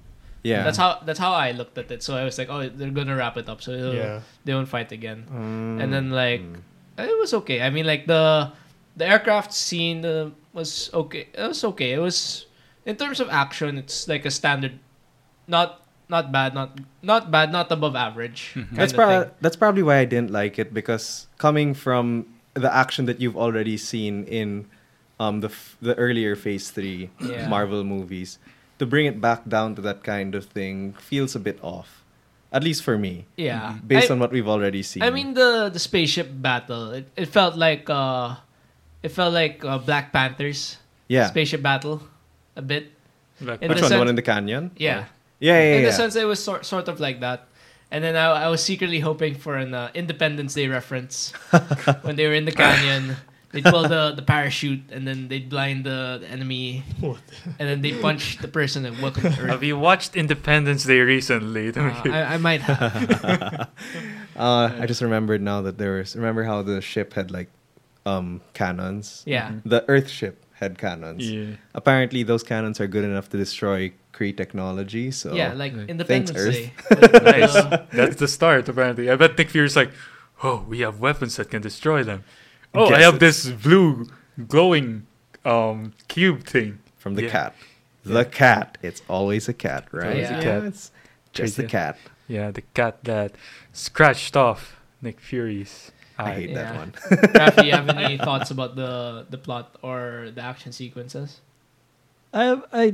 Yeah. 0.44 0.62
That's 0.62 0.76
how 0.76 1.00
that's 1.04 1.18
how 1.18 1.32
I 1.32 1.50
looked 1.56 1.78
at 1.80 1.90
it. 1.90 2.02
So 2.04 2.14
I 2.14 2.22
was 2.24 2.36
like, 2.36 2.48
oh, 2.52 2.68
they're 2.68 2.92
gonna 2.92 3.16
wrap 3.16 3.36
it 3.40 3.48
up, 3.48 3.62
so 3.64 3.72
they'll- 3.72 3.94
yeah. 3.96 4.20
they 4.44 4.52
won't 4.52 4.68
fight 4.68 4.92
again. 4.92 5.24
Mm. 5.26 5.82
And 5.82 5.88
then 5.92 6.10
like 6.12 6.44
Mm. 6.44 6.60
it 7.00 7.16
was 7.18 7.32
okay. 7.42 7.62
I 7.64 7.70
mean, 7.72 7.86
like 7.88 8.04
the 8.06 8.52
the 8.96 9.08
aircraft 9.08 9.52
scene 9.56 10.04
uh, 10.04 10.30
was 10.52 10.92
okay. 10.92 11.26
It 11.32 11.48
was 11.48 11.64
okay. 11.74 11.92
It 11.96 11.98
was 12.04 12.46
in 12.84 12.94
terms 13.00 13.18
of 13.24 13.32
action, 13.32 13.78
it's 13.80 14.06
like 14.06 14.28
a 14.28 14.30
standard, 14.30 14.76
not 15.48 15.80
not 16.12 16.28
bad, 16.30 16.52
not 16.52 16.76
not 17.02 17.30
bad, 17.32 17.48
not 17.50 17.72
above 17.72 17.96
average. 17.96 18.52
Mhm. 18.54 18.68
kind 18.68 18.76
that's 18.78 18.92
probably 18.92 19.30
that's 19.40 19.56
probably 19.56 19.82
why 19.82 19.98
I 19.98 20.04
didn't 20.04 20.30
like 20.30 20.58
it 20.60 20.74
because 20.76 21.26
coming 21.40 21.72
from 21.74 22.26
the 22.52 22.68
action 22.68 23.06
that 23.08 23.20
you've 23.20 23.36
already 23.40 23.76
seen 23.80 24.24
in 24.28 24.68
um 25.18 25.40
the 25.40 25.48
f- 25.48 25.76
the 25.80 25.94
earlier 25.96 26.36
Phase 26.36 26.68
Three 26.70 27.08
Yeah. 27.18 27.48
Marvel 27.48 27.82
movies, 27.82 28.36
to 28.78 28.86
bring 28.86 29.06
it 29.06 29.20
back 29.20 29.48
down 29.48 29.74
to 29.76 29.82
that 29.82 30.02
kind 30.02 30.34
of 30.34 30.46
thing 30.46 30.94
feels 30.98 31.34
a 31.34 31.40
bit 31.40 31.58
off, 31.62 32.02
at 32.52 32.64
least 32.64 32.82
for 32.82 32.98
me, 32.98 33.26
yeah. 33.36 33.78
based 33.86 34.10
I, 34.10 34.14
on 34.14 34.20
what 34.20 34.32
we've 34.32 34.48
already 34.48 34.82
seen. 34.82 35.02
I 35.02 35.10
mean 35.10 35.34
the 35.34 35.70
the 35.72 35.78
spaceship 35.78 36.30
battle. 36.30 36.92
It, 36.92 37.08
it 37.16 37.26
felt 37.26 37.56
like 37.56 37.88
uh, 37.88 38.36
it 39.02 39.10
felt 39.10 39.34
like 39.34 39.64
uh, 39.64 39.78
Black 39.78 40.12
Panther's 40.12 40.78
yeah, 41.08 41.26
spaceship 41.26 41.62
battle, 41.62 42.02
a 42.56 42.62
bit. 42.62 42.90
Like, 43.40 43.62
in 43.62 43.68
which 43.68 43.78
the 43.78 43.84
one? 43.84 43.92
The 43.92 43.98
one 43.98 44.08
in 44.08 44.16
the 44.16 44.22
canyon? 44.22 44.70
Yeah. 44.76 45.06
Yeah, 45.40 45.58
yeah, 45.58 45.74
in 45.76 45.82
yeah. 45.82 45.90
the 45.90 45.92
sense 45.92 46.16
it 46.16 46.24
was 46.24 46.42
sort 46.42 46.64
sort 46.64 46.88
of 46.88 47.00
like 47.00 47.20
that. 47.20 47.48
And 47.90 48.02
then 48.02 48.16
I, 48.16 48.46
I 48.46 48.48
was 48.48 48.64
secretly 48.64 48.98
hoping 49.00 49.34
for 49.34 49.56
an 49.56 49.74
uh, 49.74 49.90
Independence 49.94 50.54
Day 50.54 50.68
reference 50.68 51.32
when 52.02 52.16
they 52.16 52.26
were 52.26 52.34
in 52.34 52.44
the 52.44 52.52
canyon. 52.52 53.16
They'd 53.54 53.64
pull 53.64 53.82
the, 53.88 54.12
the 54.16 54.22
parachute 54.22 54.90
and 54.90 55.06
then 55.06 55.28
they'd 55.28 55.48
blind 55.48 55.86
the, 55.86 56.18
the 56.20 56.28
enemy. 56.28 56.82
What? 57.00 57.18
And 57.58 57.68
then 57.68 57.80
they'd 57.82 58.02
punch 58.02 58.38
the 58.38 58.48
person 58.48 58.84
and 58.84 58.98
welcome 59.00 59.22
to 59.22 59.46
have 59.46 59.62
you 59.62 59.78
watched 59.78 60.16
Independence 60.16 60.82
Day 60.84 61.00
recently? 61.00 61.70
Uh, 61.70 61.94
I, 62.04 62.34
I 62.34 62.36
might 62.38 62.60
have. 62.62 63.70
Uh, 64.36 64.74
I 64.80 64.86
just 64.86 65.00
remembered 65.00 65.40
now 65.40 65.62
that 65.62 65.78
there 65.78 65.92
was. 65.98 66.16
Remember 66.16 66.42
how 66.42 66.60
the 66.62 66.80
ship 66.80 67.14
had 67.14 67.30
like 67.30 67.48
um 68.04 68.40
cannons? 68.52 69.22
Yeah. 69.26 69.52
The 69.64 69.84
Earth 69.88 70.08
ship 70.10 70.44
had 70.54 70.76
cannons. 70.76 71.30
yeah. 71.30 71.54
Apparently, 71.74 72.24
those 72.24 72.42
cannons 72.42 72.80
are 72.80 72.88
good 72.88 73.04
enough 73.04 73.28
to 73.30 73.36
destroy 73.36 73.92
Kree 74.12 74.36
technology. 74.36 75.12
So 75.12 75.34
Yeah, 75.34 75.52
like 75.54 75.72
Thanks, 75.74 75.90
Independence 75.90 76.38
Earth. 76.38 76.54
Day. 76.54 76.72
Nice. 77.22 77.54
Uh, 77.54 77.86
That's 77.92 78.16
the 78.16 78.26
start, 78.26 78.68
apparently. 78.68 79.08
I 79.08 79.14
bet 79.14 79.38
Nick 79.38 79.50
Fury's 79.50 79.76
like, 79.76 79.92
oh, 80.42 80.64
we 80.68 80.80
have 80.80 80.98
weapons 80.98 81.36
that 81.36 81.50
can 81.50 81.62
destroy 81.62 82.02
them. 82.02 82.24
Oh, 82.74 82.92
I 82.92 83.00
have 83.00 83.14
it's- 83.16 83.44
this 83.44 83.50
blue 83.62 84.06
glowing 84.48 85.06
um 85.44 85.92
cube 86.08 86.44
thing. 86.44 86.78
from 86.98 87.14
the 87.16 87.24
Yeah. 87.24 87.30
cat. 87.30 87.54
The 88.04 88.24
cat. 88.24 88.78
It's 88.82 89.02
always 89.08 89.46
a 89.48 89.52
cat, 89.52 89.84
right? 89.92 90.08
always 90.24 90.30
a 90.30 90.40
cat. 90.42 90.64
it's 90.64 90.90
just 91.34 91.56
the 91.56 91.64
Yeah. 91.64 91.68
cat. 91.68 91.98
Yeah, 92.28 92.50
the 92.50 92.62
cat 92.72 93.04
that 93.04 93.32
scratched 93.74 94.36
off 94.36 94.80
Nick 95.02 95.20
Fury's 95.20 95.92
I 96.18 96.22
eye. 96.24 96.34
hate 96.34 96.50
Yeah. 96.50 96.56
that 96.64 96.72
one. 96.80 96.90
Do 97.60 97.66
you 97.66 97.72
have 97.76 97.88
any 97.90 98.16
thoughts 98.16 98.50
about 98.50 98.76
the, 98.76 99.26
the 99.28 99.36
plot 99.36 99.76
or 99.82 100.30
the 100.34 100.40
action 100.40 100.72
sequences? 100.72 101.40
I 102.32 102.56
I 102.72 102.84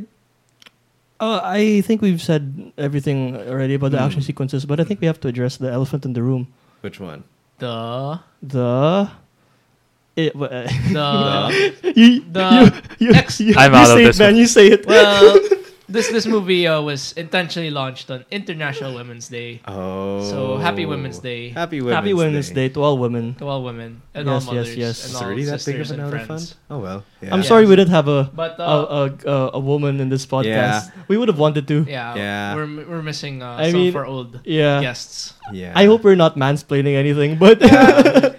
uh, 1.21 1.40
I 1.45 1.83
think 1.83 2.03
we've 2.03 2.21
said 2.23 2.73
everything 2.79 3.37
already 3.37 3.75
about 3.75 3.93
the 3.93 3.99
Hmm. 3.99 4.07
action 4.11 4.23
sequences, 4.23 4.64
but 4.66 4.81
I 4.81 4.85
think 4.85 5.01
we 5.01 5.07
have 5.07 5.21
to 5.21 5.29
address 5.29 5.57
the 5.57 5.71
elephant 5.71 6.05
in 6.05 6.14
the 6.14 6.23
room. 6.23 6.49
Which 6.81 6.99
one? 6.99 7.23
The 7.59 8.19
The 8.43 9.11
it, 10.26 10.35
uh, 10.37 10.68
the 10.92 11.92
you, 11.96 12.20
The 12.28 12.83
you, 12.98 13.09
you, 13.09 13.14
X- 13.14 13.40
you, 13.40 13.54
I'm 13.56 13.72
you 13.72 13.78
out 13.78 13.90
of 13.90 13.96
say 13.96 14.04
this 14.04 14.16
it, 14.16 14.22
man. 14.22 14.37
You 14.37 14.46
say 14.46 14.66
it. 14.68 14.87
well, 14.87 15.40
this 15.90 16.06
this 16.09 16.26
movie 16.26 16.66
uh, 16.70 16.80
was 16.80 17.12
intentionally 17.18 17.70
launched 17.70 18.11
on 18.11 18.24
International 18.30 18.94
Women's 18.94 19.26
Day. 19.28 19.61
Oh. 19.66 20.22
So 20.30 20.56
happy 20.59 20.87
Women's 20.87 21.18
Day 21.18 21.50
Happy 21.50 21.80
Women's, 21.83 21.96
Happy 21.96 22.14
Women's 22.14 22.50
Day. 22.50 22.68
to 22.70 22.78
all 22.83 22.96
women. 22.98 23.35
to 23.42 23.48
all 23.48 23.64
women 23.66 23.98
and 24.14 24.26
Yes, 24.26 24.46
all 24.46 24.54
yes, 24.54 24.66
mothers 24.70 24.76
yes. 24.76 24.96
and 25.06 25.11
Is 25.11 25.18
all 25.18 25.30
it 25.35 25.35
that 25.50 25.50
big 25.50 25.59
sisters 25.59 25.90
of 25.90 25.98
an 25.98 26.04
and 26.04 26.14
elephant? 26.14 26.26
friends. 26.30 26.54
Oh 26.70 26.78
well. 26.78 27.02
Yeah. 27.20 27.35
I'm 27.35 27.42
Yeah. 27.42 27.50
sorry 27.50 27.66
we 27.66 27.75
didn't 27.75 27.90
have 27.90 28.06
a 28.06 28.31
But 28.31 28.54
a, 28.58 28.62
uh, 28.62 29.10
a, 29.27 29.31
a, 29.31 29.50
a 29.58 29.60
woman 29.60 29.98
in 29.98 30.08
this 30.14 30.25
podcast. 30.27 30.92
We 31.10 31.18
would 31.18 31.27
have 31.27 31.38
wanted 31.42 31.66
to. 31.66 31.83
yeah, 31.88 32.14
Yeah. 32.14 32.54
we're 32.54 32.71
we're 32.87 33.02
missing 33.02 33.42
uh, 33.42 33.58
I 33.58 33.75
some 33.75 33.81
mean, 33.83 33.88
of 33.90 33.96
our 33.98 34.06
old 34.06 34.38
Yeah. 34.46 34.79
guests. 34.81 35.35
Yeah. 35.50 35.75
I 35.75 35.87
hope 35.90 36.06
we're 36.06 36.14
not 36.14 36.38
mansplaining 36.38 36.94
anything, 36.94 37.35
but 37.35 37.58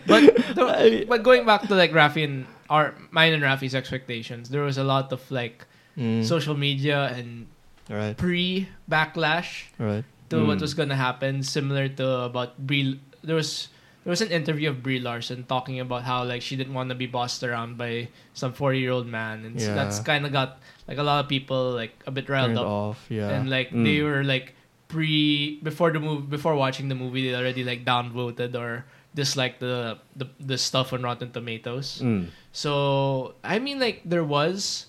But 0.07 0.23
the- 0.55 0.60
I- 0.81 1.05
but 1.05 1.23
going 1.23 1.45
back 1.45 1.67
to 1.69 1.75
like 1.75 1.91
Rafi 1.91 2.23
and 2.23 2.45
our 2.69 2.93
mine 3.11 3.33
and 3.33 3.43
Rafi's 3.43 3.75
expectations, 3.75 4.49
there 4.49 4.63
was 4.63 4.77
a 4.77 4.83
lot 4.83 5.11
of 5.13 5.21
like 5.31 5.65
Mm. 5.97 6.23
social 6.23 6.55
media 6.55 7.11
and 7.15 7.47
right, 7.89 8.15
pre 8.15 8.69
backlash 8.89 9.67
right. 9.77 10.05
to 10.29 10.45
what 10.47 10.57
Mm. 10.57 10.61
was 10.61 10.73
gonna 10.73 10.95
happen, 10.95 11.43
similar 11.43 11.87
to 11.99 12.31
about 12.31 12.55
Brie. 12.57 12.99
There 13.23 13.35
was 13.35 13.67
there 14.03 14.09
was 14.09 14.21
an 14.21 14.31
interview 14.31 14.69
of 14.71 14.81
Brie 14.81 14.97
Larson 14.99 15.43
talking 15.45 15.79
about 15.79 16.01
how 16.07 16.23
like 16.23 16.41
she 16.41 16.55
didn't 16.55 16.73
want 16.73 16.89
to 16.89 16.95
be 16.97 17.05
bossed 17.05 17.43
around 17.43 17.77
by 17.77 18.07
some 18.33 18.51
forty 18.53 18.79
year 18.79 18.89
old 18.91 19.05
man, 19.05 19.45
and 19.45 19.59
so 19.61 19.75
that's 19.75 19.99
kind 19.99 20.25
of 20.25 20.31
got 20.31 20.57
like 20.87 20.97
a 20.97 21.03
lot 21.03 21.19
of 21.21 21.27
people 21.29 21.71
like 21.75 21.93
a 22.07 22.11
bit 22.11 22.25
riled 22.31 22.55
Turned 22.55 22.59
up, 22.59 22.65
off. 22.65 22.99
Yeah. 23.09 23.29
and 23.29 23.49
like 23.49 23.69
Mm. 23.75 23.83
they 23.85 24.01
were 24.01 24.23
like 24.23 24.55
pre 24.87 25.59
before 25.63 25.91
the 25.91 25.99
movie 25.99 26.25
before 26.27 26.55
watching 26.55 26.89
the 26.89 26.95
movie 26.95 27.29
they 27.29 27.35
already 27.35 27.63
like 27.63 27.85
downvoted 27.85 28.55
or 28.55 28.85
disliked 29.13 29.59
the 29.59 29.97
the, 30.15 30.27
the 30.39 30.57
stuff 30.57 30.93
on 30.93 31.01
Rotten 31.03 31.31
Tomatoes. 31.31 32.01
Mm. 32.03 32.27
So 32.51 33.35
I 33.43 33.59
mean, 33.59 33.79
like 33.79 34.01
there 34.05 34.23
was 34.23 34.87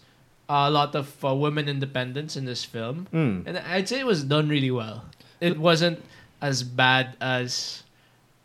a 0.49 0.71
lot 0.71 0.95
of 0.95 1.09
uh, 1.25 1.35
women 1.35 1.69
independence 1.69 2.37
in 2.37 2.45
this 2.45 2.65
film, 2.65 3.09
Mm. 3.13 3.47
and 3.47 3.59
I'd 3.59 3.89
say 3.89 4.01
it 4.01 4.07
was 4.07 4.23
done 4.25 4.49
really 4.49 4.71
well. 4.71 5.05
It 5.41 5.59
wasn't 5.59 6.03
as 6.41 6.63
bad 6.63 7.17
as 7.21 7.83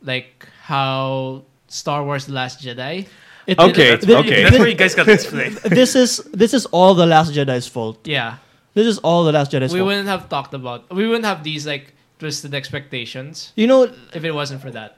like 0.01 0.47
how 0.63 1.43
Star 1.67 2.03
Wars: 2.03 2.25
The 2.25 2.33
Last 2.33 2.61
Jedi. 2.61 3.07
It- 3.47 3.59
Okay, 3.59 3.93
it- 3.93 4.01
th- 4.01 4.17
okay. 4.25 4.43
That's 4.43 4.59
where 4.59 4.67
you 4.67 4.75
guys 4.75 4.93
got 4.95 5.05
this 5.05 5.23
split. 5.27 5.55
this 5.63 5.95
is 5.95 6.17
this 6.33 6.53
is 6.53 6.65
all 6.67 6.93
the 6.93 7.05
Last 7.05 7.33
Jedi's 7.33 7.67
fault. 7.67 8.05
Yeah, 8.07 8.37
This 8.73 8.85
is 8.87 8.97
all 8.99 9.23
the 9.23 9.31
Last 9.31 9.51
Jedi's 9.51 9.71
we 9.73 9.79
fault. 9.79 9.87
wouldn't 9.87 10.07
have 10.07 10.27
talked 10.29 10.53
about. 10.53 10.89
We 10.93 11.07
wouldn't 11.07 11.25
have 11.25 11.43
these 11.43 11.65
like 11.65 11.93
twisted 12.19 12.53
expectations 12.53 13.53
You 13.55 13.67
know, 13.67 13.83
if 14.13 14.23
it 14.23 14.31
wasn't 14.33 14.61
for 14.61 14.71
that. 14.71 14.97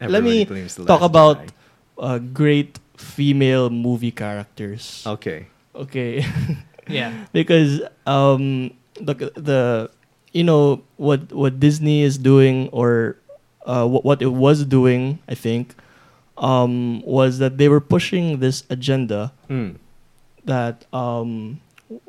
Let 0.00 0.22
me 0.24 0.42
Everybody 0.42 0.64
the 0.64 0.84
talk 0.86 1.00
Last 1.00 1.10
about 1.10 1.36
Jedi. 1.38 1.50
uh, 1.98 2.18
great 2.18 2.78
female 2.96 3.68
movie 3.70 4.10
characters. 4.10 5.04
Okay. 5.06 5.46
Okay, 5.74 6.26
Yeah, 6.90 7.14
because 7.32 7.80
um, 8.06 8.74
the 8.98 9.14
the 9.38 9.90
you 10.32 10.42
know 10.42 10.82
what 10.96 11.30
what 11.30 11.60
Disney 11.60 12.02
is 12.02 12.18
doing 12.18 12.68
or 12.74 13.16
uh, 13.64 13.86
what 13.86 14.04
what 14.04 14.18
it 14.20 14.34
was 14.34 14.64
doing, 14.66 15.20
I 15.30 15.34
think, 15.38 15.76
um, 16.36 17.00
was 17.06 17.38
that 17.38 17.56
they 17.58 17.68
were 17.68 17.80
pushing 17.80 18.40
this 18.40 18.64
agenda 18.68 19.30
Mm. 19.48 19.78
that 20.44 20.84
um, 20.92 21.60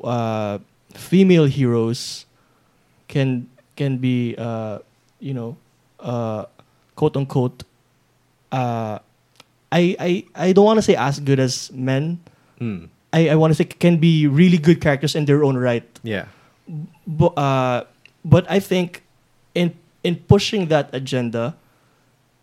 uh, 0.02 0.58
female 0.98 1.46
heroes 1.46 2.26
can 3.06 3.46
can 3.78 3.98
be 4.02 4.34
uh, 4.36 4.82
you 5.22 5.34
know 5.38 5.54
uh, 6.02 6.46
quote 6.98 7.16
unquote 7.16 7.62
uh, 8.52 8.98
I 9.72 9.96
I 9.98 10.24
I 10.34 10.52
don't 10.52 10.64
want 10.64 10.78
to 10.78 10.82
say 10.82 10.94
as 10.94 11.18
good 11.18 11.40
as 11.40 11.72
men. 11.72 12.20
Mm. 12.60 12.88
I, 13.12 13.30
I 13.30 13.34
want 13.34 13.50
to 13.50 13.54
say 13.56 13.64
can 13.64 13.96
be 13.96 14.26
really 14.26 14.58
good 14.58 14.80
characters 14.80 15.16
in 15.16 15.24
their 15.24 15.42
own 15.42 15.56
right. 15.56 15.88
Yeah. 16.02 16.26
But 17.06 17.32
uh, 17.36 17.84
but 18.24 18.48
I 18.48 18.60
think 18.60 19.02
in 19.54 19.74
in 20.04 20.16
pushing 20.28 20.68
that 20.68 20.92
agenda, 20.92 21.56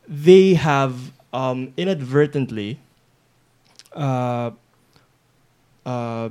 they 0.08 0.56
have 0.56 1.14
um, 1.32 1.74
inadvertently 1.78 2.80
uh, 3.94 4.52
uh, 5.86 6.30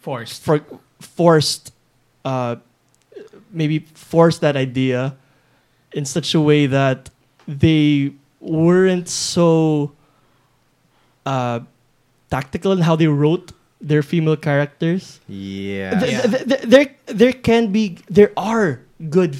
forced. 0.00 0.42
for 0.42 0.60
forced 1.00 1.72
uh 2.24 2.56
maybe 3.50 3.78
forced 3.94 4.40
that 4.40 4.56
idea 4.56 5.14
in 5.92 6.04
such 6.04 6.34
a 6.34 6.40
way 6.40 6.66
that 6.66 7.10
they 7.46 8.12
weren't 8.40 9.08
so 9.08 9.92
uh 11.26 11.60
tactical 12.30 12.72
in 12.72 12.80
how 12.80 12.96
they 12.96 13.06
wrote 13.08 13.52
their 13.80 14.02
female 14.02 14.36
characters 14.36 15.20
Yeah. 15.28 15.98
Th- 16.00 16.12
Yeah. 16.12 16.22
th- 16.22 16.44
th- 16.48 16.62
there 16.62 16.86
there 17.06 17.32
can 17.32 17.72
be 17.72 17.98
there 18.10 18.32
are 18.36 18.80
good 19.10 19.36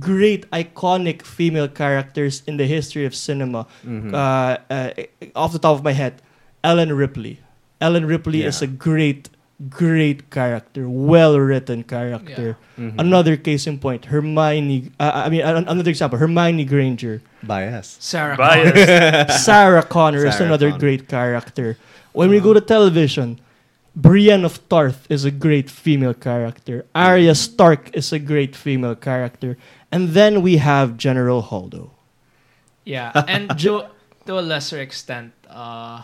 great 0.00 0.50
iconic 0.50 1.22
female 1.22 1.68
characters 1.68 2.42
in 2.46 2.56
the 2.56 2.66
history 2.66 3.04
of 3.06 3.14
cinema 3.14 3.66
Mhm. 3.86 4.10
uh, 4.14 4.58
uh, 4.70 4.90
off 5.38 5.52
the 5.52 5.58
top 5.62 5.78
of 5.78 5.84
my 5.84 5.92
head, 5.92 6.14
Ellen 6.64 6.90
Ripley. 6.92 7.38
Ellen 7.80 8.04
Ripley 8.06 8.42
is 8.42 8.62
a 8.62 8.66
great, 8.66 9.28
great 9.68 10.28
character, 10.30 10.84
well 10.88 11.38
written 11.40 11.82
character. 11.82 12.56
Mhm. 12.78 12.94
Another 13.00 13.36
case 13.36 13.66
in 13.66 13.78
point, 13.78 14.06
Hermione. 14.12 14.92
Uh, 15.00 15.26
I 15.26 15.28
mean, 15.30 15.40
an- 15.40 15.64
another 15.68 15.88
example, 15.90 16.18
Hermione 16.18 16.64
Granger. 16.64 17.22
bias. 17.42 17.96
Sarah 18.00 18.36
Bias. 18.36 19.44
Sarah 19.46 19.82
Connor 19.82 20.26
is 20.26 20.40
another 20.40 20.68
Connor. 20.70 20.80
great 20.80 21.08
character. 21.08 21.76
When 22.12 22.28
we 22.28 22.40
go 22.40 22.52
to 22.52 22.60
television, 22.60 23.38
Brienne 23.96 24.44
of 24.44 24.60
Tarth 24.68 25.06
is 25.08 25.24
a 25.24 25.30
great 25.30 25.70
female 25.70 26.12
character. 26.12 26.84
Arya 26.94 27.34
Stark 27.34 27.88
is 27.96 28.12
a 28.12 28.18
great 28.18 28.54
female 28.54 28.94
character. 28.94 29.56
And 29.90 30.10
then 30.12 30.42
we 30.42 30.58
have 30.58 30.98
General 31.00 31.40
Holdo. 31.42 31.90
Yeah, 32.84 33.12
and 33.28 33.48
to 33.64 33.88
to 34.26 34.38
a 34.38 34.44
lesser 34.44 34.80
extent, 34.82 35.32
uh, 35.48 36.02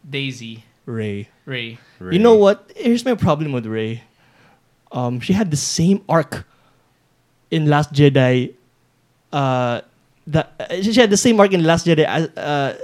Daisy 0.00 0.64
Rey. 0.86 1.28
Rey. 1.46 1.78
You 2.00 2.18
know 2.18 2.34
what? 2.34 2.70
Here's 2.76 3.04
my 3.04 3.14
problem 3.14 3.52
with 3.52 3.66
Rey. 3.66 4.02
Um, 4.92 5.20
she 5.20 5.32
had 5.32 5.50
the 5.50 5.56
same 5.56 6.02
arc 6.08 6.46
in 7.50 7.66
Last 7.66 7.92
Jedi. 7.92 8.54
Uh, 9.32 9.80
that 10.28 10.52
uh, 10.60 10.80
she 10.82 10.92
had 10.94 11.10
the 11.10 11.16
same 11.16 11.40
arc 11.40 11.52
in 11.52 11.64
Last 11.64 11.86
Jedi 11.86 12.04
as 12.04 12.28
uh, 12.36 12.76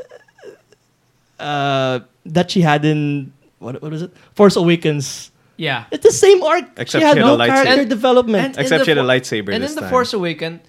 uh, 1.38 2.00
that 2.26 2.50
she 2.50 2.60
had 2.60 2.84
in 2.84 3.32
what 3.58 3.80
what 3.82 3.92
was 3.92 4.02
it? 4.02 4.12
Force 4.34 4.56
Awakens. 4.56 5.30
Yeah, 5.56 5.84
It's 5.90 6.02
the 6.06 6.12
same 6.12 6.42
arc. 6.42 6.64
Except 6.78 6.90
she 7.02 7.06
had 7.06 7.16
she 7.16 7.18
had 7.20 7.26
no 7.26 7.34
a 7.34 7.38
lightsaber. 7.38 7.46
character 7.52 7.80
And- 7.82 7.90
development. 7.90 8.44
and- 8.56 8.58
Except 8.64 8.84
she 8.86 8.90
had 8.92 8.98
a 8.98 9.02
lightsaber 9.02 9.52
and 9.52 9.62
this 9.62 9.72
in 9.72 9.74
the 9.76 9.82
time. 9.82 9.90
Force 9.90 10.14
Awakens, 10.14 10.60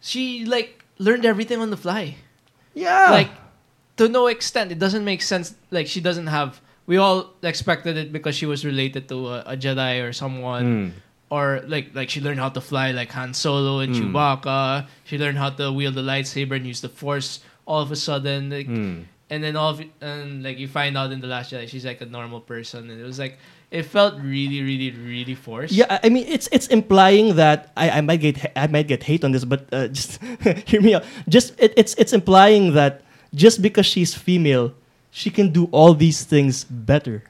she 0.00 0.44
like 0.44 0.84
learned 0.98 1.24
everything 1.24 1.60
on 1.60 1.70
the 1.70 1.76
fly. 1.76 2.16
yeah, 2.74 3.10
Like 3.12 3.30
to 3.98 4.08
no 4.08 4.26
extent, 4.26 4.72
it 4.72 4.78
doesn't 4.80 5.04
make 5.04 5.22
sense. 5.22 5.54
Like 5.70 5.86
she 5.86 6.00
doesn't 6.00 6.26
have. 6.26 6.60
We 6.90 6.98
all 6.98 7.30
expected 7.46 7.94
it 7.96 8.10
because 8.10 8.34
she 8.34 8.46
was 8.50 8.66
related 8.66 9.06
to 9.14 9.16
a, 9.30 9.54
a 9.54 9.56
Jedi 9.56 10.02
or 10.02 10.10
someone, 10.12 10.66
Mm. 10.66 10.86
or 11.30 11.62
like 11.70 11.94
like 11.94 12.10
she 12.10 12.18
learned 12.18 12.42
how 12.42 12.50
to 12.50 12.58
fly 12.60 12.90
like 12.90 13.14
Han 13.14 13.30
Solo 13.30 13.78
and 13.78 13.94
Mm. 13.94 14.10
Chewbacca. 14.10 14.90
She 15.06 15.14
learned 15.14 15.38
how 15.38 15.50
to 15.54 15.70
wield 15.70 15.94
the 15.94 16.02
lightsaber 16.02 16.58
and 16.58 16.66
use 16.66 16.82
the 16.82 16.90
Force. 16.90 17.46
All 17.70 17.78
of 17.78 17.94
a 17.94 17.96
sudden, 17.96 18.50
like, 18.50 18.66
Mm. 18.66 19.06
and 19.30 19.38
then 19.44 19.54
all 19.54 19.70
of 19.70 19.78
and 20.02 20.42
like 20.42 20.58
you 20.58 20.66
find 20.66 20.98
out 20.98 21.14
in 21.14 21.22
the 21.22 21.30
Last 21.30 21.54
Jedi, 21.54 21.70
she's 21.70 21.86
like 21.86 22.02
a 22.02 22.10
normal 22.10 22.42
person, 22.42 22.90
and 22.90 22.98
it 22.98 23.06
was 23.06 23.22
like 23.22 23.38
it 23.70 23.86
felt 23.86 24.18
really, 24.18 24.58
really, 24.66 24.90
really 24.90 25.38
forced. 25.38 25.70
Yeah, 25.70 25.86
I- 25.86 26.00
I 26.04 26.08
mean 26.10 26.26
it's 26.26 26.50
it's 26.50 26.66
implying 26.74 27.38
that 27.38 27.70
I, 27.78 27.86
I 27.98 28.00
might 28.02 28.18
get 28.18 28.34
I 28.58 28.66
might 28.66 28.90
get 28.90 29.06
hate 29.06 29.22
on 29.22 29.30
this, 29.30 29.46
but 29.46 29.70
uh, 29.70 29.86
just 29.98 30.18
hear 30.66 30.82
me 30.82 30.98
out. 30.98 31.06
Just 31.30 31.54
it, 31.62 31.70
it's 31.78 31.94
it's 32.02 32.10
implying 32.10 32.74
that 32.74 33.06
just 33.30 33.62
because 33.62 33.86
she's 33.86 34.10
female, 34.10 34.74
she 35.10 35.30
can 35.30 35.52
do 35.52 35.68
all 35.72 35.94
these 35.94 36.24
things 36.24 36.64
better. 36.64 37.24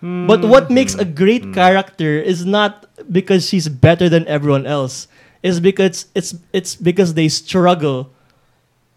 But 0.00 0.44
what 0.44 0.68
hmm. 0.68 0.74
makes 0.74 0.94
a 0.94 1.04
great 1.04 1.44
hmm. 1.44 1.52
character 1.52 2.18
is 2.18 2.46
not 2.46 2.88
because 3.12 3.46
she's 3.46 3.68
better 3.68 4.08
than 4.08 4.26
everyone 4.26 4.66
else. 4.66 5.08
Is 5.42 5.60
because 5.60 6.06
it's 6.14 6.34
it's 6.52 6.76
because 6.76 7.14
they 7.14 7.28
struggle 7.28 8.12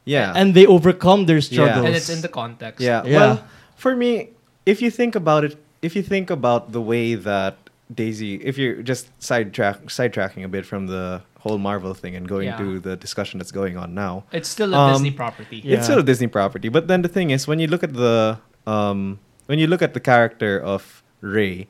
Yeah. 0.04 0.34
and 0.36 0.54
they 0.54 0.66
overcome 0.66 1.26
their 1.26 1.40
struggles. 1.40 1.86
and 1.86 1.96
it's 1.96 2.10
in 2.10 2.20
the 2.22 2.28
context. 2.28 2.82
Yeah. 2.82 3.04
Yeah. 3.06 3.18
Well, 3.18 3.48
for 3.76 3.96
me, 3.96 4.32
if 4.66 4.82
you 4.82 4.92
think 4.92 5.16
about 5.16 5.44
it, 5.44 5.56
if 5.82 5.96
you 5.96 6.04
think 6.04 6.30
about 6.30 6.72
the 6.72 6.82
way 6.82 7.16
that 7.16 7.56
Daisy, 7.94 8.36
if 8.44 8.58
you're 8.58 8.82
just 8.84 9.08
sidetrack 9.24 9.88
sidetracking 9.88 10.44
a 10.44 10.48
bit 10.48 10.66
from 10.66 10.88
the 10.88 11.22
whole 11.44 11.58
Marvel 11.60 11.94
thing 11.94 12.16
and 12.16 12.24
going 12.28 12.48
Yeah. 12.48 12.58
to 12.58 12.80
the 12.80 12.96
discussion 12.96 13.38
that's 13.40 13.52
going 13.52 13.76
on 13.78 13.94
now, 13.94 14.24
It's 14.32 14.48
still 14.48 14.74
a 14.74 14.78
Um, 14.80 14.94
Disney 14.94 15.12
property. 15.12 15.60
Yeah. 15.64 15.76
it's 15.78 15.86
still 15.86 16.00
a 16.00 16.08
Disney 16.12 16.28
property. 16.28 16.70
But 16.72 16.88
then 16.88 17.02
the 17.04 17.12
thing 17.12 17.32
is, 17.36 17.48
when 17.48 17.60
you 17.60 17.68
look 17.68 17.84
at 17.84 17.94
the 17.94 18.40
um, 18.66 19.20
when 19.48 19.60
you 19.60 19.68
look 19.68 19.82
at 19.84 19.94
the 19.94 20.00
character 20.00 20.56
of 20.58 21.04
Rey, 21.20 21.68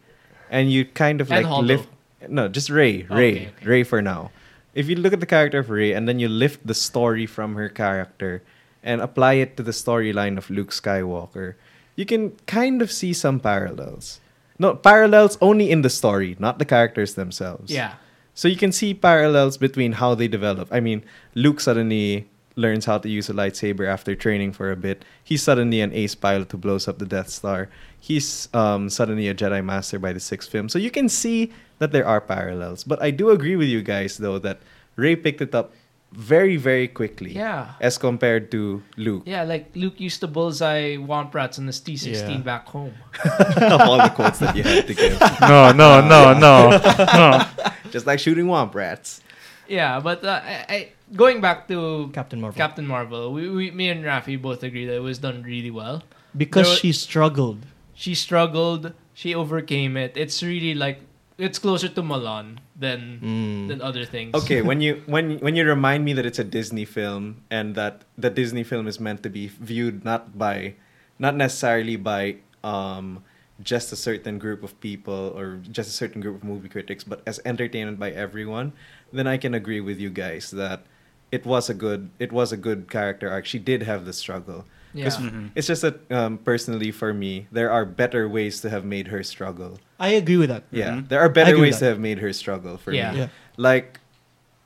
and 0.53 0.69
you 0.71 0.85
kind 0.85 1.17
of 1.21 1.31
And 1.31 1.41
like 1.41 1.49
Holdo. 1.49 1.65
lift 1.67 1.89
no, 2.29 2.47
just 2.47 2.69
Rey, 2.69 3.03
Rey, 3.09 3.33
Okay, 3.33 3.51
okay. 3.57 3.65
Rey 3.65 3.83
for 3.83 3.99
now. 4.01 4.29
If 4.77 4.87
you 4.89 4.95
look 4.95 5.11
at 5.11 5.19
the 5.19 5.25
character 5.27 5.59
of 5.59 5.69
Rey 5.69 5.91
and 5.91 6.07
then 6.07 6.19
you 6.21 6.29
lift 6.29 6.65
the 6.65 6.73
story 6.77 7.25
from 7.25 7.55
her 7.55 7.67
character 7.67 8.41
and 8.85 9.01
apply 9.01 9.33
it 9.43 9.57
to 9.57 9.63
the 9.63 9.73
storyline 9.73 10.37
of 10.37 10.49
Luke 10.49 10.69
Skywalker, 10.71 11.55
you 11.97 12.05
can 12.05 12.31
kind 12.45 12.81
of 12.81 12.91
see 12.91 13.11
some 13.13 13.39
parallels. 13.41 14.21
No, 14.61 14.73
parallels 14.77 15.37
only 15.41 15.69
in 15.73 15.81
the 15.81 15.89
story, 15.89 16.37
not 16.39 16.57
the 16.61 16.65
characters 16.65 17.15
themselves. 17.17 17.73
Yeah. 17.73 17.97
So 18.33 18.47
you 18.47 18.55
can 18.57 18.71
see 18.71 18.93
parallels 18.93 19.57
between 19.57 19.93
how 19.93 20.15
they 20.15 20.27
develop. 20.27 20.67
I 20.71 20.79
mean, 20.79 21.03
Luke 21.35 21.59
suddenly 21.59 22.27
learns 22.55 22.85
how 22.85 22.97
to 22.99 23.09
use 23.09 23.29
a 23.29 23.33
lightsaber 23.33 23.87
after 23.87 24.15
training 24.15 24.53
for 24.53 24.71
a 24.71 24.75
bit. 24.75 25.03
He's 25.23 25.41
suddenly 25.41 25.81
an 25.81 25.91
ace 25.93 26.15
pilot 26.15 26.51
who 26.51 26.57
blows 26.57 26.87
up 26.87 26.99
the 26.99 27.05
Death 27.05 27.29
Star. 27.29 27.69
He's 27.99 28.49
um, 28.53 28.89
suddenly 28.89 29.27
a 29.27 29.33
Jedi 29.33 29.63
Master 29.63 29.97
by 29.99 30.13
the 30.13 30.19
sixth 30.19 30.49
film. 30.49 30.69
So 30.69 30.77
you 30.77 30.91
can 30.91 31.09
see 31.09 31.51
that 31.79 31.91
there 31.91 32.05
are 32.05 32.21
parallels. 32.21 32.83
But 32.83 33.01
I 33.01 33.11
do 33.11 33.29
agree 33.31 33.55
with 33.55 33.67
you 33.69 33.81
guys, 33.81 34.17
though, 34.17 34.37
that 34.39 34.59
Rey 34.95 35.15
picked 35.15 35.41
it 35.41 35.55
up 35.55 35.73
very, 36.11 36.57
very 36.57 36.87
quickly 36.87 37.31
Yeah. 37.33 37.73
as 37.81 37.97
compared 37.97 38.51
to 38.51 38.83
Luke. 38.97 39.23
Yeah, 39.25 39.43
like 39.43 39.71
Luke 39.73 39.99
used 39.99 40.19
to 40.21 40.27
bullseye 40.27 40.95
Womp 40.97 41.33
Rats 41.33 41.57
on 41.57 41.65
his 41.65 41.81
T16 41.81 42.13
Yeah. 42.29 42.37
back 42.41 42.67
home. 42.67 42.93
of 43.25 43.81
all 43.81 43.97
the 43.97 44.09
quotes 44.13 44.37
that 44.39 44.55
you 44.55 44.61
had 44.61 44.85
to 44.85 44.93
give. 44.93 45.19
No, 45.41 45.71
no, 45.71 46.01
no, 46.05 46.33
no, 46.37 46.69
no. 47.17 47.45
Just 47.93 48.05
like 48.09 48.17
shooting 48.19 48.47
womp 48.49 48.73
rats. 48.73 49.21
yeah, 49.69 49.99
but 50.01 50.25
uh, 50.25 50.41
I, 50.43 50.65
I 50.69 50.77
going 51.15 51.39
back 51.39 51.67
to 51.69 52.09
Captain 52.13 52.41
Marvel. 52.41 52.57
Captain 52.57 52.87
Marvel, 52.89 53.31
we, 53.31 53.47
we 53.49 53.69
me 53.71 53.89
and 53.93 54.03
Rafi 54.03 54.35
both 54.41 54.63
agree 54.65 54.85
that 54.89 54.95
it 54.97 55.05
was 55.05 55.19
done 55.21 55.43
really 55.45 55.69
well. 55.71 56.01
because 56.35 56.67
there- 56.67 56.77
she 56.81 56.91
struggled. 56.91 57.61
She 57.93 58.15
struggled, 58.17 58.91
she 59.13 59.35
overcame 59.37 59.95
it. 59.95 60.17
It's 60.17 60.41
really 60.41 60.73
like 60.73 61.05
it's 61.37 61.57
closer 61.61 61.87
to 61.89 62.01
Mulan 62.01 62.57
than 62.75 63.21
Mm. 63.21 63.67
than 63.69 63.79
other 63.85 64.05
things. 64.09 64.33
Okay, 64.33 64.65
when 64.65 64.81
you 64.81 65.03
when 65.13 65.37
when 65.45 65.53
you 65.55 65.61
remind 65.65 66.01
me 66.03 66.13
that 66.17 66.25
it's 66.25 66.41
a 66.41 66.43
Disney 66.43 66.85
film 66.89 67.45
and 67.53 67.75
that 67.77 68.01
the 68.17 68.33
Disney 68.33 68.65
film 68.65 68.89
is 68.89 68.97
meant 68.99 69.21
to 69.21 69.29
be 69.29 69.53
viewed 69.61 70.01
not 70.03 70.33
by 70.37 70.73
not 71.21 71.37
necessarily 71.37 71.95
by 71.95 72.41
um 72.65 73.21
just 73.63 73.91
a 73.91 73.95
certain 73.95 74.37
group 74.37 74.61
of 74.63 74.79
people 74.81 75.33
or 75.35 75.57
just 75.71 75.89
a 75.89 75.93
certain 75.93 76.21
group 76.21 76.35
of 76.35 76.43
movie 76.43 76.69
critics, 76.69 77.03
but 77.03 77.21
as 77.25 77.39
entertainment 77.45 77.97
by 77.99 78.11
everyone, 78.11 78.73
then 79.11 79.25
I 79.27 79.37
can 79.37 79.53
agree 79.53 79.79
with 79.81 79.99
you 79.99 80.09
guys 80.09 80.51
that 80.51 80.83
it 81.31 81.45
was 81.45 81.69
a 81.69 81.73
good 81.73 82.09
it 82.19 82.31
was 82.31 82.51
a 82.51 82.57
good 82.57 82.89
character 82.91 83.29
arc. 83.29 83.45
She 83.45 83.57
did 83.59 83.83
have 83.83 84.05
the 84.05 84.13
struggle. 84.13 84.65
Yeah. 84.93 85.07
Mhm. 85.09 85.49
It's 85.55 85.65
just 85.65 85.81
that 85.81 86.05
um, 86.11 86.37
personally 86.37 86.91
for 86.91 87.13
me, 87.15 87.47
there 87.51 87.71
are 87.71 87.85
better 87.85 88.29
ways 88.29 88.61
to 88.61 88.69
have 88.69 88.85
made 88.85 89.07
her 89.07 89.23
struggle. 89.23 89.79
I 89.99 90.09
agree 90.19 90.37
with 90.37 90.49
that. 90.49 90.65
Yeah, 90.69 91.01
Mhm. 91.01 91.09
there 91.09 91.21
are 91.21 91.29
better 91.29 91.57
ways 91.57 91.79
to 91.79 91.85
have 91.85 91.97
made 91.99 92.19
her 92.19 92.31
struggle 92.33 92.77
for 92.77 92.91
Yeah. 92.93 93.11
me. 93.11 93.17
Yeah. 93.25 93.27
Like, 93.57 93.99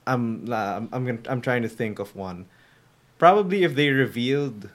I'm 0.06 0.52
I'm 0.52 0.90
I'm, 0.92 1.06
gonna, 1.06 1.24
I'm 1.30 1.40
trying 1.42 1.62
to 1.64 1.70
think 1.72 2.00
of 2.00 2.16
one. 2.16 2.46
Probably 3.18 3.64
if 3.64 3.76
they 3.76 3.90
revealed, 3.90 4.70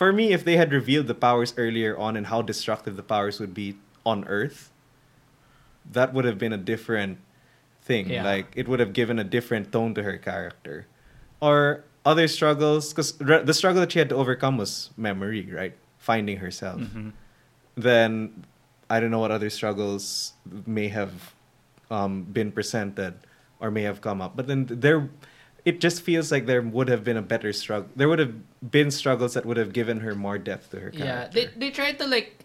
for 0.00 0.14
me, 0.14 0.32
if 0.32 0.42
they 0.48 0.56
had 0.56 0.72
revealed 0.72 1.08
the 1.08 1.14
powers 1.14 1.52
earlier 1.58 1.92
on 1.92 2.16
and 2.16 2.28
how 2.32 2.40
destructive 2.40 2.96
the 2.96 3.02
powers 3.02 3.36
would 3.38 3.52
be 3.52 3.76
on 4.06 4.24
Earth, 4.24 4.72
that 5.92 6.14
would 6.14 6.24
have 6.24 6.38
been 6.38 6.54
a 6.54 6.62
different 6.72 7.18
thing. 7.84 8.08
Yeah. 8.08 8.24
Like 8.24 8.46
it 8.56 8.64
would 8.66 8.80
have 8.80 8.94
given 8.96 9.18
a 9.18 9.24
different 9.28 9.68
tone 9.76 9.92
to 10.00 10.02
her 10.02 10.16
character, 10.16 10.86
or 11.38 11.84
other 12.06 12.28
struggles. 12.32 12.96
Because 12.96 13.12
the 13.20 13.52
struggle 13.52 13.84
that 13.84 13.92
she 13.92 13.98
had 13.98 14.08
to 14.08 14.16
overcome 14.16 14.56
was 14.56 14.88
memory, 14.96 15.44
right? 15.52 15.76
Finding 15.98 16.38
herself 16.40 16.80
Mhm. 16.80 17.12
then 17.76 18.46
I 18.88 19.00
don't 19.04 19.10
know 19.12 19.20
what 19.20 19.30
other 19.36 19.50
struggles 19.52 20.32
may 20.64 20.88
have 20.88 21.12
um, 21.92 22.24
been 22.24 22.52
presented 22.56 23.20
or 23.60 23.68
may 23.70 23.82
have 23.84 24.00
come 24.00 24.24
up. 24.24 24.32
But 24.34 24.46
then 24.48 24.64
there, 24.64 25.10
it 25.64 25.80
just 25.80 26.02
feels 26.02 26.30
like 26.32 26.46
there 26.46 26.62
would 26.62 26.88
have 26.88 27.04
been 27.04 27.16
a 27.16 27.22
better 27.22 27.52
struggle. 27.52 27.88
There 27.96 28.08
would 28.08 28.18
have 28.18 28.34
been 28.70 28.90
struggles 28.90 29.34
that 29.34 29.44
would 29.44 29.56
have 29.56 29.72
given 29.72 30.00
her 30.00 30.14
more 30.14 30.38
depth 30.38 30.70
to 30.70 30.80
her 30.80 30.90
character. 30.90 31.04
Yeah, 31.04 31.28
they 31.32 31.50
they 31.56 31.70
tried 31.70 31.98
to 31.98 32.06
like 32.06 32.44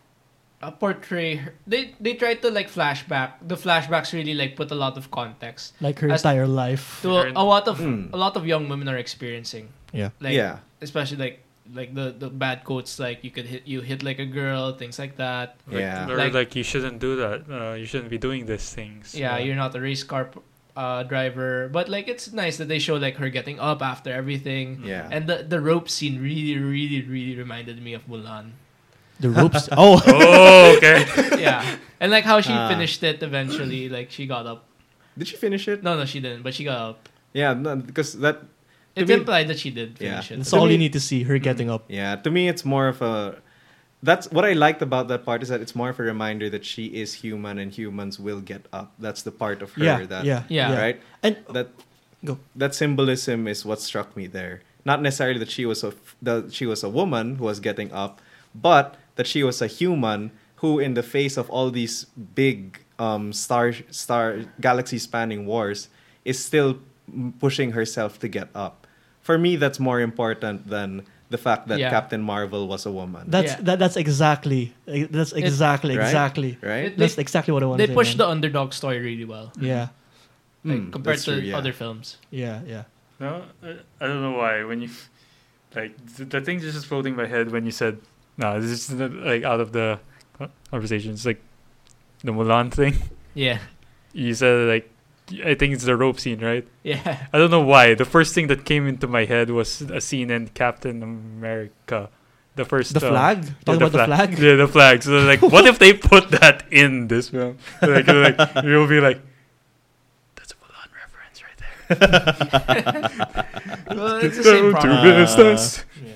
uh, 0.62 0.72
portray 0.72 1.36
her. 1.36 1.54
They 1.68 1.96
they 2.00 2.14
tried 2.16 2.42
to 2.44 2.50
like 2.52 2.70
flashback. 2.70 3.34
The 3.48 3.56
flashbacks 3.56 4.14
really 4.14 4.34
like 4.34 4.56
put 4.56 4.72
a 4.72 4.76
lot 4.76 4.98
of 4.98 5.12
context 5.12 5.74
Like 5.82 6.00
her 6.00 6.10
entire 6.10 6.48
life. 6.48 7.00
to 7.04 7.10
a, 7.12 7.32
a 7.36 7.44
lot 7.44 7.68
of 7.68 7.80
Mm. 7.80 8.12
a 8.14 8.18
lot 8.18 8.36
of 8.36 8.46
young 8.46 8.68
women 8.70 8.88
are 8.90 8.98
experiencing. 8.98 9.70
Yeah. 9.94 10.10
Like 10.20 10.34
Yeah. 10.36 10.60
especially 10.82 11.18
like 11.18 11.40
like 11.74 11.96
the 11.96 12.14
the 12.14 12.30
bad 12.30 12.64
quotes 12.64 13.00
like 13.00 13.24
you 13.24 13.32
could 13.32 13.46
hit 13.48 13.66
you 13.66 13.82
hit 13.82 14.04
like 14.04 14.20
a 14.20 14.26
girl 14.26 14.74
things 14.78 15.00
like 15.00 15.18
that. 15.18 15.56
Like, 15.68 15.82
Yeah. 15.82 16.10
Or 16.10 16.16
Like- 16.18 16.34
like, 16.34 16.52
you 16.56 16.64
shouldn't 16.64 17.00
do 17.00 17.16
that. 17.18 17.38
Uh, 17.50 17.74
you 17.74 17.86
shouldn't 17.90 18.10
be 18.12 18.20
doing 18.20 18.46
these 18.46 18.70
things. 18.70 19.16
Yeah, 19.16 19.36
Uh, 19.36 19.40
you're 19.42 19.56
not 19.58 19.74
a 19.76 19.82
race 19.82 20.04
car 20.04 20.30
uh, 20.76 21.04
driver, 21.04 21.70
but 21.72 21.88
like 21.90 22.08
it's 22.08 22.32
nice 22.34 22.58
that 22.58 22.68
they 22.68 22.80
show 22.80 22.96
like 22.96 23.16
her 23.18 23.30
getting 23.30 23.60
up 23.60 23.82
after 23.82 24.12
everything. 24.12 24.82
Yeah. 24.84 25.08
And 25.12 25.28
the 25.28 25.44
the 25.48 25.60
rope 25.62 25.90
scene 25.90 26.22
really 26.22 26.58
really 26.60 27.02
really 27.08 27.36
reminded 27.38 27.82
me 27.82 27.94
of 27.94 28.06
Mulan. 28.08 28.52
The 29.20 29.30
ropes. 29.30 29.70
oh. 29.78 30.02
Oh, 30.06 30.76
okay. 30.78 31.06
yeah, 31.42 31.64
and 32.00 32.12
like 32.12 32.26
how 32.26 32.42
she 32.42 32.52
Ah. 32.52 32.68
finished 32.68 33.02
it 33.04 33.24
eventually, 33.24 33.88
like 33.90 34.12
she 34.12 34.28
got 34.28 34.46
up. 34.46 34.66
Did 35.18 35.28
she 35.30 35.38
finish 35.38 35.68
it? 35.70 35.82
No, 35.84 35.96
no, 35.96 36.04
she 36.04 36.20
didn't, 36.20 36.44
but 36.44 36.54
she 36.54 36.66
got 36.66 36.78
up. 36.78 37.08
Yeah, 37.32 37.54
no, 37.54 37.76
because 37.78 38.20
that. 38.20 38.42
to 38.42 39.02
It's 39.02 39.08
me- 39.10 39.16
implied 39.16 39.48
that 39.48 39.60
she 39.60 39.72
did 39.72 39.96
Yeah. 40.00 40.20
finish 40.20 40.32
it. 40.32 40.38
That's 40.44 40.52
all 40.52 40.66
me- 40.68 40.74
you 40.74 40.78
need 40.78 40.92
to 40.94 41.00
see. 41.00 41.24
Her 41.24 41.38
getting 41.40 41.70
up. 41.72 41.84
Yeah, 41.88 42.16
to 42.20 42.30
me, 42.32 42.48
it's 42.52 42.66
more 42.66 42.88
of 42.92 43.02
a. 43.02 43.40
That's 44.06 44.26
what 44.36 44.46
I 44.46 44.54
liked 44.54 44.82
about 44.90 45.08
that 45.12 45.26
part 45.26 45.42
is 45.44 45.50
that 45.50 45.62
it's 45.66 45.76
more 45.76 45.90
of 45.90 45.98
a 46.00 46.04
reminder 46.14 46.48
that 46.56 46.64
she 46.64 46.86
is 47.02 47.10
human 47.26 47.58
and 47.58 47.70
humans 47.74 48.20
will 48.20 48.42
get 48.54 48.64
up. 48.80 48.94
That's 49.06 49.22
the 49.28 49.32
part 49.44 49.60
of 49.66 49.74
her 49.74 49.84
Yeah. 49.84 50.06
that 50.14 50.24
Yeah. 50.32 50.44
Yeah. 50.50 50.78
right 50.84 50.98
And 51.26 51.34
that 51.56 51.68
Go. 52.24 52.38
that 52.62 52.74
symbolism 52.76 53.48
is 53.48 53.66
what 53.66 53.80
struck 53.82 54.10
me 54.20 54.26
there. 54.28 54.62
Not 54.86 55.02
necessarily 55.02 55.40
that 55.44 55.50
she 55.50 55.66
was 55.66 55.84
a 55.84 55.92
that 56.22 56.54
she 56.54 56.66
was 56.66 56.84
a 56.84 56.90
woman 57.00 57.26
who 57.38 57.46
was 57.52 57.60
getting 57.60 57.90
up, 58.04 58.22
but 58.54 58.88
that 59.18 59.26
she 59.28 59.42
was 59.44 59.58
a 59.62 59.68
human 59.80 60.32
who, 60.62 60.80
in 60.80 60.94
the 60.94 61.04
face 61.04 61.36
of 61.42 61.50
all 61.50 61.70
these 61.72 62.06
big 62.36 62.58
um, 62.98 63.34
star 63.34 63.74
star 63.92 64.46
galaxy 64.62 65.00
spanning 65.00 65.46
wars, 65.50 65.90
is 66.24 66.38
still 66.38 66.78
pushing 67.40 67.72
herself 67.74 68.20
to 68.20 68.28
get 68.28 68.50
up. 68.56 68.88
For 69.22 69.38
me, 69.38 69.58
that's 69.58 69.80
more 69.80 70.00
important 70.02 70.70
than 70.70 71.04
the 71.30 71.38
fact 71.38 71.68
that 71.68 71.80
Yeah. 71.80 71.90
Captain 71.90 72.22
Marvel 72.22 72.68
was 72.68 72.86
a 72.86 72.92
woman. 72.92 73.24
that's 73.28 73.54
Yeah. 73.54 73.62
that, 73.62 73.80
that's 73.80 73.98
exactly 73.98 74.74
that's 74.86 75.34
exactly 75.34 75.98
Right? 75.98 76.06
exactly 76.06 76.58
right? 76.62 76.86
It- 76.86 76.98
that's 76.98 77.16
They- 77.16 77.22
exactly 77.22 77.52
what 77.54 77.64
I 77.64 77.66
wanted. 77.66 77.82
They 77.82 77.88
to 77.88 77.92
say, 77.94 77.96
pushed 78.02 78.18
the 78.18 78.28
underdog 78.28 78.74
story 78.74 79.00
really 79.00 79.26
well, 79.26 79.52
Yeah. 79.60 79.90
like, 80.64 80.78
Mm, 80.80 80.92
compared 80.92 81.16
that's 81.18 81.26
to 81.26 81.32
true, 81.40 81.42
yeah. 81.42 81.58
other 81.58 81.74
films. 81.74 82.18
Yeah. 82.30 82.62
Yeah. 82.68 82.84
No, 83.20 83.44
I, 83.64 83.70
I 84.02 84.08
don't 84.08 84.22
know 84.22 84.38
why. 84.38 84.64
When 84.64 84.82
you, 84.82 84.90
like, 85.76 85.94
the, 86.18 86.26
the 86.26 86.42
thing 86.42 86.60
just 86.60 86.86
floating 86.86 87.14
in 87.14 87.18
my 87.18 87.28
head 87.28 87.50
when 87.52 87.66
you 87.66 87.72
said, 87.72 87.98
no, 88.38 88.60
this 88.62 88.72
is 88.72 88.92
not, 88.92 89.12
like 89.14 89.44
out 89.44 89.60
of 89.62 89.72
the 89.72 90.00
co- 90.38 90.50
conversation. 90.70 91.12
It's 91.14 91.26
like 91.26 91.42
the 92.24 92.32
Mulan 92.32 92.72
thing. 92.72 92.96
Yeah, 93.34 93.60
You 94.14 94.34
said 94.34 94.68
like, 94.68 94.90
I 95.44 95.56
think 95.56 95.74
it's 95.74 95.86
the 95.86 95.96
rope 95.98 96.20
scene, 96.20 96.40
right? 96.40 96.68
yeah, 96.84 97.26
I 97.34 97.38
don't 97.38 97.50
know 97.52 97.62
why. 97.66 97.96
The 97.96 98.06
first 98.06 98.34
thing 98.36 98.48
that 98.48 98.64
came 98.66 98.88
into 98.88 99.08
my 99.08 99.26
head 99.26 99.50
was 99.50 99.82
a 99.82 100.00
scene 100.00 100.30
in 100.30 100.50
Captain 100.50 101.02
America. 101.02 102.10
The 102.56 102.64
first 102.64 102.94
The 102.94 103.06
uh, 103.06 103.10
flag. 103.10 103.38
yeah, 103.44 103.52
Talking 103.66 103.82
about 103.82 103.92
the 103.92 104.06
flag. 104.06 104.40
Yeah, 104.40 104.56
the 104.56 104.68
flag. 104.68 105.04
So 105.04 105.12
like, 105.20 105.42
what 105.54 105.66
if 105.66 105.80
they 105.80 105.94
put 105.94 106.30
that 106.32 106.64
in 106.72 107.08
this 107.10 107.30
film? 107.30 107.58
Like, 107.82 108.08
like 108.08 108.38
you'll 108.64 108.88
be 108.88 109.02
like, 109.02 109.20
that's 110.36 110.54
a 110.54 110.58
Mulan 110.62 110.90
reference 110.94 111.38
right 111.44 111.58
there. 113.90 113.96
well, 113.98 114.16
it's 114.24 114.38
the 114.38 114.44
same 114.44 114.72
Down 114.72 114.82
to 114.82 114.88
problem. 114.88 115.16
business. 115.26 115.84
Yeah. 116.04 116.12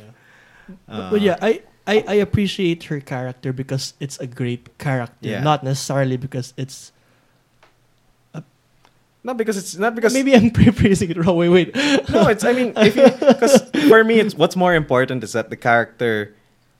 Uh, 0.88 1.10
but 1.12 1.22
yeah, 1.22 1.36
I, 1.42 1.62
I 1.88 2.04
I 2.08 2.14
appreciate 2.22 2.84
her 2.86 3.00
character 3.02 3.52
because 3.54 3.94
it's 4.00 4.18
a 4.20 4.28
great 4.28 4.78
character, 4.78 5.18
Yeah. 5.28 5.42
not 5.42 5.64
necessarily 5.64 6.18
because 6.18 6.54
it's. 6.58 6.92
Not 9.24 9.38
because 9.38 9.58
it's 9.58 9.76
not 9.78 9.96
because 9.96 10.14
Maybe 10.14 10.36
I'm 10.36 10.52
praising 10.52 11.10
it 11.12 11.18
wrong. 11.18 11.38
Wait, 11.38 11.50
wait. 11.50 11.76
no, 12.10 12.28
it's. 12.28 12.44
I 12.44 12.54
mean, 12.54 12.74
if 12.78 12.96
because 12.96 13.62
for 13.90 14.04
me, 14.04 14.20
it's 14.20 14.36
what's 14.36 14.56
more 14.56 14.74
important 14.76 15.24
is 15.24 15.34
that 15.34 15.50
the 15.50 15.58
character 15.58 16.36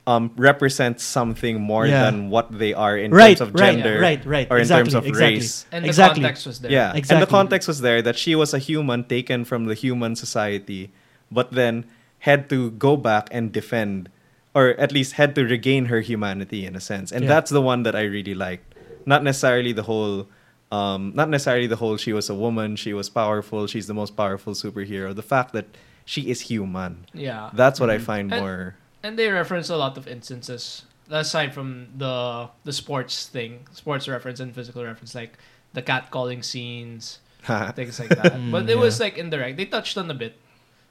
um, 0.08 0.32
represents 0.38 1.04
something 1.04 1.60
more 1.62 1.86
Yeah. 1.86 2.10
than 2.10 2.30
what 2.32 2.50
they 2.58 2.74
are 2.74 2.98
in 2.98 3.12
right, 3.12 3.38
terms 3.38 3.42
of 3.42 3.54
right, 3.54 3.76
gender 3.78 4.00
right, 4.02 4.24
right. 4.26 4.48
or 4.50 4.58
in 4.58 4.62
exactly, 4.62 4.84
terms 4.92 4.94
of 4.96 5.06
exactly. 5.06 5.36
race. 5.36 5.66
And 5.72 5.86
the 5.86 5.90
Exactly. 5.90 6.22
context 6.24 6.48
was 6.48 6.60
there. 6.62 6.72
Yeah, 6.72 6.94
exactly. 6.96 7.14
and 7.16 7.22
the 7.22 7.30
context 7.30 7.68
was 7.68 7.82
there 7.82 8.02
that 8.02 8.18
she 8.18 8.34
was 8.34 8.54
a 8.54 8.60
human 8.60 9.04
taken 9.04 9.46
from 9.46 9.66
the 9.66 9.76
human 9.76 10.16
society, 10.16 10.90
but 11.30 11.52
then 11.52 11.86
had 12.26 12.50
to 12.50 12.72
go 12.72 12.98
back 12.98 13.30
and 13.32 13.52
defend, 13.52 14.10
or 14.56 14.70
at 14.82 14.92
least 14.92 15.14
had 15.22 15.36
to 15.36 15.44
regain 15.46 15.86
her 15.94 16.02
humanity 16.02 16.66
in 16.66 16.76
a 16.76 16.82
sense, 16.82 17.12
and 17.12 17.24
Yeah. 17.26 17.30
that's 17.30 17.52
the 17.52 17.62
one 17.62 17.84
that 17.84 17.96
I 17.96 18.02
really 18.04 18.34
liked. 18.34 18.74
Not 19.06 19.24
necessarily 19.24 19.74
the 19.74 19.84
whole, 19.84 20.28
um, 20.72 21.12
not 21.16 21.30
necessarily 21.30 21.68
the 21.68 21.76
whole. 21.78 21.98
She 21.98 22.14
was 22.14 22.30
a 22.30 22.36
woman. 22.36 22.76
She 22.76 22.94
was 22.94 23.10
powerful. 23.10 23.66
She's 23.68 23.88
the 23.88 23.94
most 23.94 24.16
powerful 24.16 24.54
superhero. 24.54 25.16
The 25.16 25.24
fact 25.24 25.54
that 25.54 25.66
she 26.06 26.30
is 26.30 26.42
human. 26.42 27.06
Yeah. 27.14 27.50
That's 27.54 27.80
what 27.80 27.90
I 27.90 27.98
Mhm. 27.98 28.02
find 28.02 28.34
And- 28.34 28.42
more. 28.42 28.76
and 29.04 29.18
they 29.18 29.30
reference 29.30 29.70
a 29.70 29.78
lot 29.78 29.98
of 29.98 30.08
instances 30.08 30.84
aside 31.10 31.54
from 31.54 31.88
the 31.98 32.50
the 32.66 32.74
sports 32.74 33.26
thing, 33.28 33.66
sports 33.74 34.08
reference 34.08 34.40
and 34.40 34.54
physical 34.54 34.84
reference, 34.86 35.16
like 35.16 35.38
the 35.74 35.82
cat 35.82 36.12
calling 36.12 36.44
scenes, 36.44 37.20
things 37.76 37.98
like 38.00 38.10
that. 38.10 38.34
Mm, 38.38 38.52
but 38.52 38.70
it 38.70 38.78
was 38.78 39.00
like 39.00 39.18
indirect. 39.18 39.58
They 39.58 39.66
touched 39.66 39.98
on 39.98 40.10
a 40.12 40.14
bit. 40.14 40.38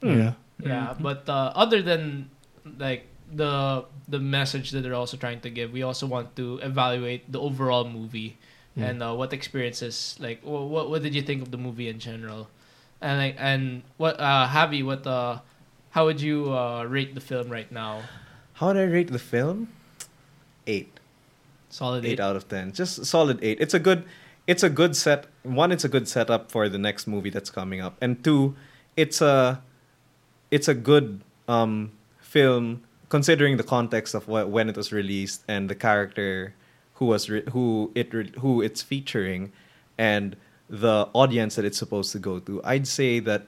Yeah. 0.01 0.33
Yeah, 0.59 0.95
but 0.99 1.23
uh, 1.29 1.53
other 1.55 1.81
than 1.81 2.29
like 2.77 3.07
the 3.31 3.85
the 4.09 4.19
message 4.19 4.71
that 4.71 4.81
they're 4.81 4.95
also 4.97 5.15
trying 5.15 5.39
to 5.41 5.49
give, 5.49 5.71
we 5.71 5.83
also 5.83 6.03
want 6.07 6.35
to 6.35 6.57
evaluate 6.63 7.31
the 7.31 7.39
overall 7.39 7.87
movie 7.87 8.35
Mm. 8.79 8.89
and 8.89 9.03
uh, 9.03 9.13
what 9.13 9.33
experiences 9.33 10.15
like 10.19 10.41
wh- 10.41 10.67
what 10.71 10.89
what 10.89 11.03
did 11.03 11.13
you 11.13 11.21
think 11.21 11.41
of 11.41 11.51
the 11.51 11.57
movie 11.57 11.87
in 11.89 11.99
general, 11.99 12.47
and 13.01 13.17
like 13.19 13.35
and 13.37 13.83
what 13.97 14.19
uh 14.19 14.47
Javi, 14.47 14.83
what 14.83 15.05
uh 15.05 15.39
how 15.91 16.05
would 16.05 16.21
you 16.21 16.53
uh 16.53 16.83
rate 16.85 17.15
the 17.15 17.21
film 17.21 17.49
right 17.49 17.69
now? 17.71 18.03
How 18.53 18.67
would 18.67 18.77
I 18.77 18.83
rate 18.83 19.11
the 19.11 19.19
film? 19.19 19.69
Eight. 20.67 20.91
Solid 21.69 22.05
eight 22.05 22.13
eight. 22.13 22.19
out 22.19 22.35
of 22.35 22.47
ten. 22.47 22.71
Just 22.73 23.05
solid 23.05 23.39
eight. 23.41 23.59
It's 23.59 23.73
a 23.73 23.79
good 23.79 24.03
it's 24.47 24.63
a 24.63 24.69
good 24.69 24.95
set 24.95 25.25
one, 25.43 25.71
it's 25.71 25.83
a 25.85 25.89
good 25.89 26.07
setup 26.07 26.51
for 26.51 26.69
the 26.69 26.77
next 26.77 27.07
movie 27.07 27.29
that's 27.29 27.49
coming 27.49 27.81
up. 27.81 27.97
And 28.01 28.23
two, 28.23 28.55
it's 28.97 29.21
a 29.21 29.61
it's 30.51 30.67
a 30.67 30.73
good 30.73 31.21
um 31.47 31.91
film 32.19 32.81
considering 33.09 33.57
the 33.57 33.63
context 33.63 34.13
of 34.13 34.27
what, 34.27 34.49
when 34.49 34.69
it 34.69 34.77
was 34.77 34.91
released 34.93 35.43
and 35.47 35.69
the 35.69 35.73
character 35.75 36.53
who 36.99 37.05
was 37.05 37.29
re- 37.29 37.43
who 37.51 37.91
it 37.95 38.13
re- 38.13 38.31
who 38.39 38.61
it's 38.61 38.81
featuring 38.81 39.51
and 39.97 40.35
the 40.69 41.07
audience 41.13 41.55
that 41.55 41.65
it's 41.65 41.77
supposed 41.77 42.11
to 42.11 42.19
go 42.19 42.39
to. 42.39 42.61
I'd 42.63 42.87
say 42.87 43.19
that 43.19 43.47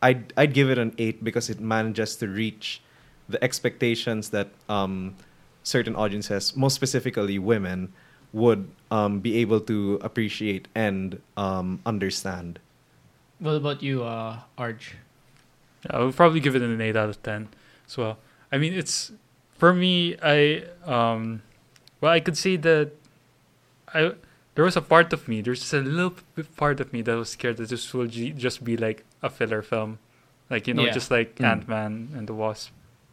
I'd 0.00 0.32
I'd 0.36 0.54
give 0.54 0.70
it 0.70 0.78
an 0.78 0.94
eight 0.98 1.22
because 1.22 1.50
it 1.50 1.60
manages 1.60 2.16
to 2.16 2.28
reach 2.28 2.80
the 3.28 3.42
expectations 3.42 4.30
that 4.30 4.48
um, 4.68 5.16
certain 5.62 5.94
audiences, 5.96 6.56
most 6.56 6.74
specifically 6.74 7.38
women, 7.38 7.92
would 8.32 8.70
um, 8.90 9.20
be 9.20 9.38
able 9.38 9.60
to 9.60 9.98
appreciate 10.02 10.68
and 10.74 11.20
um, 11.36 11.80
understand. 11.84 12.58
What 13.38 13.58
about 13.58 13.82
you, 13.82 14.04
uh, 14.04 14.40
Arj? 14.56 14.94
I 15.90 15.98
would 15.98 16.14
probably 16.14 16.38
give 16.38 16.54
it 16.54 16.62
an 16.62 16.80
eight 16.80 16.96
out 16.96 17.08
of 17.08 17.20
ten 17.22 17.48
as 17.86 17.98
well. 17.98 18.18
I 18.52 18.58
mean, 18.58 18.72
it's 18.72 19.10
for 19.58 19.74
me. 19.74 20.16
I 20.22 20.64
um, 20.86 21.42
well, 22.02 22.10
I 22.12 22.20
could 22.20 22.36
say 22.36 22.56
that 22.56 22.90
I 23.94 24.12
there 24.54 24.64
was 24.66 24.76
a 24.76 24.82
part 24.82 25.12
of 25.14 25.28
me. 25.28 25.40
There's 25.40 25.60
just 25.60 25.72
a 25.72 25.80
little 25.80 26.12
bit 26.34 26.54
part 26.56 26.80
of 26.80 26.92
me 26.92 27.00
that 27.02 27.16
was 27.16 27.30
scared 27.30 27.56
that 27.56 27.70
this 27.70 27.94
will 27.94 28.06
ju- 28.06 28.34
just 28.36 28.62
be 28.64 28.76
like 28.76 29.04
a 29.22 29.30
filler 29.30 29.62
film, 29.62 29.98
like 30.50 30.66
you 30.68 30.74
know, 30.74 30.84
Yeah. 30.84 30.92
just 30.92 31.10
like 31.10 31.36
Mm. 31.36 31.46
Ant 31.46 31.68
Man 31.68 32.08
and 32.14 32.28
the 32.28 32.34
Wasp. 32.34 32.70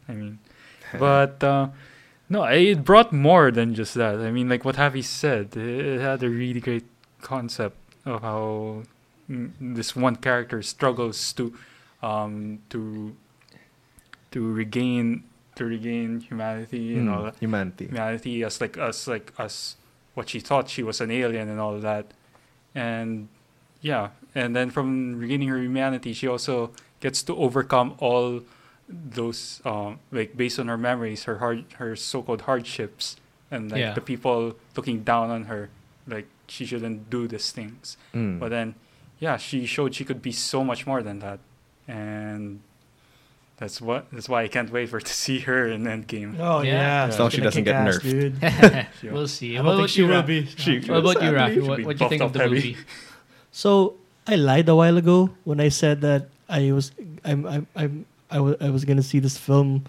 I 0.08 0.12
mean, 0.12 0.38
but 0.98 1.42
uh, 1.42 1.68
no, 2.28 2.44
it 2.44 2.84
brought 2.84 3.12
more 3.12 3.50
than 3.50 3.74
just 3.74 3.94
that. 3.94 4.16
I 4.20 4.30
mean, 4.30 4.48
like 4.50 4.64
what 4.66 4.76
Javi 4.76 5.02
said, 5.04 5.56
it, 5.56 5.64
it 5.96 6.00
had 6.00 6.22
a 6.22 6.28
really 6.28 6.60
great 6.60 6.84
concept 7.22 7.76
of 8.04 8.20
how 8.22 8.82
mm, 9.30 9.52
this 9.60 9.94
one 9.96 10.16
character 10.16 10.60
struggles 10.62 11.32
to 11.34 11.54
um, 12.02 12.58
to 12.70 13.14
to 14.32 14.52
regain 14.52 15.24
to 15.60 15.64
regain 15.76 16.20
humanity 16.28 16.96
and 16.98 17.06
all 17.12 17.22
Mm, 17.22 17.24
that 17.28 17.36
humanity. 17.44 17.84
humanity 17.92 18.34
as 18.48 18.60
like 18.64 18.76
us 18.88 18.98
like 19.14 19.28
us 19.38 19.76
what 20.16 20.26
she 20.32 20.40
thought 20.40 20.64
she 20.74 20.82
was 20.82 20.98
an 21.04 21.10
alien 21.10 21.46
and 21.52 21.60
all 21.60 21.76
that 21.90 22.06
and 22.74 23.28
yeah 23.90 24.08
and 24.34 24.56
then 24.56 24.70
from 24.70 24.88
regaining 25.20 25.48
her 25.52 25.60
humanity 25.60 26.12
she 26.20 26.26
also 26.26 26.72
gets 27.04 27.22
to 27.28 27.32
overcome 27.36 27.88
all 27.98 28.40
those 28.88 29.60
um 29.64 29.98
like 30.10 30.30
based 30.36 30.58
on 30.58 30.66
her 30.72 30.78
memories 30.78 31.24
her 31.28 31.36
hard 31.44 31.64
her 31.80 31.94
so-called 31.94 32.42
hardships 32.48 33.16
and 33.50 33.70
like 33.70 33.80
Yeah. 33.84 33.92
the 33.94 34.00
people 34.12 34.56
looking 34.76 34.98
down 35.04 35.30
on 35.30 35.44
her 35.52 35.68
like 36.14 36.26
she 36.48 36.64
shouldn't 36.66 37.10
do 37.10 37.28
these 37.28 37.52
things 37.52 37.96
Mm. 38.14 38.38
but 38.40 38.48
then 38.48 38.74
yeah 39.20 39.36
she 39.36 39.66
showed 39.66 39.94
she 39.94 40.04
could 40.08 40.22
be 40.22 40.32
so 40.32 40.64
much 40.64 40.86
more 40.90 41.02
than 41.08 41.18
that 41.20 41.38
and 41.86 42.60
that's 43.60 43.78
what 43.80 44.06
that's 44.10 44.28
why 44.28 44.42
i 44.42 44.48
can't 44.48 44.72
wait 44.72 44.88
for 44.88 44.98
to 45.00 45.12
see 45.24 45.38
her 45.46 45.68
in 45.68 45.84
endgame 45.84 46.34
Oh 46.40 46.62
Yeah. 46.62 46.72
yeah, 46.72 47.04
As 47.12 47.18
long 47.18 47.28
as 47.28 47.34
she 47.34 47.40
doesn't 47.44 47.64
get 47.64 47.74
ass, 47.76 47.98
nerfed. 47.98 48.02
dude. 48.02 49.12
we'll 49.12 49.28
see. 49.28 49.56
I 49.56 49.62
What 49.62 49.76
don't 49.76 49.86
think 49.86 49.86
about 49.86 49.90
she 49.90 50.00
you, 50.02 50.08
will 50.08 50.22
be. 50.26 50.38
She- 50.46 50.80
What 50.90 50.98
about 51.04 51.22
you, 51.22 51.30
Sadly, 51.30 51.56
Rafi? 51.60 51.68
What, 51.68 51.78
what 51.86 51.96
do 51.98 52.04
you 52.04 52.10
think 52.10 52.22
of 52.22 52.32
the 52.32 52.38
heavy. 52.40 52.54
movie? 52.54 52.76
So 53.52 53.94
I 54.26 54.34
lied 54.36 54.68
a 54.68 54.74
while 54.74 54.96
ago 54.96 55.30
when 55.44 55.60
I 55.60 55.68
said 55.68 56.00
that 56.02 56.28
I 56.48 56.72
was 56.72 56.92
I'm 57.24 57.46
I'm, 57.46 57.66
I'm 57.76 58.06
I 58.30 58.70
was 58.70 58.84
gonna 58.84 59.02
see 59.02 59.18
this 59.18 59.36
film 59.36 59.84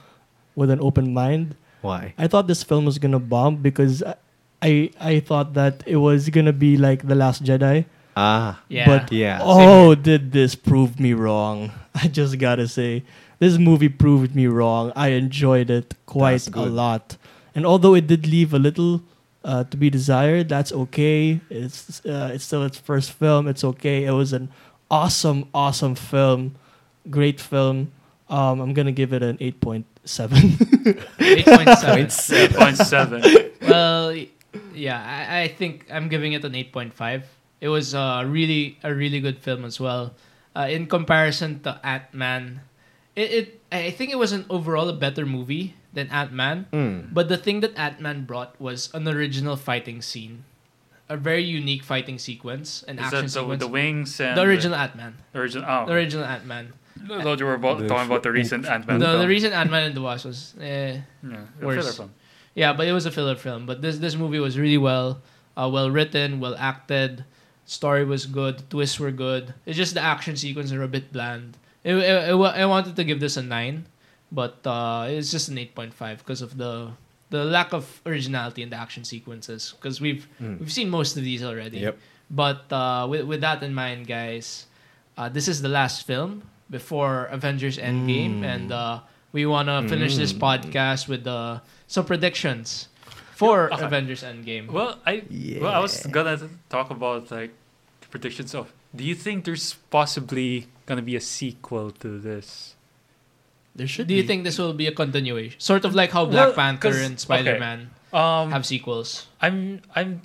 with 0.56 0.70
an 0.70 0.80
open 0.82 1.14
mind. 1.14 1.56
Why? 1.82 2.14
I 2.18 2.28
thought 2.28 2.48
this 2.48 2.64
film 2.64 2.86
was 2.86 2.98
gonna 3.00 3.20
bomb 3.20 3.58
because 3.58 4.04
I 4.04 4.16
I, 4.62 4.74
I 5.00 5.20
thought 5.22 5.54
that 5.56 5.82
it 5.88 5.98
was 5.98 6.30
gonna 6.30 6.54
be 6.54 6.78
like 6.78 7.08
the 7.08 7.16
Last 7.16 7.44
Jedi. 7.44 7.86
Ah, 8.18 8.62
Yeah. 8.70 8.86
But 8.86 9.12
yeah. 9.12 9.40
oh, 9.42 9.96
did 9.96 10.32
this 10.34 10.54
prove 10.54 11.00
me 11.00 11.14
wrong? 11.14 11.72
I 11.96 12.08
just 12.08 12.38
gotta 12.38 12.68
say, 12.68 13.04
this 13.42 13.58
movie 13.58 13.90
proved 13.90 14.36
me 14.36 14.46
wrong. 14.46 14.94
I 14.96 15.18
enjoyed 15.18 15.72
it 15.72 15.96
quite 16.06 16.46
a 16.54 16.62
lot, 16.62 17.18
and 17.56 17.66
although 17.66 17.96
it 17.96 18.06
did 18.06 18.28
leave 18.28 18.54
a 18.54 18.60
little 18.60 19.02
uh, 19.44 19.64
to 19.66 19.76
be 19.76 19.90
desired, 19.90 20.48
that's 20.48 20.72
okay. 20.86 21.42
It's 21.50 22.06
uh, 22.06 22.30
it's 22.38 22.46
still 22.46 22.62
its 22.62 22.78
first 22.78 23.12
film. 23.12 23.48
It's 23.48 23.64
okay. 23.64 24.06
It 24.06 24.14
was 24.14 24.32
an 24.32 24.54
awesome, 24.92 25.50
awesome 25.58 25.96
film, 25.96 26.54
great 27.10 27.42
film. 27.42 27.92
Um, 28.30 28.62
I'm 28.62 28.78
gonna 28.78 28.94
give 28.94 29.12
it 29.12 29.24
an 29.26 29.42
eight 29.42 29.60
point 29.60 29.90
seven. 30.06 30.38
8.7. 31.18 32.54
8.7 32.54 33.52
well, 33.70 34.14
yeah, 34.74 35.02
I, 35.02 35.42
I 35.42 35.48
think 35.48 35.86
I'm 35.92 36.10
giving 36.10 36.34
it 36.34 36.46
an 36.46 36.54
8.5. 36.54 37.24
It 37.60 37.70
was 37.70 37.94
uh, 37.94 38.24
really 38.26 38.78
a 38.84 38.94
really 38.94 39.20
good 39.20 39.40
film 39.40 39.66
as 39.66 39.80
well. 39.80 40.14
Uh, 40.56 40.68
in 40.70 40.86
comparison 40.86 41.62
to 41.62 41.80
Ant 41.84 42.14
Man, 42.14 42.62
it, 43.16 43.32
it 43.32 43.62
I 43.72 43.92
think 43.92 44.12
it 44.12 44.18
was 44.18 44.32
an 44.32 44.46
overall 44.50 44.90
a 44.90 44.94
better 44.94 45.26
movie 45.26 45.76
than 45.94 46.08
Ant 46.10 46.32
Man. 46.32 46.68
Mm. 46.72 47.14
But 47.14 47.30
the 47.30 47.38
thing 47.38 47.60
that 47.62 47.78
Ant 47.78 48.00
Man 48.00 48.24
brought 48.26 48.60
was 48.60 48.90
an 48.94 49.08
original 49.08 49.56
fighting 49.56 50.02
scene, 50.02 50.46
a 51.10 51.18
very 51.18 51.44
unique 51.44 51.84
fighting 51.84 52.18
sequence, 52.20 52.84
an 52.88 53.00
Is 53.00 53.06
action 53.06 53.18
that 53.20 53.24
the, 53.24 53.30
sequence. 53.30 53.60
the 53.60 53.68
wings 53.68 54.20
and 54.20 54.38
the 54.38 54.44
original 54.44 54.76
Ant 54.76 54.96
Man. 54.96 55.16
the 55.34 55.40
original 55.40 55.66
oh 55.68 55.86
The 55.86 55.94
original 55.94 56.26
Ant 56.26 56.46
Man. 56.46 56.74
I 57.10 57.24
thought 57.24 57.40
you 57.40 57.46
were 57.48 57.56
about, 57.56 57.80
The 57.80 57.88
talking 57.88 58.06
about 58.06 58.22
the 58.22 58.32
recent. 58.32 58.66
Ant-Man 58.68 59.00
The, 59.00 59.06
film. 59.08 59.20
the 59.20 59.28
reason 59.28 59.54
Ant 59.54 59.72
Man 59.72 59.84
and 59.88 59.96
the 59.96 60.02
Wasp 60.02 60.26
was 60.26 60.54
eh, 60.62 61.00
yeah, 61.24 61.38
worse. 61.60 61.82
filler 61.82 61.92
film. 61.94 62.12
Yeah, 62.54 62.74
but 62.74 62.86
it 62.88 62.92
was 62.94 63.06
a 63.08 63.12
filler 63.12 63.36
film. 63.36 63.66
But 63.66 63.82
this 63.82 63.98
this 63.98 64.16
movie 64.16 64.38
was 64.40 64.60
really 64.60 64.78
well, 64.78 65.22
uh, 65.58 65.70
well 65.72 65.90
written, 65.90 66.40
well 66.40 66.54
acted. 66.60 67.26
Story 67.66 68.04
was 68.06 68.26
good. 68.28 68.70
Twists 68.70 69.00
were 69.00 69.10
good. 69.12 69.54
It's 69.66 69.78
just 69.78 69.94
the 69.96 70.02
action 70.02 70.36
sequences 70.36 70.74
are 70.74 70.84
a 70.84 70.88
bit 70.88 71.12
bland. 71.12 71.58
It, 71.84 71.96
it, 71.96 72.30
it 72.30 72.36
I 72.36 72.66
wanted 72.66 72.96
to 72.96 73.04
give 73.04 73.20
this 73.20 73.38
a 73.38 73.42
nine, 73.44 73.86
but 74.32 74.66
uh, 74.66 75.08
it's 75.10 75.32
just 75.32 75.50
an 75.50 75.58
eight 75.58 75.74
point 75.76 75.94
five 75.94 76.20
because 76.20 76.42
of 76.42 76.58
the 76.58 76.92
the 77.30 77.46
lack 77.46 77.74
of 77.74 78.02
originality 78.06 78.62
in 78.62 78.70
the 78.70 78.76
action 78.76 79.04
sequences. 79.04 79.74
Because 79.80 80.00
we've 80.02 80.28
Mm. 80.42 80.60
we've 80.60 80.72
seen 80.72 80.90
most 80.90 81.18
of 81.18 81.24
these 81.24 81.44
already. 81.44 81.80
Yep. 81.80 81.98
But 82.30 82.72
uh, 82.72 83.08
with 83.10 83.26
with 83.26 83.42
that 83.42 83.64
in 83.64 83.74
mind, 83.74 84.08
guys, 84.08 84.68
uh, 85.18 85.30
this 85.30 85.48
is 85.48 85.62
the 85.62 85.70
last 85.70 86.06
film 86.06 86.44
before 86.70 87.26
Avengers 87.32 87.78
Endgame, 87.78 88.40
Mm. 88.42 88.46
and 88.46 88.72
uh, 88.72 89.00
we 89.34 89.46
wanna 89.46 89.88
finish 89.90 90.16
this 90.18 90.34
Mm. 90.34 90.40
podcast 90.40 91.08
with 91.08 91.26
uh, 91.28 91.60
some 91.88 92.06
predictions 92.06 92.88
for 93.36 93.68
Yeah, 93.72 93.76
okay. 93.76 93.86
Avengers 93.86 94.24
Endgame. 94.24 94.70
Well, 94.72 95.00
I 95.06 95.24
well 95.60 95.74
I 95.74 95.80
was 95.80 96.06
gonna 96.08 96.38
talk 96.70 96.92
about 96.92 97.32
like 97.32 97.52
predictions 98.12 98.54
of. 98.54 98.72
Do 98.96 99.04
you 99.04 99.16
think 99.16 99.46
there's 99.46 99.74
possibly 99.90 100.68
gonna 100.86 101.02
be 101.02 101.16
a 101.16 101.22
sequel 101.22 101.92
to 102.04 102.20
this? 102.20 102.76
there 103.74 103.88
should. 103.88 104.08
Do 104.08 104.14
you 104.14 104.24
think 104.24 104.44
this 104.44 104.60
will 104.60 104.74
be 104.76 104.86
a 104.88 104.92
continuation, 104.92 105.56
sort 105.58 105.86
of 105.86 105.96
like 105.96 106.12
how 106.12 106.26
Black 106.26 106.48
Well, 106.48 106.56
Panther 106.60 106.92
'cause- 106.92 107.00
and 107.02 107.16
Spider 107.20 107.56
Man 107.58 107.92
Um, 108.12 108.52
have 108.52 108.66
sequels? 108.66 109.28
I'm 109.42 109.80
I'm 109.96 110.22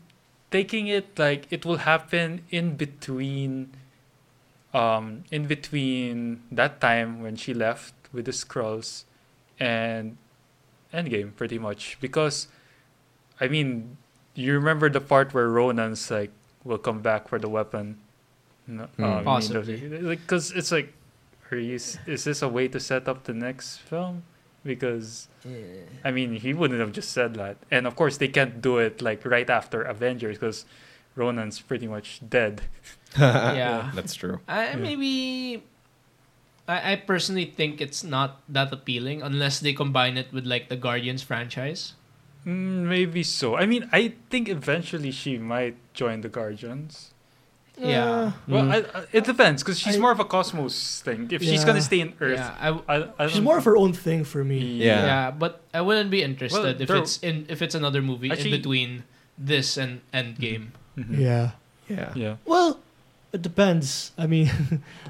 taking 0.51 0.89
it 0.91 1.15
like 1.17 1.47
it 1.55 1.63
will 1.65 1.87
happen 1.87 2.43
in 2.51 2.75
between 2.75 3.71
um 4.75 5.23
in 5.31 5.47
between 5.47 6.43
that 6.51 6.81
time 6.81 7.23
when 7.23 7.37
she 7.39 7.55
left 7.55 7.95
with 8.13 8.25
the 8.27 8.33
Skrulls 8.35 9.05
and 9.63 10.19
endgame 10.93 11.31
pretty 11.37 11.59
much 11.59 11.97
because 12.01 12.49
I 13.41 13.47
mean 13.47 13.97
you 14.35 14.55
remember 14.59 14.91
the 14.91 15.01
part 15.01 15.33
where 15.33 15.47
Ronan's 15.49 16.11
like 16.11 16.33
will 16.65 16.79
come 16.83 16.99
back 17.01 17.29
for 17.31 17.39
the 17.39 17.49
weapon 17.49 17.99
no, 18.67 18.85
Hmm. 18.97 19.05
um, 19.05 19.25
Possibly. 19.25 19.89
like 20.01 20.21
because 20.23 20.53
it's 20.53 20.73
like 20.73 20.93
are 21.53 21.57
you, 21.59 21.75
is 21.77 21.99
this 22.25 22.43
a 22.43 22.49
way 22.49 22.67
to 22.69 22.81
set 22.81 23.07
up 23.09 23.25
the 23.25 23.33
next 23.35 23.79
film 23.79 24.25
because 24.65 25.29
I 26.05 26.11
mean, 26.11 26.35
he 26.35 26.53
wouldn't 26.53 26.81
have 26.81 26.91
just 26.91 27.13
said 27.13 27.35
that. 27.37 27.57
And 27.71 27.87
of 27.87 27.95
course, 27.95 28.17
they 28.19 28.27
can't 28.27 28.61
do 28.61 28.79
it 28.79 29.01
like 29.01 29.25
right 29.25 29.49
after 29.49 29.83
Avengers 29.83 30.39
because 30.39 30.65
Ronan's 31.15 31.61
pretty 31.61 31.87
much 31.87 32.21
dead. 32.29 32.63
yeah. 33.19 33.93
That's 33.95 34.15
true. 34.15 34.41
I 34.49 34.71
Yeah. 34.71 34.77
maybe. 34.77 35.63
I, 36.67 36.93
I 36.93 36.97
personally 36.97 37.47
think 37.47 37.81
it's 37.81 38.03
not 38.03 38.43
that 38.51 38.73
appealing 38.73 39.23
unless 39.23 39.61
they 39.61 39.73
combine 39.73 40.19
it 40.19 40.33
with 40.33 40.47
like 40.47 40.69
the 40.69 40.75
Guardians 40.77 41.23
franchise. 41.23 41.95
Mm, 42.45 42.91
maybe 42.91 43.23
so. 43.23 43.55
I 43.57 43.67
mean, 43.67 43.89
I 43.93 44.15
think 44.31 44.49
eventually 44.49 45.13
she 45.13 45.39
might 45.39 45.77
join 45.95 46.23
the 46.23 46.29
Guardians. 46.29 47.15
Yeah. 47.79 48.33
Well, 48.49 48.65
Mm. 48.65 48.73
I, 48.73 48.77
I, 49.01 49.05
it 49.13 49.25
depends 49.25 49.63
because 49.63 49.79
she's 49.79 49.97
I- 49.97 50.01
more 50.01 50.11
of 50.13 50.21
a 50.21 50.25
cosmos 50.25 51.03
thing. 51.05 51.29
If 51.31 51.43
she's 51.43 51.65
gonna 51.65 51.83
stay 51.83 52.01
in 52.01 52.15
Earth, 52.21 52.39
Yeah, 52.41 52.57
I, 52.59 52.69
I, 52.89 52.97
I 53.19 53.27
She's 53.27 53.37
don't- 53.37 53.45
more 53.45 53.59
of 53.59 53.65
her 53.65 53.77
own 53.77 53.93
thing 53.93 54.25
for 54.25 54.43
me. 54.45 54.59
Yeah. 54.81 55.05
yeah. 55.05 55.31
but 55.31 55.61
I 55.75 55.81
wouldn't 55.83 56.11
be 56.11 56.23
interested 56.23 56.81
Well, 56.81 56.81
if 56.83 56.91
it's 56.91 57.19
in 57.21 57.45
if 57.49 57.61
it's 57.61 57.75
another 57.75 58.01
movie 58.01 58.31
Actually- 58.33 58.53
in 58.55 58.57
between 58.57 58.91
this 59.37 59.77
and 59.77 60.01
Endgame. 60.15 60.73
Mhm. 60.97 61.19
Yeah. 61.21 61.51
Yeah. 61.89 62.13
Yeah. 62.17 62.35
Well, 62.47 62.81
it 63.33 63.43
depends. 63.43 64.13
I 64.17 64.27
mean, 64.27 64.49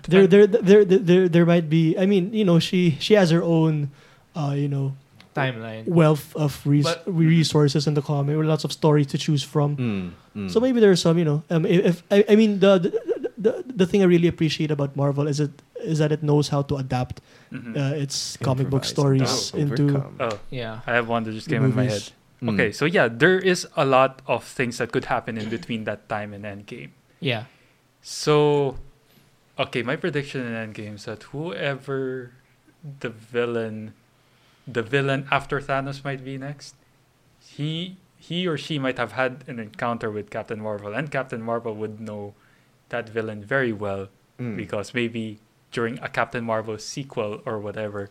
there, 0.09 0.27
there, 0.33 0.47
there, 0.51 0.85
there, 0.85 0.99
there, 0.99 1.29
there 1.29 1.47
might 1.47 1.71
be. 1.71 1.95
I 1.97 2.07
mean, 2.07 2.35
you 2.35 2.45
know, 2.45 2.59
she 2.59 2.97
she 2.99 3.15
has 3.15 3.31
her 3.31 3.43
own, 3.47 3.91
uh, 4.35 4.55
you 4.59 4.67
know, 4.67 4.97
Timeline. 5.37 5.85
wealth 5.87 6.35
of 6.37 6.57
res- 6.67 6.85
But- 6.85 7.05
resources 7.07 7.87
in 7.87 7.95
the 7.95 8.03
comic, 8.03 8.37
with 8.37 8.47
lots 8.47 8.65
of 8.65 8.73
stories 8.73 9.07
to 9.13 9.19
choose 9.19 9.43
from. 9.45 9.77
Mm, 9.77 10.11
mm. 10.37 10.51
So 10.51 10.61
maybe 10.61 10.81
there's 10.81 11.01
some, 11.01 11.19
you 11.19 11.25
know, 11.25 11.43
um, 11.51 11.67
if, 11.67 11.85
if 11.85 11.97
I, 12.11 12.25
I 12.33 12.35
mean 12.37 12.59
the, 12.61 12.79
the 12.79 12.91
the 13.39 13.53
the 13.85 13.87
thing 13.87 14.01
I 14.03 14.09
really 14.09 14.29
appreciate 14.29 14.71
about 14.73 14.97
Marvel 14.97 15.29
is 15.29 15.39
it 15.41 15.53
is 15.85 15.99
that 16.01 16.11
it 16.11 16.23
knows 16.23 16.49
how 16.49 16.63
to 16.73 16.77
adapt 16.81 17.21
Mhm. 17.53 17.77
uh, 17.79 17.95
its 18.03 18.37
comic 18.43 18.67
book 18.73 18.83
Improvise, 18.83 18.97
stories 18.97 19.35
oh, 19.55 19.59
into 19.63 19.83
overcome. 19.95 20.17
oh, 20.19 20.39
Yeah. 20.51 20.81
I 20.89 20.93
have 20.99 21.07
one 21.07 21.23
that 21.29 21.33
just 21.33 21.47
came 21.49 21.63
in 21.63 21.75
my 21.77 21.85
head. 21.87 22.11
Mm. 22.43 22.53
Okay, 22.55 22.73
so 22.73 22.85
yeah, 22.89 23.07
there 23.09 23.39
is 23.39 23.69
a 23.77 23.85
lot 23.87 24.21
of 24.27 24.43
things 24.43 24.79
that 24.83 24.91
could 24.91 25.07
happen 25.07 25.39
in 25.39 25.49
between 25.49 25.85
that 25.85 26.09
time 26.09 26.35
and 26.35 26.43
Endgame. 26.45 26.91
Yeah. 27.21 27.45
So, 28.03 28.77
okay, 29.59 29.83
my 29.83 29.97
prediction 29.97 30.43
in 30.47 30.53
Endgame 30.53 30.95
is 30.97 31.05
that 31.07 31.23
whoever 31.31 32.33
the 33.01 33.09
villain, 33.11 33.95
the 34.67 34.83
villain 34.83 35.27
after 35.31 35.61
Thanos 35.61 36.03
might 36.05 36.25
be 36.25 36.37
next, 36.39 36.75
he 37.41 37.97
he 38.19 38.47
or 38.49 38.57
she 38.59 38.79
might 38.79 38.99
have 38.99 39.13
had 39.13 39.45
an 39.47 39.59
encounter 39.61 40.11
with 40.11 40.31
Captain 40.31 40.61
Marvel, 40.61 40.93
and 40.95 41.11
Captain 41.11 41.41
Marvel 41.43 41.75
would 41.75 42.01
know 42.01 42.35
that 42.89 43.09
villain 43.09 43.43
very 43.45 43.73
well 43.73 44.09
Mm. 44.39 44.57
because 44.57 44.93
maybe 44.93 45.39
during 45.73 45.99
a 46.01 46.09
Captain 46.09 46.45
Marvel 46.45 46.77
sequel 46.79 47.41
or 47.47 47.59
whatever, 47.59 48.11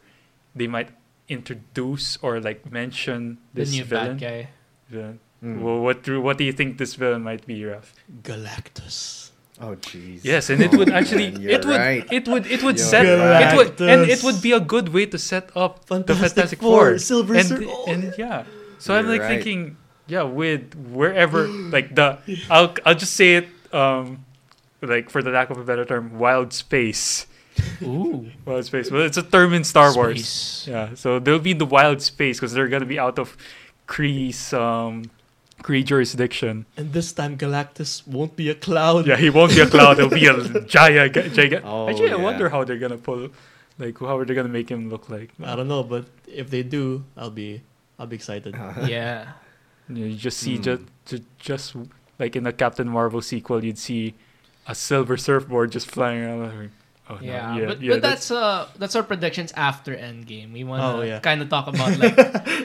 they 0.56 0.66
might 0.68 0.89
introduce 1.30 2.18
or 2.22 2.39
like 2.39 2.72
mention 2.72 3.38
The 3.53 3.62
this 3.62 3.72
new 3.74 3.84
villain. 3.84 4.18
bad 4.18 4.22
guy. 4.22 4.49
villain. 4.89 5.20
Mm. 5.43 5.62
Well, 5.62 5.80
what 5.82 6.01
do- 6.03 6.22
what 6.22 6.38
do 6.39 6.43
you 6.43 6.51
think 6.53 6.78
this 6.78 6.95
villain 6.95 7.22
might 7.24 7.45
be, 7.45 7.64
Raf? 7.66 7.93
Galactus. 8.24 9.25
Oh 9.62 9.76
jeez. 9.80 10.20
Yes, 10.24 10.49
and 10.49 10.62
it 10.62 10.74
Oh, 10.74 10.78
would 10.80 10.91
actually 10.91 11.32
man, 11.32 11.49
it 11.49 11.66
would 11.66 11.78
right. 11.80 12.06
it 12.12 12.28
would 12.28 12.45
it 12.47 12.62
would 12.64 12.78
You're 12.78 12.86
set 12.91 13.03
right. 13.08 13.53
it 13.53 13.56
would 13.56 13.80
and 13.82 14.10
it 14.10 14.22
would 14.24 14.41
be 14.41 14.51
a 14.51 14.60
good 14.60 14.89
way 14.89 15.06
to 15.06 15.18
set 15.18 15.49
up 15.56 15.86
the 15.86 15.95
Fantastic 16.03 16.36
Fantastic 16.36 16.60
Four, 16.60 16.91
Four, 16.91 16.97
Silver 16.99 17.36
and, 17.36 17.47
Sur- 17.47 17.64
oh, 17.66 17.86
and 17.88 18.14
yeah. 18.18 18.43
So 18.80 18.93
I'm 18.93 19.08
like 19.08 19.22
right. 19.22 19.30
thinking, 19.41 19.78
yeah, 20.08 20.24
with 20.24 20.76
wherever 20.91 21.47
like 21.47 21.95
the 21.95 22.20
I'll 22.49 22.76
I'll 22.86 22.95
just 22.99 23.14
say 23.16 23.36
it 23.39 23.47
um 23.72 24.26
like 24.82 25.10
for 25.10 25.24
the 25.24 25.32
lack 25.32 25.49
of 25.49 25.58
a 25.58 25.64
better 25.64 25.86
term, 25.86 26.20
wild 26.20 26.51
space, 26.51 27.26
Ooh. 27.82 28.28
wild 28.45 28.66
space. 28.66 28.91
Well, 28.91 29.03
it's 29.03 29.18
a 29.18 29.24
term 29.24 29.53
in 29.53 29.64
Star 29.64 29.95
Wars. 29.95 30.68
Yeah, 30.68 30.93
so 30.95 31.18
there'll 31.18 31.39
be 31.39 31.51
in 31.51 31.60
the 31.60 31.66
wild 31.66 32.01
space 32.01 32.38
because 32.39 32.51
they're 32.51 32.68
gonna 32.68 32.86
be 32.86 32.99
out 32.99 33.18
of 33.18 33.38
Kree's 33.88 34.51
um 34.53 35.10
Kree 35.64 35.84
jurisdiction. 35.84 36.66
And 36.78 36.93
this 36.93 37.12
time 37.14 37.38
Galactus 37.38 38.06
won't 38.08 38.36
be 38.36 38.49
a 38.49 38.56
cloud. 38.56 39.08
Yeah, 39.08 39.16
he 39.18 39.30
won't 39.30 39.51
be 39.53 39.62
a 39.62 39.68
cloud. 39.68 39.97
He'll 39.97 40.10
be 40.10 40.28
a 40.28 40.62
giant, 40.68 41.14
giant. 41.34 41.64
Oh, 41.66 41.89
Actually, 41.89 42.12
I 42.12 42.16
wonder 42.18 42.49
how 42.49 42.64
they're 42.64 42.78
gonna 42.78 42.97
pull, 42.97 43.30
like, 43.80 43.97
how 43.99 44.18
are 44.18 44.26
they 44.26 44.34
gonna 44.36 44.49
make 44.49 44.70
him 44.70 44.89
look 44.89 45.10
like? 45.10 45.32
I 45.43 45.56
don't 45.56 45.68
know, 45.68 45.82
but 45.84 46.06
if 46.28 46.49
they 46.49 46.62
do, 46.64 47.03
I'll 47.18 47.32
be 47.32 47.62
I'll 47.97 48.08
be 48.08 48.16
excited. 48.18 48.56
Yeah. 48.88 49.32
You, 49.89 49.95
know, 49.95 50.06
you 50.08 50.16
just 50.16 50.38
see 50.38 50.58
Hmm. 50.58 50.64
just, 50.64 50.82
just, 51.06 51.24
just 51.39 51.76
like 52.20 52.36
in 52.36 52.43
the 52.43 52.53
Captain 52.53 52.88
Marvel 52.89 53.22
sequel, 53.22 53.64
you'd 53.64 53.78
see 53.78 54.16
a 54.68 54.74
silver 54.76 55.16
surfboard 55.16 55.72
just 55.72 55.89
flying 55.89 56.24
around. 56.24 56.41
Like, 56.60 56.70
Oh, 57.08 57.16
no, 57.16 57.22
Yeah, 57.22 57.56
yeah, 57.56 57.66
but, 57.68 57.82
yeah. 57.82 57.91
but 57.93 58.01
that's 58.01 58.32
uh 58.32 58.68
that's 58.82 58.95
our 58.95 59.03
predictions 59.03 59.53
after 59.56 59.93
Endgame. 59.95 60.51
We 60.53 60.64
want 60.64 60.82
to 60.82 60.88
Oh, 60.88 61.01
yeah. 61.06 61.20
kind 61.20 61.39
of 61.41 61.49
talk 61.49 61.68
about 61.68 61.93
like 62.01 62.18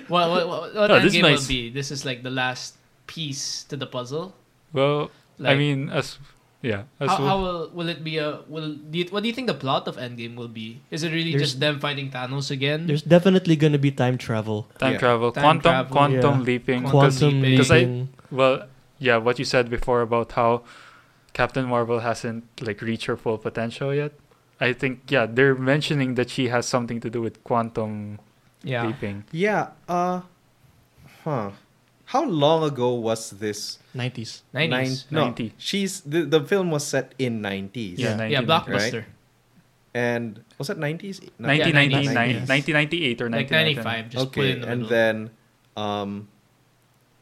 what 0.09 0.30
what, 0.32 0.49
what, 0.49 0.74
what 0.74 0.86
No, 0.88 0.97
this 0.99 1.12
is 1.12 1.20
Endgame 1.20 1.22
nice. 1.28 1.41
will 1.45 1.49
be. 1.49 1.68
This 1.68 1.91
is 1.91 2.07
like 2.09 2.22
the 2.24 2.30
last 2.32 2.80
piece 3.11 3.65
to 3.67 3.75
the 3.77 3.87
puzzle. 3.91 4.33
well. 4.73 5.11
Like, 5.41 5.57
I 5.57 5.59
mean, 5.59 5.89
as 5.89 6.21
yeah, 6.61 6.85
as 7.01 7.09
how, 7.09 7.17
well- 7.17 7.29
how 7.33 7.37
will 7.41 7.63
will 7.73 7.89
it 7.89 8.05
be 8.05 8.21
a 8.21 8.45
will 8.47 8.77
do 8.77 9.01
you, 9.01 9.07
what 9.09 9.25
do 9.25 9.29
you 9.33 9.33
think 9.33 9.49
the 9.49 9.57
plot 9.57 9.89
of 9.89 9.97
Endgame 9.97 10.37
will 10.37 10.53
be? 10.53 10.85
Is 10.93 11.01
it 11.03 11.17
really 11.17 11.33
just 11.33 11.61
them 11.65 11.81
fighting 11.81 12.11
Thanos 12.13 12.51
again? 12.53 12.85
There's 12.85 13.01
definitely 13.01 13.57
gonna 13.57 13.81
be 13.81 13.89
time 13.89 14.19
travel. 14.21 14.69
time 14.77 15.01
yeah. 15.01 15.05
travel, 15.05 15.33
Time 15.33 15.41
quantum, 15.43 15.73
travel. 15.73 15.93
quantum 15.97 16.37
Yeah. 16.45 16.49
leaping. 16.51 16.81
Quantum 16.85 17.01
Quantum 17.01 17.35
leaping. 17.41 17.57
Because 17.57 17.73
I- 17.73 18.05
Well, 18.29 18.69
yeah, 19.01 19.17
what 19.17 19.41
you 19.41 19.47
said 19.49 19.73
before 19.73 20.05
about 20.05 20.37
how 20.37 20.61
Captain 21.33 21.65
Marvel 21.65 22.01
hasn't 22.05 22.45
like 22.61 22.85
reached 22.85 23.09
her 23.09 23.17
full 23.17 23.39
potential 23.41 23.97
yet. 23.97 24.13
I 24.61 24.77
think 24.77 25.09
yeah, 25.09 25.25
they're 25.25 25.57
mentioning 25.57 26.21
that 26.21 26.29
she 26.29 26.53
has 26.53 26.69
something 26.69 27.01
to 27.01 27.09
do 27.09 27.25
with 27.25 27.41
quantum 27.49 28.21
yeah. 28.61 28.85
leaping. 28.85 29.25
Yeah. 29.33 29.73
Uh. 29.89 30.21
Huh. 31.25 31.57
How 32.11 32.25
long 32.27 32.65
ago 32.67 32.95
was 32.99 33.31
this? 33.39 33.79
90s. 33.95 34.43
90s. 34.55 34.69
Nine, 34.71 34.93
no, 35.11 35.25
90. 35.31 35.55
she's 35.59 36.01
the 36.03 36.27
the 36.27 36.43
film 36.43 36.71
was 36.75 36.83
set 36.87 37.15
in 37.23 37.39
nineties. 37.41 37.99
Yeah, 38.03 38.19
Yeah, 38.19 38.43
1990. 38.43 38.47
blockbuster. 38.51 39.03
And 39.95 40.43
was 40.59 40.71
it 40.71 40.79
nineties? 40.79 41.19
1999, 41.39 42.47
90s. 42.47 42.47
1998 42.47 43.23
or 43.23 43.31
Like 43.31 43.51
1999. 43.51 44.11
95, 44.11 44.11
just 44.11 44.27
put 44.35 44.45
it 44.45 44.51
okay, 44.51 44.59
the 44.59 44.67
and 44.71 44.81
then, 44.91 45.15
um, 45.79 46.11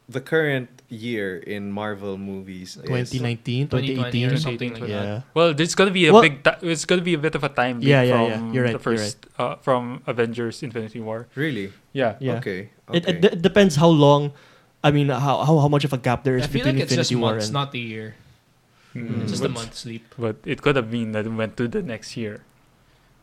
the 0.09 0.21
current 0.21 0.69
year 0.89 1.37
in 1.37 1.69
Marvel 1.69 2.17
movies 2.17 2.73
is 2.77 3.09
2019, 3.13 3.69
2020 3.69 4.25
or 4.25 4.37
something 4.41 4.73
like 4.73 4.89
that. 4.89 5.21
Well, 5.37 5.53
there's 5.53 5.73
gonna 5.77 5.93
be 5.93 6.09
a 6.09 6.13
Well- 6.13 6.25
big. 6.25 6.41
Ti- 6.41 6.65
it's 6.65 6.85
gonna 6.85 7.05
be 7.05 7.13
a 7.13 7.21
bit 7.21 7.33
of 7.37 7.43
a 7.45 7.49
time 7.53 7.77
leap 7.77 7.89
Yeah, 7.93 8.01
yeah, 8.01 8.13
from 8.13 8.25
yeah. 8.25 8.53
You're 8.53 8.65
right, 8.65 8.73
the 8.73 8.81
you're 8.81 8.97
first 8.97 9.17
uh, 9.37 9.61
from 9.61 10.01
Avengers: 10.09 10.61
Infinity 10.65 10.97
War. 11.01 11.29
really 11.37 11.73
Yeah. 11.93 12.17
Yeah. 12.17 12.41
okay. 12.41 12.69
It, 12.89 13.05
it, 13.05 13.17
d- 13.21 13.37
depends 13.37 13.77
how 13.77 13.89
long. 13.93 14.33
I 14.83 14.91
mean, 14.91 15.09
how 15.09 15.43
how, 15.43 15.59
how 15.59 15.67
much 15.67 15.83
of 15.83 15.91
a 15.93 15.97
gap 15.97 16.23
there 16.23 16.37
is 16.37 16.43
I 16.43 16.47
feel 16.47 16.63
between 16.63 16.75
like 16.75 16.83
it's 16.83 16.91
Infinity 16.93 17.15
just 17.15 17.19
War 17.21 17.31
months, 17.33 17.45
and 17.47 17.53
not 17.53 17.71
the 17.71 17.79
year. 17.79 18.15
Mm, 18.95 19.21
It's 19.21 19.31
just 19.31 19.43
a 19.43 19.49
but- 19.49 19.53
month 19.59 19.75
sleep. 19.75 20.15
But 20.17 20.37
it 20.45 20.61
could 20.61 20.75
have 20.75 20.89
been 20.89 21.11
that 21.13 21.25
it 21.25 21.29
went 21.29 21.57
to 21.57 21.67
the 21.67 21.81
next 21.83 22.17
year. 22.17 22.41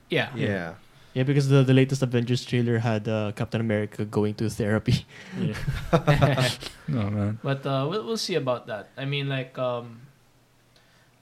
Yeah. 0.08 0.30
yeah. 0.36 0.74
yeah, 1.14 1.24
because 1.24 1.48
the, 1.48 1.64
the 1.64 1.74
latest 1.74 2.00
Avengers 2.00 2.44
trailer 2.44 2.78
had 2.78 3.08
uh, 3.08 3.32
Captain 3.34 3.60
America 3.60 4.04
going 4.04 4.34
to 4.38 4.48
therapy. 4.48 5.02
Yeah. 5.34 5.58
no 6.86 7.10
man. 7.10 7.38
But 7.42 7.66
uh, 7.66 7.88
we'll 7.90 8.06
we'll 8.06 8.16
see 8.20 8.36
about 8.38 8.68
that. 8.68 8.90
I 8.96 9.04
mean, 9.04 9.26
like 9.28 9.58
um, 9.58 10.06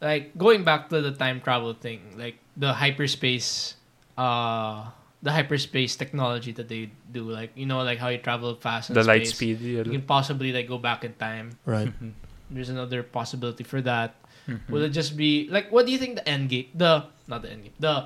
like 0.05 0.37
going 0.37 0.65
back 0.65 0.91
to 0.91 1.01
the 1.01 1.13
time 1.13 1.41
travel 1.41 1.73
thing, 1.73 2.13
like 2.21 2.37
the 2.59 2.75
hyperspace, 2.75 3.77
uh, 4.19 4.91
the 5.25 5.33
hyperspace 5.33 5.97
technology 5.97 6.53
that 6.53 6.69
they 6.69 6.93
do, 7.11 7.25
like 7.25 7.51
you 7.57 7.65
know, 7.65 7.81
like 7.83 7.97
how 7.99 8.09
you 8.13 8.19
travel 8.21 8.55
fast 8.61 8.91
in 8.91 8.95
The 8.95 9.03
light 9.03 9.27
speed. 9.27 9.59
Yeah. 9.61 9.83
You 9.89 9.97
can 9.97 10.03
possibly 10.05 10.53
like 10.53 10.69
go 10.69 10.77
back 10.79 11.03
in 11.03 11.15
time. 11.17 11.57
Right. 11.65 11.89
Mhm. 11.89 12.13
There's 12.53 12.69
another 12.69 13.03
possibility 13.03 13.65
for 13.65 13.81
that. 13.83 14.15
Mhm. 14.47 14.69
Will 14.69 14.85
it 14.85 14.93
just 14.93 15.17
be 15.17 15.49
like 15.49 15.73
what 15.73 15.87
do 15.89 15.93
you 15.93 15.99
think 15.99 16.21
the 16.21 16.29
end 16.29 16.53
game 16.53 16.69
the 16.77 17.09
not 17.27 17.41
the 17.41 17.51
end 17.51 17.65
game 17.65 17.73
the 17.81 18.05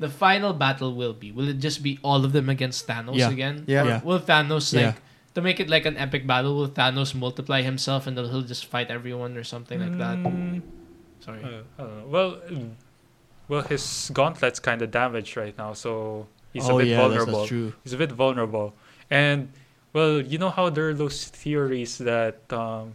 the 0.00 0.08
final 0.08 0.52
battle 0.56 0.96
will 0.96 1.12
be? 1.12 1.28
Will 1.32 1.48
it 1.48 1.60
just 1.60 1.82
be 1.84 2.00
all 2.02 2.24
of 2.24 2.32
them 2.32 2.48
against 2.48 2.88
Thanos 2.88 3.16
Yeah. 3.20 3.30
again? 3.30 3.64
Yeah. 3.68 3.84
Or 3.84 3.86
Yeah. 3.88 4.00
Will 4.02 4.20
Thanos 4.20 4.72
Yeah. 4.72 4.86
like 4.96 4.96
to 5.36 5.40
make 5.44 5.60
it 5.60 5.68
like 5.68 5.84
an 5.84 6.00
epic 6.00 6.24
battle? 6.26 6.56
Will 6.56 6.72
Thanos 6.72 7.12
multiply 7.14 7.60
himself 7.60 8.06
and 8.08 8.16
he'll 8.16 8.40
just 8.48 8.64
fight 8.64 8.88
everyone 8.88 9.36
or 9.36 9.44
something 9.44 9.76
like 9.80 9.96
that? 10.00 10.16
Mm, 10.24 10.62
Sorry. 11.20 11.44
uh, 11.44 11.60
I 11.76 11.82
don't 11.84 11.96
know. 12.00 12.06
Well, 12.08 12.40
well, 13.48 13.62
his 13.62 14.10
gauntlet's 14.12 14.58
kind 14.58 14.80
of 14.80 14.90
damaged 14.90 15.36
right 15.36 15.56
now, 15.56 15.72
so 15.74 16.26
he's 16.56 16.68
oh 16.68 16.76
a 16.76 16.82
bit 16.82 16.88
yeah, 16.88 17.00
vulnerable. 17.04 17.38
that's 17.44 17.48
true. 17.48 17.72
He's 17.84 17.92
a 17.92 18.00
bit 18.00 18.12
vulnerable, 18.12 18.74
and 19.10 19.48
well, 19.92 20.20
you 20.20 20.38
know 20.38 20.50
how 20.50 20.68
there 20.72 20.88
are 20.90 20.94
those 20.96 21.28
theories 21.28 21.98
that 21.98 22.40
um, 22.52 22.94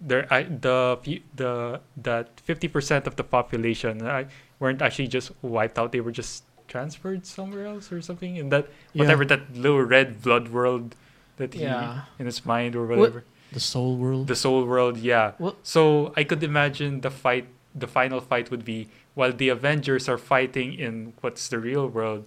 there 0.00 0.26
I, 0.32 0.44
the 0.44 0.98
the 1.36 1.80
that 2.02 2.40
fifty 2.40 2.68
percent 2.68 3.06
of 3.06 3.16
the 3.16 3.24
population 3.24 4.02
I, 4.06 4.26
weren't 4.60 4.82
actually 4.82 5.08
just 5.08 5.30
wiped 5.42 5.78
out; 5.78 5.92
they 5.92 6.00
were 6.00 6.12
just 6.12 6.44
transferred 6.68 7.26
somewhere 7.26 7.66
else 7.66 7.92
or 7.92 8.00
something. 8.00 8.38
And 8.40 8.50
that 8.52 8.66
Yeah. 8.92 9.04
whatever 9.04 9.24
that 9.26 9.52
little 9.54 9.82
red 9.84 10.22
blood 10.24 10.48
world 10.48 10.96
that 11.36 11.52
he 11.54 11.62
Yeah. 11.62 12.08
in 12.18 12.24
his 12.26 12.44
mind 12.44 12.74
or 12.74 12.86
What- 12.88 12.98
whatever. 12.98 13.24
The 13.52 13.60
Soul 13.60 13.94
World. 13.96 14.26
The 14.26 14.34
soul 14.34 14.64
world, 14.64 14.96
yeah. 14.98 15.32
Well- 15.38 15.54
so 15.62 16.12
I 16.16 16.24
could 16.24 16.42
imagine 16.42 17.02
the 17.06 17.10
fight, 17.12 17.46
the 17.74 17.86
final 17.86 18.18
fight 18.20 18.50
would 18.50 18.64
be 18.64 18.88
while 19.14 19.30
the 19.32 19.48
Avengers 19.48 20.08
are 20.08 20.18
fighting 20.18 20.74
in 20.74 21.12
what's 21.20 21.46
the 21.46 21.58
real 21.60 21.86
world. 21.86 22.26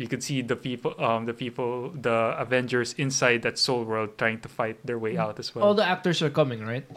You 0.00 0.08
could 0.08 0.22
see 0.24 0.40
the 0.40 0.56
people, 0.56 0.96
um, 0.96 1.26
the 1.28 1.36
people, 1.36 1.92
the 1.92 2.32
Avengers 2.40 2.94
inside 2.96 3.42
that 3.44 3.58
soul 3.60 3.84
world 3.84 4.16
trying 4.16 4.40
to 4.40 4.48
fight 4.48 4.80
their 4.88 4.96
way 4.98 5.20
out 5.20 5.36
as 5.38 5.52
well. 5.54 5.60
All 5.64 5.74
the 5.76 5.84
actors 5.84 6.22
are 6.24 6.32
coming, 6.32 6.64
right? 6.64 6.88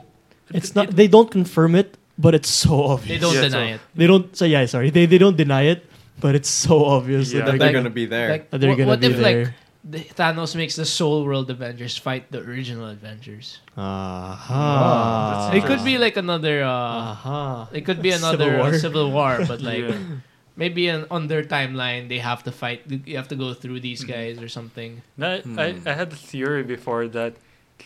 it's 0.56 0.72
not. 0.72 0.95
They 0.95 1.08
don't 1.12 1.28
confirm 1.30 1.76
it, 1.76 1.97
but 2.18 2.32
it's 2.32 2.47
so 2.47 2.95
obvious. 2.95 3.12
They 3.12 3.20
don't 3.20 3.36
Yeah, 3.36 3.49
deny 3.51 3.68
so- 3.68 3.76
it. 3.76 3.82
They 3.99 4.08
don't. 4.08 4.26
So 4.39 4.45
yeah, 4.47 4.64
sorry. 4.72 4.88
They 4.95 5.04
they 5.06 5.20
don't 5.20 5.36
deny 5.36 5.64
it, 5.74 5.84
but 6.24 6.32
it's 6.32 6.47
so 6.47 6.86
obvious 6.95 7.34
Yeah. 7.36 7.43
that 7.43 7.45
That 7.45 7.51
they're 7.51 7.60
they're 7.60 7.68
Like- 7.76 7.91
gonna 7.91 7.99
be 8.04 8.08
there. 8.08 8.30
Like, 8.39 8.43
they're 8.56 8.72
what, 8.72 8.78
gonna 8.80 8.91
what 8.95 8.99
be 9.04 9.08
if 9.12 9.18
there. 9.20 9.43
like 9.43 9.54
the, 9.84 9.99
Thanos 10.16 10.56
makes 10.56 10.80
the 10.80 10.88
Soul 10.88 11.28
World 11.28 11.51
Avengers 11.51 11.99
fight 11.99 12.32
the 12.32 12.39
original 12.39 12.88
Avengers? 12.88 13.60
Aha. 13.76 15.51
Oh, 15.51 15.58
It 15.58 15.66
could 15.68 15.84
be 15.84 15.97
like 15.99 16.16
another. 16.16 16.64
Uh, 16.64 16.72
Aha. 17.12 17.68
It 17.76 17.84
could 17.84 17.99
be 18.01 18.12
Civil 18.16 18.30
another 18.30 18.58
War. 18.64 18.68
uh, 18.72 18.78
civil 18.80 19.12
war, 19.12 19.34
but 19.47 19.60
like 19.70 19.84
Yeah. 19.91 20.24
Maybe 20.56 20.88
an, 20.88 21.06
on 21.10 21.28
their 21.28 21.43
timeline 21.43 22.10
they 22.10 22.20
have 22.20 22.43
to 22.43 22.51
fight. 22.51 22.82
You 23.06 23.18
have 23.18 23.28
to 23.30 23.36
go 23.36 23.54
through 23.54 23.80
these 23.82 24.04
Mhm. 24.04 24.08
guys 24.08 24.36
or 24.41 24.49
something. 24.49 25.01
Now, 25.18 25.34
I, 25.58 25.74
Hmm. 25.74 25.88
I 25.88 25.93
had 25.93 26.12
a 26.14 26.16
theory 26.16 26.64
before 26.64 27.08
that 27.10 27.34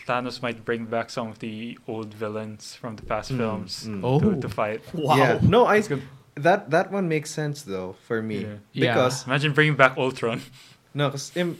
Thanos 0.06 0.42
might 0.42 0.64
bring 0.64 0.84
back 0.86 1.10
some 1.10 1.28
of 1.28 1.38
the 1.40 1.76
old 1.88 2.14
villains 2.14 2.74
from 2.76 2.96
the 2.96 3.02
past 3.02 3.32
Mm, 3.32 3.36
films 3.38 3.84
mm. 3.88 4.00
Oh. 4.04 4.20
to, 4.20 4.40
to 4.40 4.48
fight. 4.48 4.80
Wow. 4.94 5.16
Yeah. 5.16 5.38
No, 5.42 5.66
I 5.66 5.76
It's 5.82 5.88
that 6.36 6.70
that 6.70 6.92
one 6.92 7.08
makes 7.08 7.30
sense 7.30 7.62
though 7.62 7.96
for 8.06 8.22
me 8.22 8.38
Yeah. 8.46 8.56
Yeah. 8.72 8.94
because 8.94 9.26
Imagine 9.26 9.52
bringing 9.52 9.74
back 9.74 9.96
Ultron. 9.98 10.40
no, 10.94 11.10
'cause 11.10 11.32
im- 11.34 11.58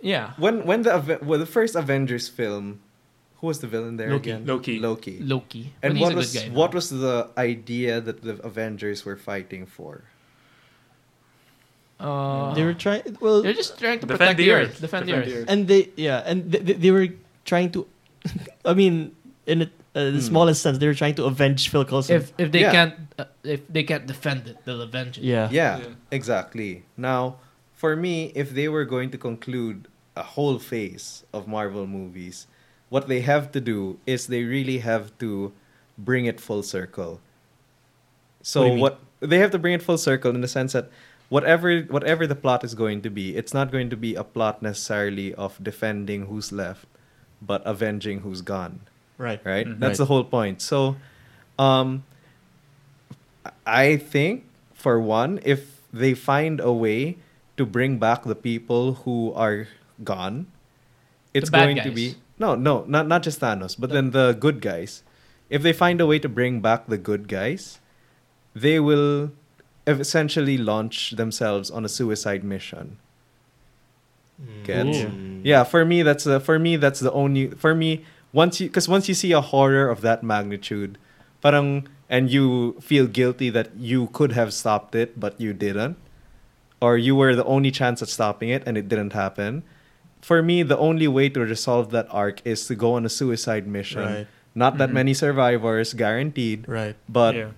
Yeah, 0.00 0.34
when 0.38 0.62
when 0.66 0.82
the 0.82 0.94
Ave- 0.94 1.22
well, 1.22 1.38
the 1.38 1.46
first 1.58 1.74
Avengers 1.74 2.26
film, 2.30 2.78
who 3.38 3.46
was 3.50 3.58
the 3.62 3.66
villain 3.70 3.96
there 3.98 4.10
Loki. 4.10 4.30
again? 4.30 4.46
Loki. 4.46 4.78
Loki. 4.78 5.16
Loki. 5.22 5.62
And 5.82 5.98
what 6.02 6.14
was 6.14 6.34
guy. 6.34 6.50
what 6.50 6.70
was 6.74 6.90
the 6.90 7.30
idea 7.38 8.00
that 8.00 8.22
the 8.22 8.38
Avengers 8.46 9.04
were 9.06 9.16
fighting 9.18 9.66
for? 9.66 10.02
Uh, 12.00 12.54
They 12.54 12.62
were 12.64 12.74
trying. 12.74 13.02
Well, 13.20 13.42
they're 13.42 13.52
just 13.58 13.78
trying 13.78 13.98
to 14.00 14.06
Defend 14.06 14.18
protect 14.18 14.38
the 14.38 14.44
the 14.44 14.52
Earth. 14.52 14.68
Earth. 14.70 14.80
Defend 14.80 15.02
the 15.08 15.12
Defend 15.12 15.26
Earth. 15.26 15.34
the 15.34 15.38
Earth. 15.42 15.48
and 15.50 15.60
they 15.68 15.82
yeah, 15.96 16.22
and 16.30 16.38
they, 16.52 16.58
they, 16.62 16.72
they 16.74 16.90
were 16.90 17.08
trying 17.44 17.70
to. 17.74 17.86
I 18.64 18.74
mean, 18.74 19.16
in 19.46 19.62
it 19.66 19.72
uh, 19.98 20.04
the 20.14 20.22
Hmm. 20.22 20.30
smallest 20.30 20.62
sense. 20.62 20.78
they 20.78 20.86
were 20.86 20.94
trying 20.94 21.14
to 21.18 21.24
avenge 21.24 21.68
Phil 21.70 21.84
Coulson. 21.84 22.16
If 22.22 22.32
if 22.38 22.52
they 22.54 22.60
Yeah. 22.62 22.70
can't 22.72 22.94
uh, 23.18 23.24
if 23.42 23.66
they 23.66 23.82
can't 23.82 24.06
defend 24.06 24.46
it, 24.46 24.62
they'll 24.64 24.82
avenge 24.82 25.18
it. 25.18 25.24
yeah. 25.24 25.48
Yeah, 25.50 25.78
Yeah. 25.82 25.86
exactly. 26.14 26.84
Now, 26.96 27.42
for 27.74 27.96
me, 27.96 28.30
if 28.38 28.54
they 28.54 28.68
were 28.68 28.84
going 28.86 29.10
to 29.10 29.18
conclude 29.18 29.88
a 30.14 30.22
whole 30.22 30.58
phase 30.62 31.24
of 31.34 31.46
Marvel 31.50 31.86
movies, 31.86 32.46
what 32.90 33.08
they 33.10 33.22
have 33.26 33.50
to 33.52 33.60
do 33.60 33.98
is 34.06 34.26
they 34.30 34.44
really 34.44 34.78
have 34.86 35.10
to 35.18 35.50
bring 35.98 36.26
it 36.30 36.38
full 36.38 36.62
circle. 36.62 37.18
So 38.42 38.60
What 38.60 38.64
do 38.64 38.68
you 38.68 38.74
mean? 38.74 38.82
what 38.82 38.94
they 39.20 39.38
have 39.42 39.50
to 39.50 39.58
bring 39.58 39.74
it 39.74 39.82
full 39.82 39.98
circle 39.98 40.30
in 40.34 40.40
the 40.42 40.48
sense 40.48 40.72
that 40.78 40.90
whatever 41.28 41.82
whatever 41.92 42.26
the 42.26 42.34
plot 42.34 42.64
is 42.64 42.74
going 42.74 43.02
to 43.02 43.10
be, 43.10 43.36
it's 43.36 43.52
not 43.52 43.70
going 43.70 43.90
to 43.90 43.96
be 43.96 44.14
a 44.14 44.24
plot 44.24 44.62
necessarily 44.62 45.34
of 45.34 45.56
defending 45.62 46.26
who's 46.26 46.52
left, 46.52 46.86
but 47.42 47.62
avenging 47.64 48.20
who's 48.20 48.40
gone 48.40 48.80
Right. 49.18 49.40
right? 49.44 49.66
Mhm. 49.66 49.78
That's 49.80 49.98
Right. 49.98 50.04
the 50.04 50.08
whole 50.08 50.24
point. 50.24 50.62
So, 50.62 50.96
um, 51.58 52.04
I 53.66 53.96
think 53.96 54.44
for 54.72 55.00
one, 55.00 55.40
if 55.44 55.80
they 55.92 56.14
find 56.14 56.60
a 56.60 56.72
way 56.72 57.18
to 57.56 57.66
bring 57.66 57.98
back 57.98 58.24
the 58.24 58.36
people 58.38 59.02
who 59.04 59.32
are 59.34 59.66
gone, 60.04 60.46
it's 61.34 61.50
going 61.50 61.76
to 61.82 61.90
be 61.90 62.14
no, 62.38 62.54
no, 62.54 62.84
not 62.86 63.08
not 63.10 63.22
just 63.26 63.40
Thanos, 63.42 63.74
but 63.76 63.90
then 63.90 64.12
the 64.14 64.32
good 64.38 64.60
guys. 64.62 65.02
If 65.50 65.62
they 65.66 65.72
find 65.72 66.00
a 66.00 66.06
way 66.06 66.18
to 66.20 66.28
bring 66.28 66.60
back 66.60 66.86
the 66.86 66.96
good 67.00 67.26
guys, 67.26 67.80
they 68.54 68.78
will 68.78 69.32
essentially 69.96 70.58
launch 70.60 71.12
themselves 71.16 71.70
on 71.72 71.84
a 71.84 71.88
suicide 71.88 72.44
mission. 72.44 72.98
Yeah, 75.42 75.64
for 75.64 75.84
me 75.84 76.02
that's 76.02 76.24
the 76.24 76.38
for 76.38 76.58
me 76.58 76.76
that's 76.76 77.00
the 77.00 77.10
only 77.12 77.50
for 77.50 77.74
me 77.74 78.04
once 78.32 78.60
you 78.60 78.68
because 78.68 78.86
once 78.88 79.08
you 79.08 79.14
see 79.14 79.32
a 79.32 79.40
horror 79.40 79.88
of 79.88 80.00
that 80.02 80.22
magnitude, 80.22 80.98
parang 81.42 81.88
and 82.08 82.30
you 82.30 82.76
feel 82.80 83.06
guilty 83.06 83.50
that 83.50 83.74
you 83.76 84.06
could 84.12 84.32
have 84.32 84.52
stopped 84.54 84.94
it 84.94 85.18
but 85.18 85.40
you 85.40 85.52
didn't, 85.52 85.96
or 86.80 86.96
you 86.96 87.16
were 87.16 87.34
the 87.34 87.44
only 87.44 87.70
chance 87.70 88.00
at 88.02 88.08
stopping 88.08 88.48
it 88.48 88.62
and 88.66 88.76
it 88.78 88.88
didn't 88.88 89.12
happen. 89.12 89.62
For 90.22 90.42
me, 90.42 90.62
the 90.62 90.76
only 90.78 91.06
way 91.06 91.28
to 91.30 91.40
resolve 91.40 91.90
that 91.90 92.06
arc 92.10 92.42
is 92.44 92.66
to 92.66 92.74
go 92.74 92.94
on 92.94 93.06
a 93.06 93.08
suicide 93.08 93.66
mission. 93.66 94.02
Right. 94.02 94.26
Not 94.54 94.78
that 94.78 94.90
Mhm. 94.90 94.94
many 94.98 95.14
survivors 95.14 95.94
guaranteed, 95.94 96.66
Right. 96.66 96.96
but 97.08 97.34
yeah. 97.34 97.50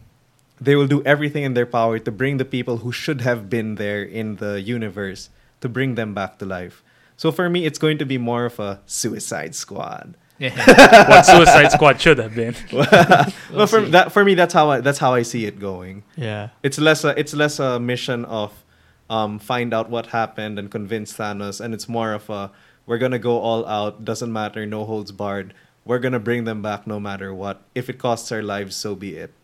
They 0.61 0.77
will 0.77 0.87
do 0.87 1.03
everything 1.05 1.43
in 1.43 1.55
their 1.55 1.67
power 1.67 1.99
to 1.99 2.11
bring 2.11 2.37
the 2.37 2.45
people 2.45 2.79
who 2.79 2.93
should 2.93 3.23
have 3.23 3.49
been 3.49 3.77
there 3.77 4.03
in 4.03 4.37
the 4.37 4.61
universe 4.61 5.31
to 5.61 5.69
bring 5.69 5.95
them 5.95 6.15
back 6.15 6.39
to 6.39 6.45
life. 6.45 6.83
So 7.17 7.33
for 7.33 7.49
me, 7.49 7.67
it's 7.67 7.79
going 7.79 7.99
to 7.99 8.05
be 8.05 8.19
more 8.19 8.47
of 8.47 8.59
a 8.59 8.81
Suicide 8.87 9.55
Squad. 9.55 10.17
Yeah. 10.39 10.57
what 11.09 11.27
Suicide 11.27 11.71
Squad 11.71 12.01
should 12.01 12.19
have 12.19 12.35
been. 12.35 12.55
well, 12.73 13.67
for 13.67 13.83
that 13.93 14.11
for 14.11 14.25
me, 14.25 14.35
that's 14.35 14.55
how 14.55 14.71
I 14.71 14.81
that's 14.81 14.99
how 14.99 15.13
I 15.13 15.21
see 15.21 15.45
it 15.45 15.61
going. 15.61 16.03
Yeah. 16.17 16.49
It's 16.63 16.79
less 16.79 17.05
a 17.05 17.19
it's 17.19 17.35
less 17.35 17.59
a 17.59 17.79
mission 17.79 18.25
of 18.25 18.65
um, 19.11 19.39
find 19.39 19.75
out 19.75 19.91
what 19.91 20.07
happened 20.07 20.59
and 20.59 20.71
convince 20.71 21.13
Thanos, 21.13 21.61
and 21.61 21.75
it's 21.75 21.89
more 21.89 22.15
of 22.15 22.31
a 22.31 22.51
we're 22.87 22.97
gonna 22.97 23.19
go 23.19 23.39
all 23.39 23.67
out. 23.67 24.03
Doesn't 24.05 24.33
matter, 24.33 24.65
no 24.65 24.87
holds 24.87 25.13
barred. 25.13 25.53
We're 25.85 25.99
gonna 25.99 26.21
bring 26.21 26.45
them 26.45 26.63
back 26.63 26.87
no 26.87 26.99
matter 26.99 27.35
what. 27.35 27.61
If 27.75 27.91
it 27.91 27.99
costs 27.99 28.33
our 28.33 28.43
lives, 28.43 28.77
so 28.77 28.95
be 28.95 29.17
it. 29.17 29.35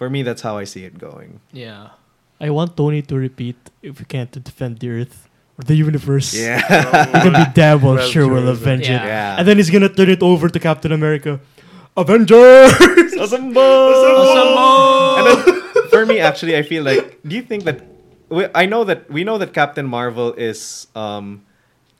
For 0.00 0.08
me, 0.08 0.24
that's 0.24 0.40
how 0.40 0.56
I 0.56 0.64
see 0.64 0.84
it 0.88 0.96
going. 0.96 1.40
yeah. 1.52 2.00
I 2.40 2.48
want 2.48 2.72
Tony 2.72 3.02
to 3.04 3.14
repeat 3.20 3.58
if 3.84 4.00
we 4.00 4.06
can't 4.08 4.32
to 4.32 4.40
defend 4.40 4.80
the 4.80 4.88
Earth 4.88 5.28
or 5.60 5.62
the 5.68 5.76
universe. 5.76 6.32
Yeah. 6.32 6.64
We're 7.12 7.24
gonna 7.28 7.44
be 7.44 7.50
damn 7.60 7.84
well, 7.84 8.00
Well, 8.00 8.08
sure 8.08 8.24
we'll 8.32 8.48
avenge 8.48 8.88
it. 8.88 8.96
yeah. 8.96 9.36
And 9.36 9.44
then 9.46 9.58
he's 9.60 9.68
gonna 9.68 9.92
turn 9.92 10.08
it 10.08 10.22
over 10.24 10.48
to 10.48 10.58
Captain 10.58 10.88
America. 11.00 11.36
Avengers! 12.00 12.72
Assemble! 13.24 13.60
And 15.20 15.24
then, 15.28 15.88
for 15.92 16.06
me, 16.06 16.16
actually, 16.20 16.56
I 16.56 16.62
feel 16.62 16.82
like. 16.82 17.20
Do 17.28 17.36
you 17.36 17.42
think 17.44 17.64
that? 17.68 17.84
We, 18.32 18.46
I 18.54 18.64
know 18.64 18.84
that 18.88 19.10
we 19.12 19.20
know 19.28 19.36
that 19.36 19.52
Captain 19.52 19.84
Marvel 19.84 20.32
is 20.32 20.86
um, 20.96 21.44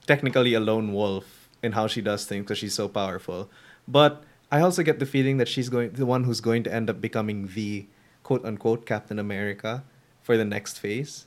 technically 0.07 0.55
a 0.55 0.59
lone 0.59 0.89
wolf 0.91 1.25
in 1.61 1.73
how 1.77 1.85
she 1.85 2.01
does 2.01 2.25
things 2.25 2.43
because 2.49 2.57
she's 2.57 2.73
so 2.73 2.87
powerful. 2.87 3.49
But 3.87 4.23
I 4.51 4.61
also 4.61 4.83
get 4.83 4.99
the 4.99 5.05
feeling 5.05 5.37
that 5.37 5.47
she's 5.47 5.69
going, 5.69 5.91
the 5.91 6.05
one 6.05 6.23
who's 6.25 6.41
going 6.41 6.63
to 6.63 6.73
end 6.73 6.89
up 6.89 6.99
becoming 6.99 7.47
the 7.55 7.85
quote 8.23 8.43
unquote 8.45 8.85
Captain 8.85 9.17
America 9.19 9.83
for 10.21 10.35
the 10.37 10.45
next 10.45 10.79
phase. 10.79 11.25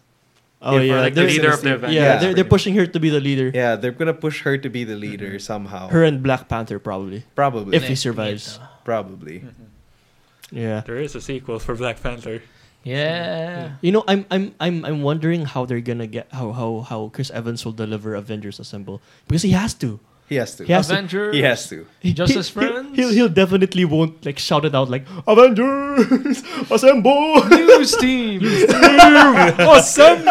Oh 0.62 0.77
If- 0.79 0.87
yeah, 0.89 1.01
like 1.01 1.14
the 1.14 1.20
they're- 1.22 1.31
leader 1.31 1.53
of 1.53 1.62
the 1.62 1.68
yeah, 1.68 1.75
Avengers. 1.75 1.95
Yeah. 1.95 2.16
they're, 2.16 2.35
they're 2.35 2.45
pushing 2.45 2.75
her 2.77 2.87
to 2.87 3.01
be 3.01 3.11
the 3.11 3.20
leader. 3.20 3.51
Yeah, 3.55 3.77
they're 3.77 3.93
gonna 3.93 4.14
push 4.14 4.43
her 4.43 4.57
to 4.59 4.68
be 4.68 4.85
the 4.85 4.97
leader 4.97 5.37
mm-hmm. 5.37 5.39
somehow. 5.51 5.89
Her 5.89 6.05
and 6.05 6.22
Black 6.22 6.49
Panther 6.49 6.79
probably. 6.79 7.25
probably, 7.35 7.77
If 7.77 7.85
he 7.85 7.91
Like, 7.91 7.99
survives. 7.99 8.59
yeah. 8.61 8.66
probably. 8.85 9.41
Mm-hmm. 9.41 10.57
Yeah. 10.57 10.81
There 10.87 10.97
is 11.01 11.14
a 11.14 11.20
sequel 11.20 11.59
for 11.59 11.75
Black 11.75 12.01
Panther. 12.03 12.41
Yeah. 12.85 13.77
You 13.81 13.93
know, 13.93 14.05
I'm 14.07 14.27
I'm 14.31 14.55
I'm 14.61 14.85
I'm 14.85 15.01
wondering 15.03 15.45
how 15.47 15.64
they're 15.64 15.81
gonna 15.81 16.07
get 16.07 16.29
how 16.33 16.53
how 16.53 16.81
how 16.81 17.09
Chris 17.12 17.31
Evans 17.33 17.64
will 17.64 17.72
deliver 17.72 18.14
Avengers 18.14 18.61
Assemble 18.61 19.01
because 19.27 19.43
he 19.43 19.51
has 19.57 19.72
to. 19.81 19.99
He 20.29 20.37
has 20.37 20.55
to. 20.57 20.64
He 20.64 20.72
has 20.72 20.87
to. 20.89 20.95
Avengers. 20.95 21.35
He 21.37 21.43
has 21.43 21.68
to. 21.68 21.87
He, 22.01 22.14
Justice 22.14 22.49
he, 22.49 22.61
he'll- 22.61 22.72
Friends? 22.72 22.97
He'll, 22.97 23.09
he'll 23.11 23.29
definitely 23.29 23.85
won't 23.85 24.25
like 24.25 24.39
shout 24.39 24.64
it 24.64 24.75
out 24.75 24.89
like 24.89 25.05
Avengers 25.27 26.43
Assemble. 26.70 27.45
News 27.49 27.97
team. 27.97 28.41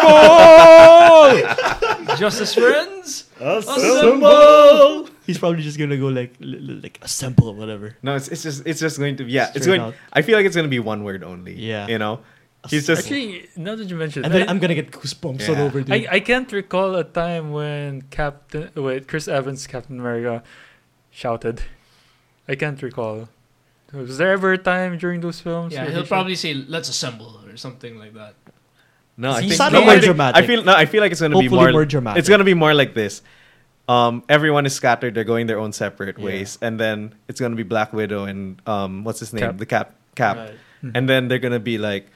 Assemble! 0.04 2.16
Justice 2.16 2.54
Friends. 2.54 3.28
Assemble! 3.40 5.08
He's 5.26 5.38
probably 5.38 5.62
just 5.62 5.78
gonna 5.78 5.96
go 5.96 6.08
like 6.08 6.34
li- 6.40 6.58
li- 6.60 6.80
like 6.82 6.98
assemble 7.02 7.48
or 7.48 7.54
whatever. 7.54 7.96
No, 8.02 8.14
it's, 8.14 8.28
it's 8.28 8.42
just 8.42 8.66
it's 8.66 8.80
just 8.80 8.98
going 8.98 9.16
to 9.16 9.24
yeah. 9.24 9.50
It's 9.54 9.66
going. 9.66 9.80
out. 9.80 9.94
I 10.12 10.22
feel 10.22 10.36
like 10.36 10.44
it's 10.46 10.54
going 10.54 10.66
to 10.66 10.70
be 10.70 10.78
one 10.80 11.02
word 11.04 11.24
only. 11.24 11.54
Yeah. 11.54 11.86
You 11.88 11.98
know, 11.98 12.20
he's 12.70 12.86
just 12.86 13.02
Actually, 13.02 13.48
now 13.56 13.74
that 13.74 13.88
you 13.88 13.96
mentioned, 13.96 14.24
And 14.26 14.34
then 14.34 14.48
I, 14.48 14.50
I'm 14.50 14.58
gonna 14.58 14.74
get 14.74 14.90
goosebumps 14.90 15.48
all 15.48 15.62
over, 15.62 15.80
dude. 15.82 15.92
I, 15.92 16.06
I 16.16 16.20
can't 16.20 16.50
recall 16.52 16.94
a 16.96 17.04
time 17.04 17.52
when 17.52 18.02
Captain 18.10 18.70
wait 18.74 19.08
Chris 19.08 19.28
Evans 19.28 19.66
Captain 19.66 19.98
America 20.00 20.42
shouted. 21.10 21.62
I 22.48 22.54
can't 22.54 22.80
recall. 22.82 23.28
Was 23.92 24.18
there 24.18 24.32
ever 24.32 24.52
a 24.52 24.58
time 24.58 24.98
during 24.98 25.20
those 25.20 25.40
films? 25.40 25.72
Yeah, 25.72 25.88
he'll 25.90 26.02
he 26.02 26.08
probably 26.08 26.34
say 26.34 26.54
"Let's 26.54 26.88
assemble" 26.88 27.40
or 27.46 27.56
something 27.56 27.98
like 27.98 28.14
that. 28.14 28.34
No, 29.16 29.30
I 29.30 29.42
He 29.42 29.50
think 29.50 29.72
no, 29.72 29.80
more 29.82 29.90
I 29.90 29.94
think- 29.94 30.04
dramatic. 30.06 30.42
I 30.42 30.46
feel 30.46 30.64
no, 30.64 30.74
I 30.74 30.86
feel 30.86 31.00
like 31.00 31.12
it's 31.12 31.20
gonna 31.20 31.38
be 31.38 31.46
Hopefully 31.46 31.62
more, 31.62 31.72
more 31.72 31.84
dramatic. 31.84 32.18
It's 32.18 32.28
gonna 32.28 32.42
be 32.44 32.54
more 32.54 32.74
like 32.74 32.94
this. 32.94 33.22
Um, 33.86 34.24
everyone 34.28 34.66
is 34.66 34.74
scattered; 34.74 35.14
they're 35.14 35.24
going 35.28 35.46
their 35.46 35.60
own 35.60 35.72
separate 35.72 36.18
Yeah. 36.18 36.24
ways, 36.24 36.58
and 36.60 36.80
then 36.80 37.14
it's 37.28 37.38
gonna 37.40 37.54
be 37.54 37.62
Black 37.62 37.92
Widow 37.92 38.24
and 38.24 38.60
um, 38.66 39.04
what's 39.04 39.20
his 39.20 39.32
name, 39.32 39.44
Cap. 39.44 39.58
the 39.58 39.66
Cap, 39.66 39.94
Cap, 40.16 40.36
Right. 40.36 40.54
and 40.94 41.08
then 41.08 41.28
they're 41.28 41.38
gonna 41.38 41.60
be 41.60 41.78
like, 41.78 42.08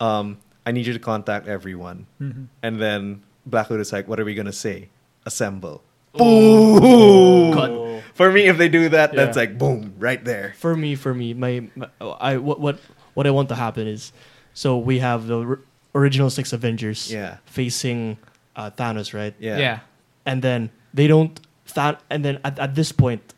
um, 0.00 0.38
"I 0.64 0.72
need 0.72 0.86
you 0.86 0.92
to 0.92 0.98
contact 0.98 1.46
everyone," 1.48 2.06
Mhm. 2.20 2.46
and 2.62 2.80
then 2.80 3.22
Black 3.46 3.66
Hood 3.68 3.80
is 3.80 3.92
like, 3.92 4.08
"What 4.08 4.18
are 4.20 4.24
we 4.24 4.34
gonna 4.34 4.52
say? 4.52 4.88
Assemble." 5.24 5.82
Boom! 6.14 7.52
God. 7.52 8.02
For 8.14 8.32
me, 8.32 8.46
if 8.48 8.56
they 8.56 8.68
do 8.68 8.88
that, 8.88 9.12
Yeah. 9.12 9.24
that's 9.24 9.36
like 9.36 9.58
boom, 9.58 9.94
right 9.98 10.22
there. 10.24 10.54
for 10.56 10.74
me, 10.76 10.94
for 10.96 11.12
me, 11.12 11.34
my, 11.34 11.68
my 11.76 11.88
I 12.20 12.36
what 12.38 12.60
what 12.60 12.78
what 13.14 13.26
I 13.26 13.30
want 13.30 13.48
to 13.50 13.54
happen 13.54 13.86
is, 13.86 14.12
so 14.54 14.78
we 14.78 14.98
have 15.00 15.26
the 15.26 15.38
r- 15.44 15.58
original 15.94 16.30
six 16.30 16.52
Avengers 16.52 17.12
Yeah, 17.12 17.38
facing 17.44 18.16
uh, 18.56 18.70
Thanos, 18.70 19.12
right? 19.12 19.34
yeah, 19.38 19.58
Yeah. 19.58 19.78
And 20.24 20.40
then 20.42 20.70
they 20.94 21.06
don't 21.06 21.38
Than- 21.74 21.98
and 22.08 22.24
then 22.24 22.38
at, 22.44 22.58
at 22.58 22.74
this 22.74 22.92
point, 22.92 23.34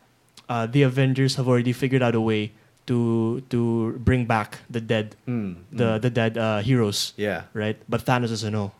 uh, 0.47 0.65
the 0.65 0.83
Avengers 0.83 1.35
have 1.35 1.47
already 1.47 1.73
figured 1.73 2.01
out 2.01 2.15
a 2.15 2.21
way 2.21 2.51
to 2.89 3.39
to 3.53 3.93
bring 4.01 4.25
back 4.25 4.57
the 4.69 4.81
dead, 4.81 5.15
Mm, 5.29 5.61
the 5.71 5.83
mm. 5.97 6.01
the 6.01 6.09
dead 6.09 6.37
uh, 6.37 6.59
heroes, 6.65 7.13
yeah. 7.17 7.43
right? 7.53 7.77
But 7.87 8.01
Thanos 8.05 8.29
doesn't 8.33 8.51
know. 8.51 8.71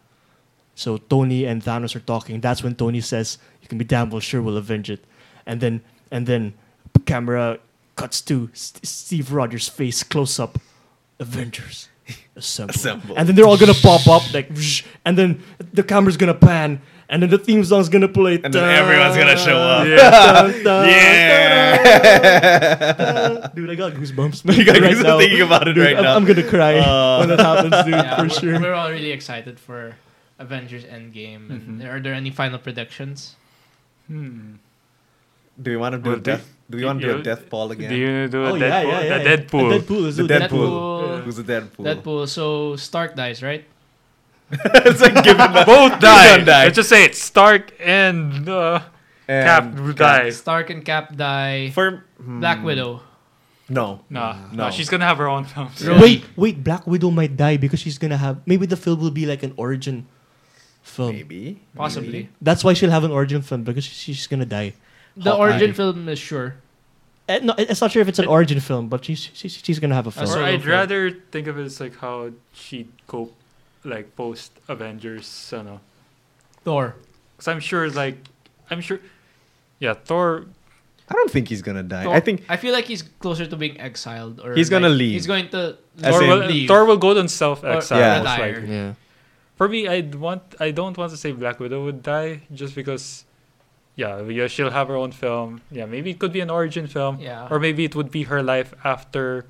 So 0.76 0.98
Tony 0.98 1.46
and 1.46 1.62
Thanos 1.62 1.94
are 1.96 2.02
talking. 2.04 2.42
That's 2.42 2.64
when 2.64 2.74
Tony 2.76 3.02
says, 3.02 3.38
"You 3.62 3.68
can 3.70 3.78
be 3.78 3.86
damn 3.86 4.10
well 4.10 4.22
sure 4.24 4.42
we'll 4.42 4.58
avenge 4.58 4.90
it," 4.90 5.06
and 5.46 5.62
then 5.62 5.82
and 6.12 6.26
then 6.26 6.54
camera 7.06 7.60
cuts 7.96 8.22
to 8.22 8.50
St- 8.54 8.86
Steve 8.86 9.32
Rogers' 9.32 9.68
face 9.70 10.04
close 10.04 10.40
up. 10.40 10.58
Avengers 11.20 11.90
assemble. 12.36 12.74
Assemble. 12.76 13.14
and 13.18 13.28
then 13.28 13.36
they're 13.36 13.46
all 13.48 13.58
gonna 13.60 13.74
pop 13.76 14.08
up 14.08 14.24
like, 14.34 14.50
and 15.06 15.18
then 15.18 15.44
the 15.74 15.84
camera's 15.84 16.16
gonna 16.18 16.34
pan, 16.34 16.82
and 17.10 17.22
then 17.24 17.30
the 17.30 17.38
theme 17.38 17.64
song's 17.64 17.90
gonna 17.90 18.08
play, 18.08 18.40
And 18.44 18.54
then 18.54 18.64
everyone's 18.64 19.18
gonna 19.18 19.38
show 19.38 19.58
up. 19.58 19.86
Dun, 19.88 20.64
dun, 20.64 20.88
Yeah. 20.88 21.78
dude, 23.56 23.70
I 23.70 23.76
got 23.76 23.94
goosebumps. 23.94 24.44
You 24.58 24.66
got 24.66 24.80
right 24.80 24.96
goosebumps 24.96 25.20
thinking 25.20 25.42
about 25.42 25.68
it 25.68 25.74
Dude, 25.74 25.86
right 25.86 25.98
I'm, 25.98 26.04
now. 26.04 26.16
I'm 26.16 26.26
gonna 26.26 26.44
cry 26.48 26.78
Uh. 26.80 27.20
when 27.20 27.30
that 27.30 27.40
happens, 27.40 27.84
dude, 27.86 27.94
yeah, 27.94 28.16
for 28.16 28.24
we're, 28.24 28.30
sure. 28.30 28.60
We're 28.62 28.74
all 28.74 28.90
really 28.92 29.12
excited 29.12 29.60
for 29.60 29.96
Avengers 30.38 30.84
Endgame. 30.86 31.50
And 31.50 31.82
Mhm. 31.82 31.90
Are 31.92 32.00
there 32.00 32.14
any 32.14 32.30
final 32.32 32.60
predictions? 32.60 33.36
Hmm. 34.08 34.56
Do 35.62 35.72
we 35.72 35.78
want 35.78 35.92
to 35.94 36.00
do 36.00 36.10
Well, 36.12 36.20
a 36.20 36.22
death? 36.22 36.48
Do 36.70 36.78
we 36.78 36.86
want 36.86 37.02
to 37.02 37.08
do 37.08 37.18
a 37.20 37.24
death 37.24 37.50
poll 37.50 37.70
again? 37.72 37.90
Do 37.90 37.96
you 37.98 38.28
do 38.30 38.46
a 38.46 38.52
Oh 38.52 38.54
Deadpool? 38.54 38.60
yeah, 38.62 38.82
yeah, 38.82 39.02
yeah. 39.02 39.18
The 39.18 39.24
yeah. 39.30 39.36
Deadpool. 39.36 39.70
The 39.70 39.80
Deadpool. 39.80 40.02
Let's 40.06 40.16
The 40.16 40.24
do 40.24 40.30
Deadpool. 40.34 40.70
Deadpool. 40.70 41.18
Yeah. 41.18 41.22
Who's 41.26 41.36
the 41.36 41.44
Deadpool? 41.44 41.84
Deadpool. 41.84 42.28
So 42.30 42.76
Stark 42.78 43.16
dies, 43.20 43.44
right? 43.44 43.66
it's 44.86 45.02
like 45.02 45.24
given 45.24 45.38
that 45.38 45.66
Both 45.66 46.00
die. 46.00 46.44
Die. 46.44 46.64
Let's 46.66 46.76
just 46.76 46.90
say 46.90 47.06
it. 47.06 47.16
Stark 47.16 47.74
and 47.80 48.48
uh, 48.50 48.82
And 49.28 49.46
Cap 49.46 49.74
who 49.78 49.94
die. 49.94 50.30
Stark 50.32 50.70
and 50.70 50.84
Cap 50.84 51.16
die. 51.16 51.70
For 51.72 52.04
Black 52.20 52.60
hmm, 52.60 52.66
Widow. 52.66 53.02
No. 53.70 54.02
Nah, 54.10 54.34
No. 54.52 54.66
no, 54.66 54.72
she's 54.72 54.90
gonna 54.90 55.06
have 55.06 55.18
her 55.20 55.28
own 55.30 55.46
film. 55.46 55.70
Really? 55.82 56.02
Wait, 56.02 56.26
wait, 56.36 56.64
Black 56.64 56.88
Widow 56.88 57.12
might 57.12 57.38
die 57.38 57.58
because 57.58 57.80
she's 57.80 58.00
gonna 58.00 58.18
have 58.18 58.42
maybe 58.48 58.66
the 58.66 58.76
film 58.78 59.00
will 59.00 59.12
be 59.12 59.28
like 59.28 59.44
an 59.44 59.54
origin 59.58 60.08
film. 60.82 61.14
Maybe. 61.14 61.62
Possibly. 61.76 62.10
Maybe. 62.12 62.30
That's 62.42 62.64
why 62.64 62.74
she'll 62.74 62.90
have 62.90 63.04
an 63.04 63.12
origin 63.12 63.44
film 63.44 63.64
because 63.64 63.84
she's 63.86 64.26
gonna 64.26 64.46
die. 64.48 64.74
The 65.16 65.30
Hawkeye. 65.32 65.42
origin 65.52 65.74
film 65.74 66.10
is 66.10 66.18
sure. 66.18 66.56
Eh, 67.28 67.40
no, 67.44 67.54
it's 67.60 67.80
not 67.80 67.92
sure 67.92 68.02
if 68.02 68.08
it's 68.08 68.18
an 68.18 68.26
origin 68.26 68.60
film, 68.60 68.90
but 68.90 69.06
she's 69.06 69.30
she's, 69.34 69.54
she's 69.64 69.78
gonna 69.78 69.94
have 69.94 70.08
a 70.08 70.12
film. 70.12 70.26
That's 70.26 70.36
Or 70.36 70.44
I'd 70.44 70.62
film. 70.62 70.72
rather 70.72 71.12
think 71.30 71.46
of 71.46 71.60
it 71.60 71.64
as 71.66 71.80
like 71.80 71.96
how 71.98 72.32
she'd 72.52 72.90
cope, 73.06 73.36
like 73.84 74.16
post 74.16 74.52
Avengers. 74.68 75.50
I 75.54 75.58
don't 75.58 75.66
know. 75.66 75.80
Thor. 76.64 76.96
Because 77.36 77.48
I'm 77.48 77.60
sure, 77.60 77.90
like, 77.90 78.18
I'm 78.70 78.82
sure, 78.82 79.00
yeah, 79.80 79.94
Thor. 79.94 80.46
I 81.10 81.14
don't 81.14 81.32
think 81.32 81.48
he's 81.48 81.62
gonna 81.64 81.82
die. 81.84 82.04
Thor- 82.04 82.14
I 82.14 82.20
think 82.20 82.44
I 82.50 82.58
feel 82.58 82.74
like 82.74 82.86
he's 82.86 83.02
closer 83.02 83.46
to 83.48 83.56
being 83.56 83.80
exiled 83.80 84.40
or 84.42 84.54
He's 84.54 84.70
gonna 84.70 84.90
leave. 84.90 85.14
He's 85.14 85.26
going 85.26 85.50
to 85.50 85.78
Thor 85.98 86.20
will, 86.22 86.46
leave. 86.46 86.68
Thor 86.68 86.86
will 86.86 86.98
go 86.98 87.18
on 87.18 87.28
self 87.28 87.64
exile. 87.64 88.00
Yeah. 88.00 88.22
most 88.22 88.32
retire. 88.32 88.54
likely. 88.54 88.76
yeah. 88.76 88.94
For 89.56 89.68
me, 89.68 89.88
I'd 89.88 90.16
want. 90.16 90.44
I 90.60 90.72
don't 90.72 90.96
want 90.98 91.12
to 91.12 91.18
say 91.18 91.32
Black 91.32 91.60
Widow 91.60 91.84
would 91.86 92.04
die 92.04 92.42
just 92.54 92.76
because. 92.76 93.26
Yeah, 93.96 94.22
yeah, 94.22 94.48
she'll 94.48 94.70
have 94.72 94.88
her 94.88 94.96
own 94.96 95.12
film. 95.12 95.62
Yeah, 95.72 95.86
maybe 95.86 96.12
it 96.12 96.20
could 96.20 96.32
be 96.32 96.40
an 96.40 96.50
origin 96.50 96.88
film, 96.88 97.20
Yeah. 97.20 97.50
or 97.52 97.60
maybe 97.60 97.84
it 97.84 97.96
would 97.96 98.12
be 98.12 98.24
her 98.24 98.42
life 98.42 98.74
after 98.86 99.46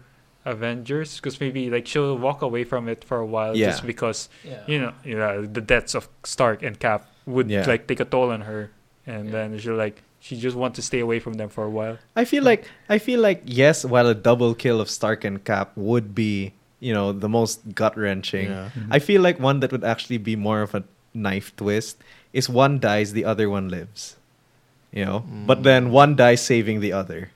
Avengers, 0.45 1.17
because 1.17 1.39
maybe 1.39 1.69
like 1.69 1.85
she'll 1.87 2.17
walk 2.17 2.41
away 2.41 2.63
from 2.63 2.87
it 2.87 3.03
for 3.03 3.17
a 3.17 3.25
while 3.25 3.55
Yeah. 3.55 3.67
just 3.71 3.85
because 3.85 4.29
yeah. 4.43 4.63
you 4.67 4.79
know, 4.79 4.93
you 5.03 5.15
know, 5.17 5.45
the 5.45 5.61
deaths 5.61 5.93
of 5.95 6.07
Stark 6.23 6.63
and 6.63 6.79
Cap 6.79 7.05
would 7.25 7.49
Yeah. 7.49 7.65
like 7.67 7.87
take 7.87 7.99
a 7.99 8.05
toll 8.05 8.31
on 8.31 8.41
her, 8.41 8.71
and 9.05 9.25
Yeah. 9.27 9.31
then 9.31 9.59
she'll 9.59 9.75
like 9.75 10.01
she 10.19 10.35
just 10.39 10.55
want 10.55 10.75
to 10.75 10.81
stay 10.81 10.99
away 10.99 11.19
from 11.19 11.35
them 11.35 11.47
for 11.49 11.63
a 11.63 11.69
while. 11.69 11.97
I 12.15 12.25
feel 12.25 12.43
like 12.43 12.65
I 12.89 12.97
feel 12.99 13.19
like 13.21 13.41
yes, 13.45 13.83
while 13.85 14.07
a 14.07 14.15
double 14.15 14.53
kill 14.55 14.79
of 14.81 14.89
Stark 14.89 15.23
and 15.23 15.43
Cap 15.43 15.71
would 15.75 16.15
be, 16.15 16.53
you 16.79 16.93
know, 16.93 17.11
the 17.11 17.29
most 17.29 17.75
gut 17.75 17.95
wrenching. 17.97 18.49
Yeah. 18.51 18.69
I 18.91 18.99
feel 18.99 19.21
like 19.21 19.39
one 19.39 19.59
that 19.61 19.71
would 19.71 19.83
actually 19.83 20.17
be 20.19 20.35
more 20.35 20.61
of 20.61 20.73
a 20.75 20.83
knife 21.13 21.55
twist 21.55 21.97
is 22.33 22.47
one 22.49 22.79
dies, 22.79 23.13
the 23.13 23.25
other 23.25 23.49
one 23.49 23.67
lives. 23.69 24.15
You 24.91 25.05
know? 25.05 25.19
Mm. 25.29 25.45
But 25.45 25.63
then 25.63 25.91
one 25.91 26.15
dies 26.15 26.41
saving 26.41 26.79
the 26.81 26.93
other. 26.93 27.29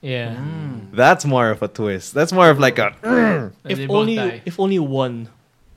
Yeah. 0.00 0.36
Mm. 0.36 0.92
That's 0.92 1.24
more 1.24 1.50
of 1.50 1.62
a 1.62 1.68
twist. 1.68 2.14
That's 2.14 2.32
more 2.32 2.50
of 2.50 2.58
like 2.58 2.78
a 2.78 2.94
And 3.02 3.52
If 3.64 3.90
only 3.90 4.16
die. 4.16 4.42
if 4.44 4.58
only 4.60 4.78
one 4.78 5.28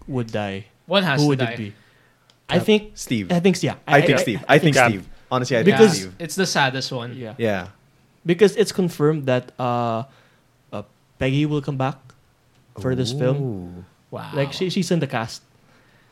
would 0.08 0.28
die, 0.32 0.66
One 0.86 1.04
has 1.04 1.20
who 1.20 1.26
to 1.26 1.30
would 1.30 1.40
die. 1.40 1.52
it 1.54 1.58
be? 1.58 1.74
I 2.50 2.60
think 2.60 2.92
Steve. 2.96 3.32
I 3.32 3.40
think 3.40 3.62
yeah. 3.64 3.76
I 3.88 4.02
think 4.02 4.20
Steve. 4.20 4.44
I 4.48 4.60
think 4.60 4.76
Cap. 4.76 4.90
Steve. 4.92 5.08
Honestly, 5.32 5.58
I 5.58 5.64
Because- 5.64 5.92
think 5.92 6.14
Steve. 6.14 6.16
It's 6.20 6.36
the 6.36 6.46
saddest 6.46 6.92
one. 6.92 7.16
Yeah. 7.18 7.34
Yeah. 7.38 7.68
Because 8.26 8.56
it's 8.58 8.72
confirmed 8.72 9.26
that 9.26 9.52
uh, 9.58 10.04
uh 10.72 10.84
Peggy 11.18 11.46
will 11.46 11.62
come 11.62 11.78
back 11.78 11.98
for 12.80 12.94
this 12.96 13.12
film. 13.14 13.86
Wow. 14.12 14.30
Like 14.36 14.54
she, 14.54 14.70
she's 14.70 14.92
in 14.92 15.00
the 15.00 15.08
cast. 15.08 15.42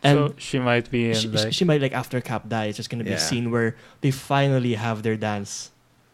so 0.02 0.08
And 0.10 0.40
she 0.42 0.58
might 0.58 0.90
be 0.90 1.10
in 1.12 1.16
she, 1.16 1.28
like 1.28 1.54
she 1.54 1.66
might 1.66 1.82
like 1.82 1.94
after 1.94 2.22
Cap 2.22 2.48
dies, 2.50 2.78
there's 2.78 2.88
gonna 2.88 3.04
be 3.04 3.12
a 3.14 3.20
scene 3.20 3.52
where 3.52 3.76
they 4.02 4.10
finally 4.12 4.74
have 4.74 5.04
their 5.04 5.18
dance. 5.18 5.70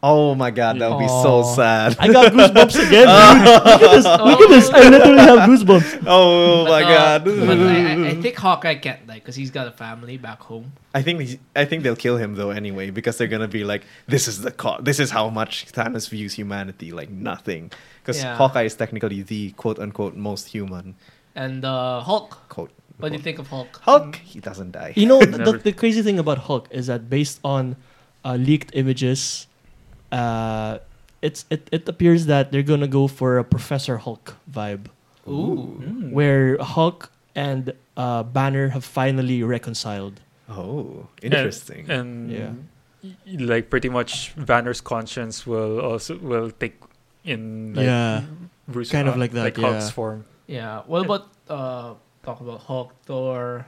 Oh 0.07 0.35
my 0.35 0.51
god, 0.51 0.77
that 0.79 0.87
would 0.91 0.99
be 0.99 1.07
so 1.07 1.39
Aw. 1.41 1.55
sad. 1.55 1.97
I 1.99 2.07
got 2.13 2.31
goosebumps 2.31 2.77
again. 2.87 3.07
dude. 3.09 3.65
Look 3.65 3.81
at 3.81 3.91
this. 3.95 4.05
Look 4.29 4.41
at 4.45 4.49
this. 4.53 4.69
I 4.69 4.89
literally 4.89 5.23
have 5.29 5.39
goosebumps. 5.49 5.89
Oh 6.07 6.65
my 6.65 6.83
uh, 6.83 6.89
god. 6.93 7.25
but 7.25 7.57
I, 7.57 7.93
I, 7.93 8.07
I 8.09 8.15
think 8.21 8.35
Hawkeye 8.35 8.75
can't 8.75 9.07
die 9.07 9.15
because 9.15 9.35
he's 9.35 9.49
got 9.49 9.65
a 9.67 9.71
family 9.71 10.17
back 10.17 10.39
home. 10.41 10.73
I 10.93 11.01
think 11.01 11.21
he's, 11.21 11.37
I 11.55 11.65
think 11.65 11.81
they'll 11.83 11.95
kill 12.07 12.17
him 12.17 12.35
though 12.35 12.51
anyway 12.51 12.91
because 12.91 13.17
they're 13.17 13.33
gonna 13.35 13.47
be 13.47 13.63
like, 13.63 13.83
this 14.07 14.27
is 14.27 14.41
the 14.41 14.51
co- 14.51 14.79
this 14.79 14.99
is 14.99 15.09
how 15.09 15.29
much 15.29 15.71
Thanos 15.71 16.07
views 16.09 16.33
humanity 16.35 16.91
like 16.91 17.09
nothing. 17.09 17.71
Because 18.01 18.21
Yeah. 18.21 18.35
Hawkeye 18.37 18.63
is 18.69 18.75
technically 18.75 19.23
the 19.23 19.51
quote 19.61 19.79
unquote 19.79 20.15
most 20.15 20.49
human 20.55 20.93
And 21.33 21.65
uh, 21.65 22.01
Hulk. 22.01 22.37
quote. 22.49 22.71
What 22.99 23.09
do 23.09 23.15
you 23.17 23.23
think 23.23 23.39
of 23.39 23.47
Hulk? 23.47 23.79
Hulk, 23.81 24.15
he 24.17 24.39
doesn't 24.39 24.71
die. 24.71 24.93
You 24.95 25.07
know, 25.07 25.19
the, 25.19 25.37
Never. 25.39 25.51
the, 25.53 25.57
the 25.57 25.73
crazy 25.73 26.01
thing 26.01 26.19
about 26.19 26.37
Hulk 26.47 26.67
is 26.71 26.85
that 26.87 27.09
based 27.09 27.39
on 27.43 27.75
uh, 28.23 28.35
leaked 28.39 28.71
images, 28.73 29.47
uh, 30.11 30.79
it's 31.21 31.45
it, 31.49 31.67
it 31.71 31.87
appears 31.89 32.25
that 32.27 32.51
they're 32.51 32.63
gonna 32.65 32.87
go 32.87 33.07
for 33.07 33.37
a 33.37 33.43
Professor 33.43 33.97
Hulk 33.97 34.35
vibe, 34.51 34.87
Ooh. 35.27 35.81
Mm. 35.81 36.11
where 36.11 36.57
Hulk 36.59 37.11
and 37.35 37.73
uh, 37.97 38.23
Banner 38.23 38.69
have 38.69 38.85
finally 38.85 39.43
reconciled. 39.43 40.21
Oh, 40.49 41.07
interesting. 41.21 41.89
And, 41.89 42.31
Yeah. 42.31 42.51
like 43.39 43.69
pretty 43.69 43.89
much 43.89 44.33
Banner's 44.37 44.81
conscience 44.81 45.45
will 45.45 45.79
also 45.81 46.17
will 46.17 46.49
take 46.51 46.77
in 47.23 47.73
like, 47.73 47.85
yeah, 47.85 48.21
Bruce 48.67 48.89
kind 48.91 49.07
of 49.07 49.15
uh, 49.15 49.19
like 49.19 49.31
that, 49.33 49.43
like 49.43 49.57
Hulk's 49.57 49.89
yeah. 49.89 49.97
form. 49.97 50.25
Yeah. 50.47 50.81
What 50.85 51.05
about 51.05 51.27
uh, 51.49 51.93
talk 52.23 52.41
about 52.41 52.61
Hulk, 52.61 52.93
Thor? 53.05 53.65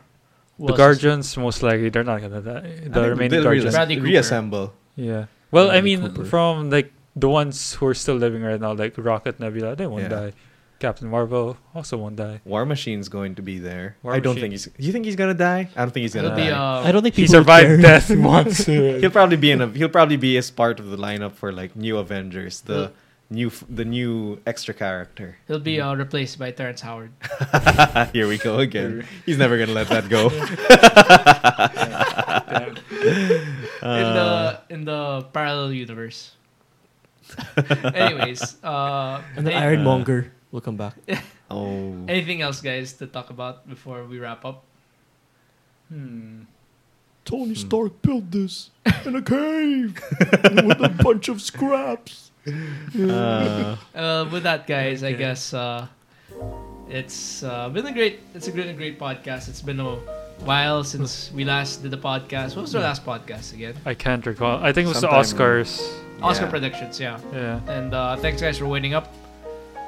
The 0.60 0.74
Guardians 0.74 1.38
most 1.38 1.62
likely 1.62 1.90
they're 1.90 2.04
not 2.06 2.22
gonna 2.22 2.42
die. 2.42 2.58
I 2.66 2.72
think 2.82 2.94
The 2.94 3.10
remaining 3.10 3.30
they'll 3.32 3.44
Guardians. 3.44 3.66
reas- 3.66 3.74
Bradley 3.76 3.96
Cooper. 3.98 4.08
reassemble. 4.10 4.74
Yeah. 4.96 5.26
Well, 5.52 5.72
I 5.72 5.82
mean, 5.82 6.02
Cooper. 6.02 6.26
from 6.26 6.70
like 6.70 6.92
the 7.16 7.30
ones 7.30 7.74
who 7.74 7.88
are 7.88 7.94
still 7.94 8.16
living 8.16 8.42
right 8.44 8.60
now, 8.60 8.74
like 8.74 8.94
Rocket, 8.98 9.40
Nebula, 9.40 9.76
they 9.76 9.88
won't 9.88 10.04
Yeah. 10.04 10.10
die. 10.10 10.34
Captain 10.80 11.10
Marvel 11.10 11.58
also 11.74 11.98
won't 11.98 12.18
die. 12.18 12.40
War 12.46 12.64
Machine's 12.64 13.10
going 13.10 13.34
to 13.36 13.42
be 13.42 13.58
there. 13.58 13.98
War 14.04 14.14
I 14.14 14.20
don't 14.20 14.36
Machine. 14.36 14.52
think 14.52 14.76
he's. 14.78 14.86
You 14.86 14.92
think 14.94 15.06
he's 15.06 15.16
gonna 15.16 15.34
die? 15.34 15.70
I 15.76 15.82
don't 15.82 15.90
think 15.92 16.04
he's 16.04 16.14
gonna 16.14 16.28
It'll 16.28 16.38
be 16.46 16.52
uh, 16.52 16.86
I 16.86 16.92
don't 16.92 17.02
think 17.02 17.16
He 17.16 17.24
people 17.26 17.40
would 17.40 17.48
care. 17.48 17.78
survived 17.78 17.82
death 17.82 18.10
once. 18.38 18.66
he'll 19.02 19.10
probably 19.10 19.38
be 19.38 19.50
in 19.50 19.62
a. 19.62 19.68
He'll 19.70 19.90
probably 19.90 20.18
be 20.18 20.38
as 20.38 20.52
part 20.52 20.80
of 20.80 20.92
the 20.92 20.98
lineup 20.98 21.34
for 21.34 21.52
like 21.52 21.76
new 21.76 21.98
Avengers, 21.98 22.62
the 22.62 22.74
Well- 22.76 22.92
new 23.32 23.50
the 23.68 23.86
new 23.86 24.40
extra 24.46 24.74
character. 24.76 25.38
he'll 25.48 25.60
be 25.60 25.82
uh, 25.82 25.96
replaced 25.96 26.38
by 26.38 26.52
Terrence 26.52 26.82
Howard. 26.82 27.12
Here 28.14 28.28
we 28.28 28.38
go 28.38 28.60
again. 28.60 29.04
He's 29.26 29.40
never 29.40 29.58
gonna 29.58 29.74
let 29.74 29.90
that 29.90 30.08
go. 30.10 30.30
In 32.48 34.08
the 34.16 34.60
in 34.70 34.86
the 34.86 35.22
parallel 35.34 35.72
universe. 35.74 36.32
Anyways, 37.94 38.56
uh, 38.64 39.22
And 39.36 39.46
then 39.46 39.54
any- 39.54 39.76
Ironmonger 39.76 40.32
will 40.52 40.62
come 40.62 40.78
back. 40.78 40.96
Oh. 41.50 41.96
anything 42.12 42.42
else, 42.44 42.60
guys, 42.60 42.92
to 43.00 43.08
talk 43.08 43.30
about 43.32 43.64
before 43.70 44.04
we 44.04 44.20
wrap 44.20 44.44
up? 44.44 44.64
Hmm. 45.88 46.44
Tony 47.24 47.56
Hmm. 47.56 47.64
Stark 47.68 48.02
built 48.04 48.32
this 48.32 48.70
in 49.08 49.16
a 49.16 49.22
cave 49.24 49.96
with 50.68 50.84
a 50.84 50.92
bunch 51.04 51.30
of 51.32 51.40
scraps. 51.42 52.32
Uh, 53.00 53.80
Uh, 53.96 54.28
with 54.28 54.44
that, 54.44 54.68
guys, 54.68 55.04
I 55.08 55.14
guess 55.16 55.54
uh, 55.56 55.88
it's 56.92 57.44
uh, 57.44 57.70
been 57.72 57.88
a 57.88 57.94
great. 57.96 58.20
It's 58.36 58.48
a 58.48 58.52
great, 58.52 58.68
a 58.68 58.76
great 58.76 59.00
podcast. 59.00 59.48
It's 59.48 59.64
been 59.64 59.80
a 59.80 59.96
while 60.46 60.84
since 60.84 61.32
we 61.34 61.44
last 61.46 61.82
did 61.84 61.92
the 61.92 61.98
podcast. 61.98 62.56
What 62.56 62.64
was 62.64 62.76
our 62.76 62.82
last 62.82 63.06
podcast 63.06 63.54
again? 63.54 63.76
I 63.86 63.94
can't 63.94 64.26
recall. 64.26 64.64
I 64.64 64.72
think 64.72 64.86
it 64.86 64.90
was 64.90 65.02
the 65.02 65.10
Sometime- 65.10 65.24
Oscars. 65.66 65.94
Oscar 66.22 66.48
predictions, 66.48 67.00
yeah. 67.00 67.20
Yeah. 67.32 67.60
And 67.68 67.94
uh, 67.94 68.16
thanks, 68.18 68.42
guys, 68.42 68.58
for 68.58 68.66
waiting 68.66 68.94
up. 68.96 69.14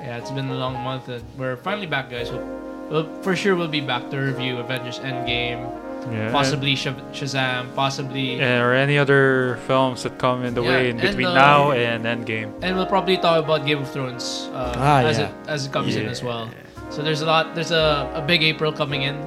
Yeah, 0.02 0.18
it's 0.18 0.30
been 0.32 0.48
a 0.50 0.56
long 0.58 0.76
month. 0.84 1.10
And 1.10 1.24
we're 1.38 1.58
finally 1.58 1.88
back, 1.88 2.10
guys. 2.12 2.30
We'll, 2.32 2.46
we'll, 2.90 3.22
for 3.24 3.36
sure, 3.36 3.56
we'll 3.56 3.68
be 3.68 3.82
back 3.82 4.10
to 4.12 4.18
review 4.18 4.58
Avengers 4.58 5.00
Endgame, 5.00 5.66
Yeah. 6.14 6.32
possibly 6.32 6.76
Shaz- 6.76 7.02
Shazam, 7.12 7.74
possibly. 7.76 8.38
Yeah, 8.38 8.62
or 8.62 8.74
any 8.74 8.98
other 9.00 9.58
films 9.66 10.04
that 10.04 10.20
come 10.20 10.46
in 10.46 10.54
the 10.54 10.62
Yeah, 10.62 10.70
way 10.70 10.90
in 10.92 11.00
and, 11.00 11.10
between 11.18 11.28
uh, 11.28 11.34
now 11.34 11.72
and 11.72 12.06
Endgame. 12.06 12.54
And 12.62 12.78
we'll 12.78 12.86
probably 12.86 13.18
talk 13.18 13.44
about 13.44 13.66
Game 13.66 13.80
of 13.82 13.90
Thrones 13.92 14.50
uh, 14.54 14.74
Ah, 14.78 15.02
as 15.02 15.18
yeah. 15.18 15.30
it 15.30 15.50
as 15.50 15.66
it 15.66 15.72
comes 15.74 15.96
in 15.96 16.06
as 16.06 16.22
well. 16.24 16.48
So 16.92 17.02
there's 17.02 17.22
a 17.22 17.26
lot. 17.26 17.56
There's 17.56 17.72
a, 17.72 18.10
a 18.16 18.22
big 18.22 18.44
April 18.44 18.72
coming 18.72 19.02
in. 19.04 19.18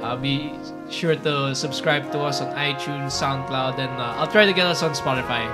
Uh, 0.00 0.16
be 0.16 0.52
sure 0.90 1.16
to 1.16 1.54
subscribe 1.54 2.10
to 2.12 2.20
us 2.20 2.40
on 2.40 2.54
iTunes, 2.54 3.10
SoundCloud, 3.10 3.78
and 3.78 3.90
uh, 4.00 4.14
I'll 4.16 4.30
try 4.30 4.46
to 4.46 4.52
get 4.52 4.66
us 4.66 4.82
on 4.82 4.92
Spotify 4.92 5.44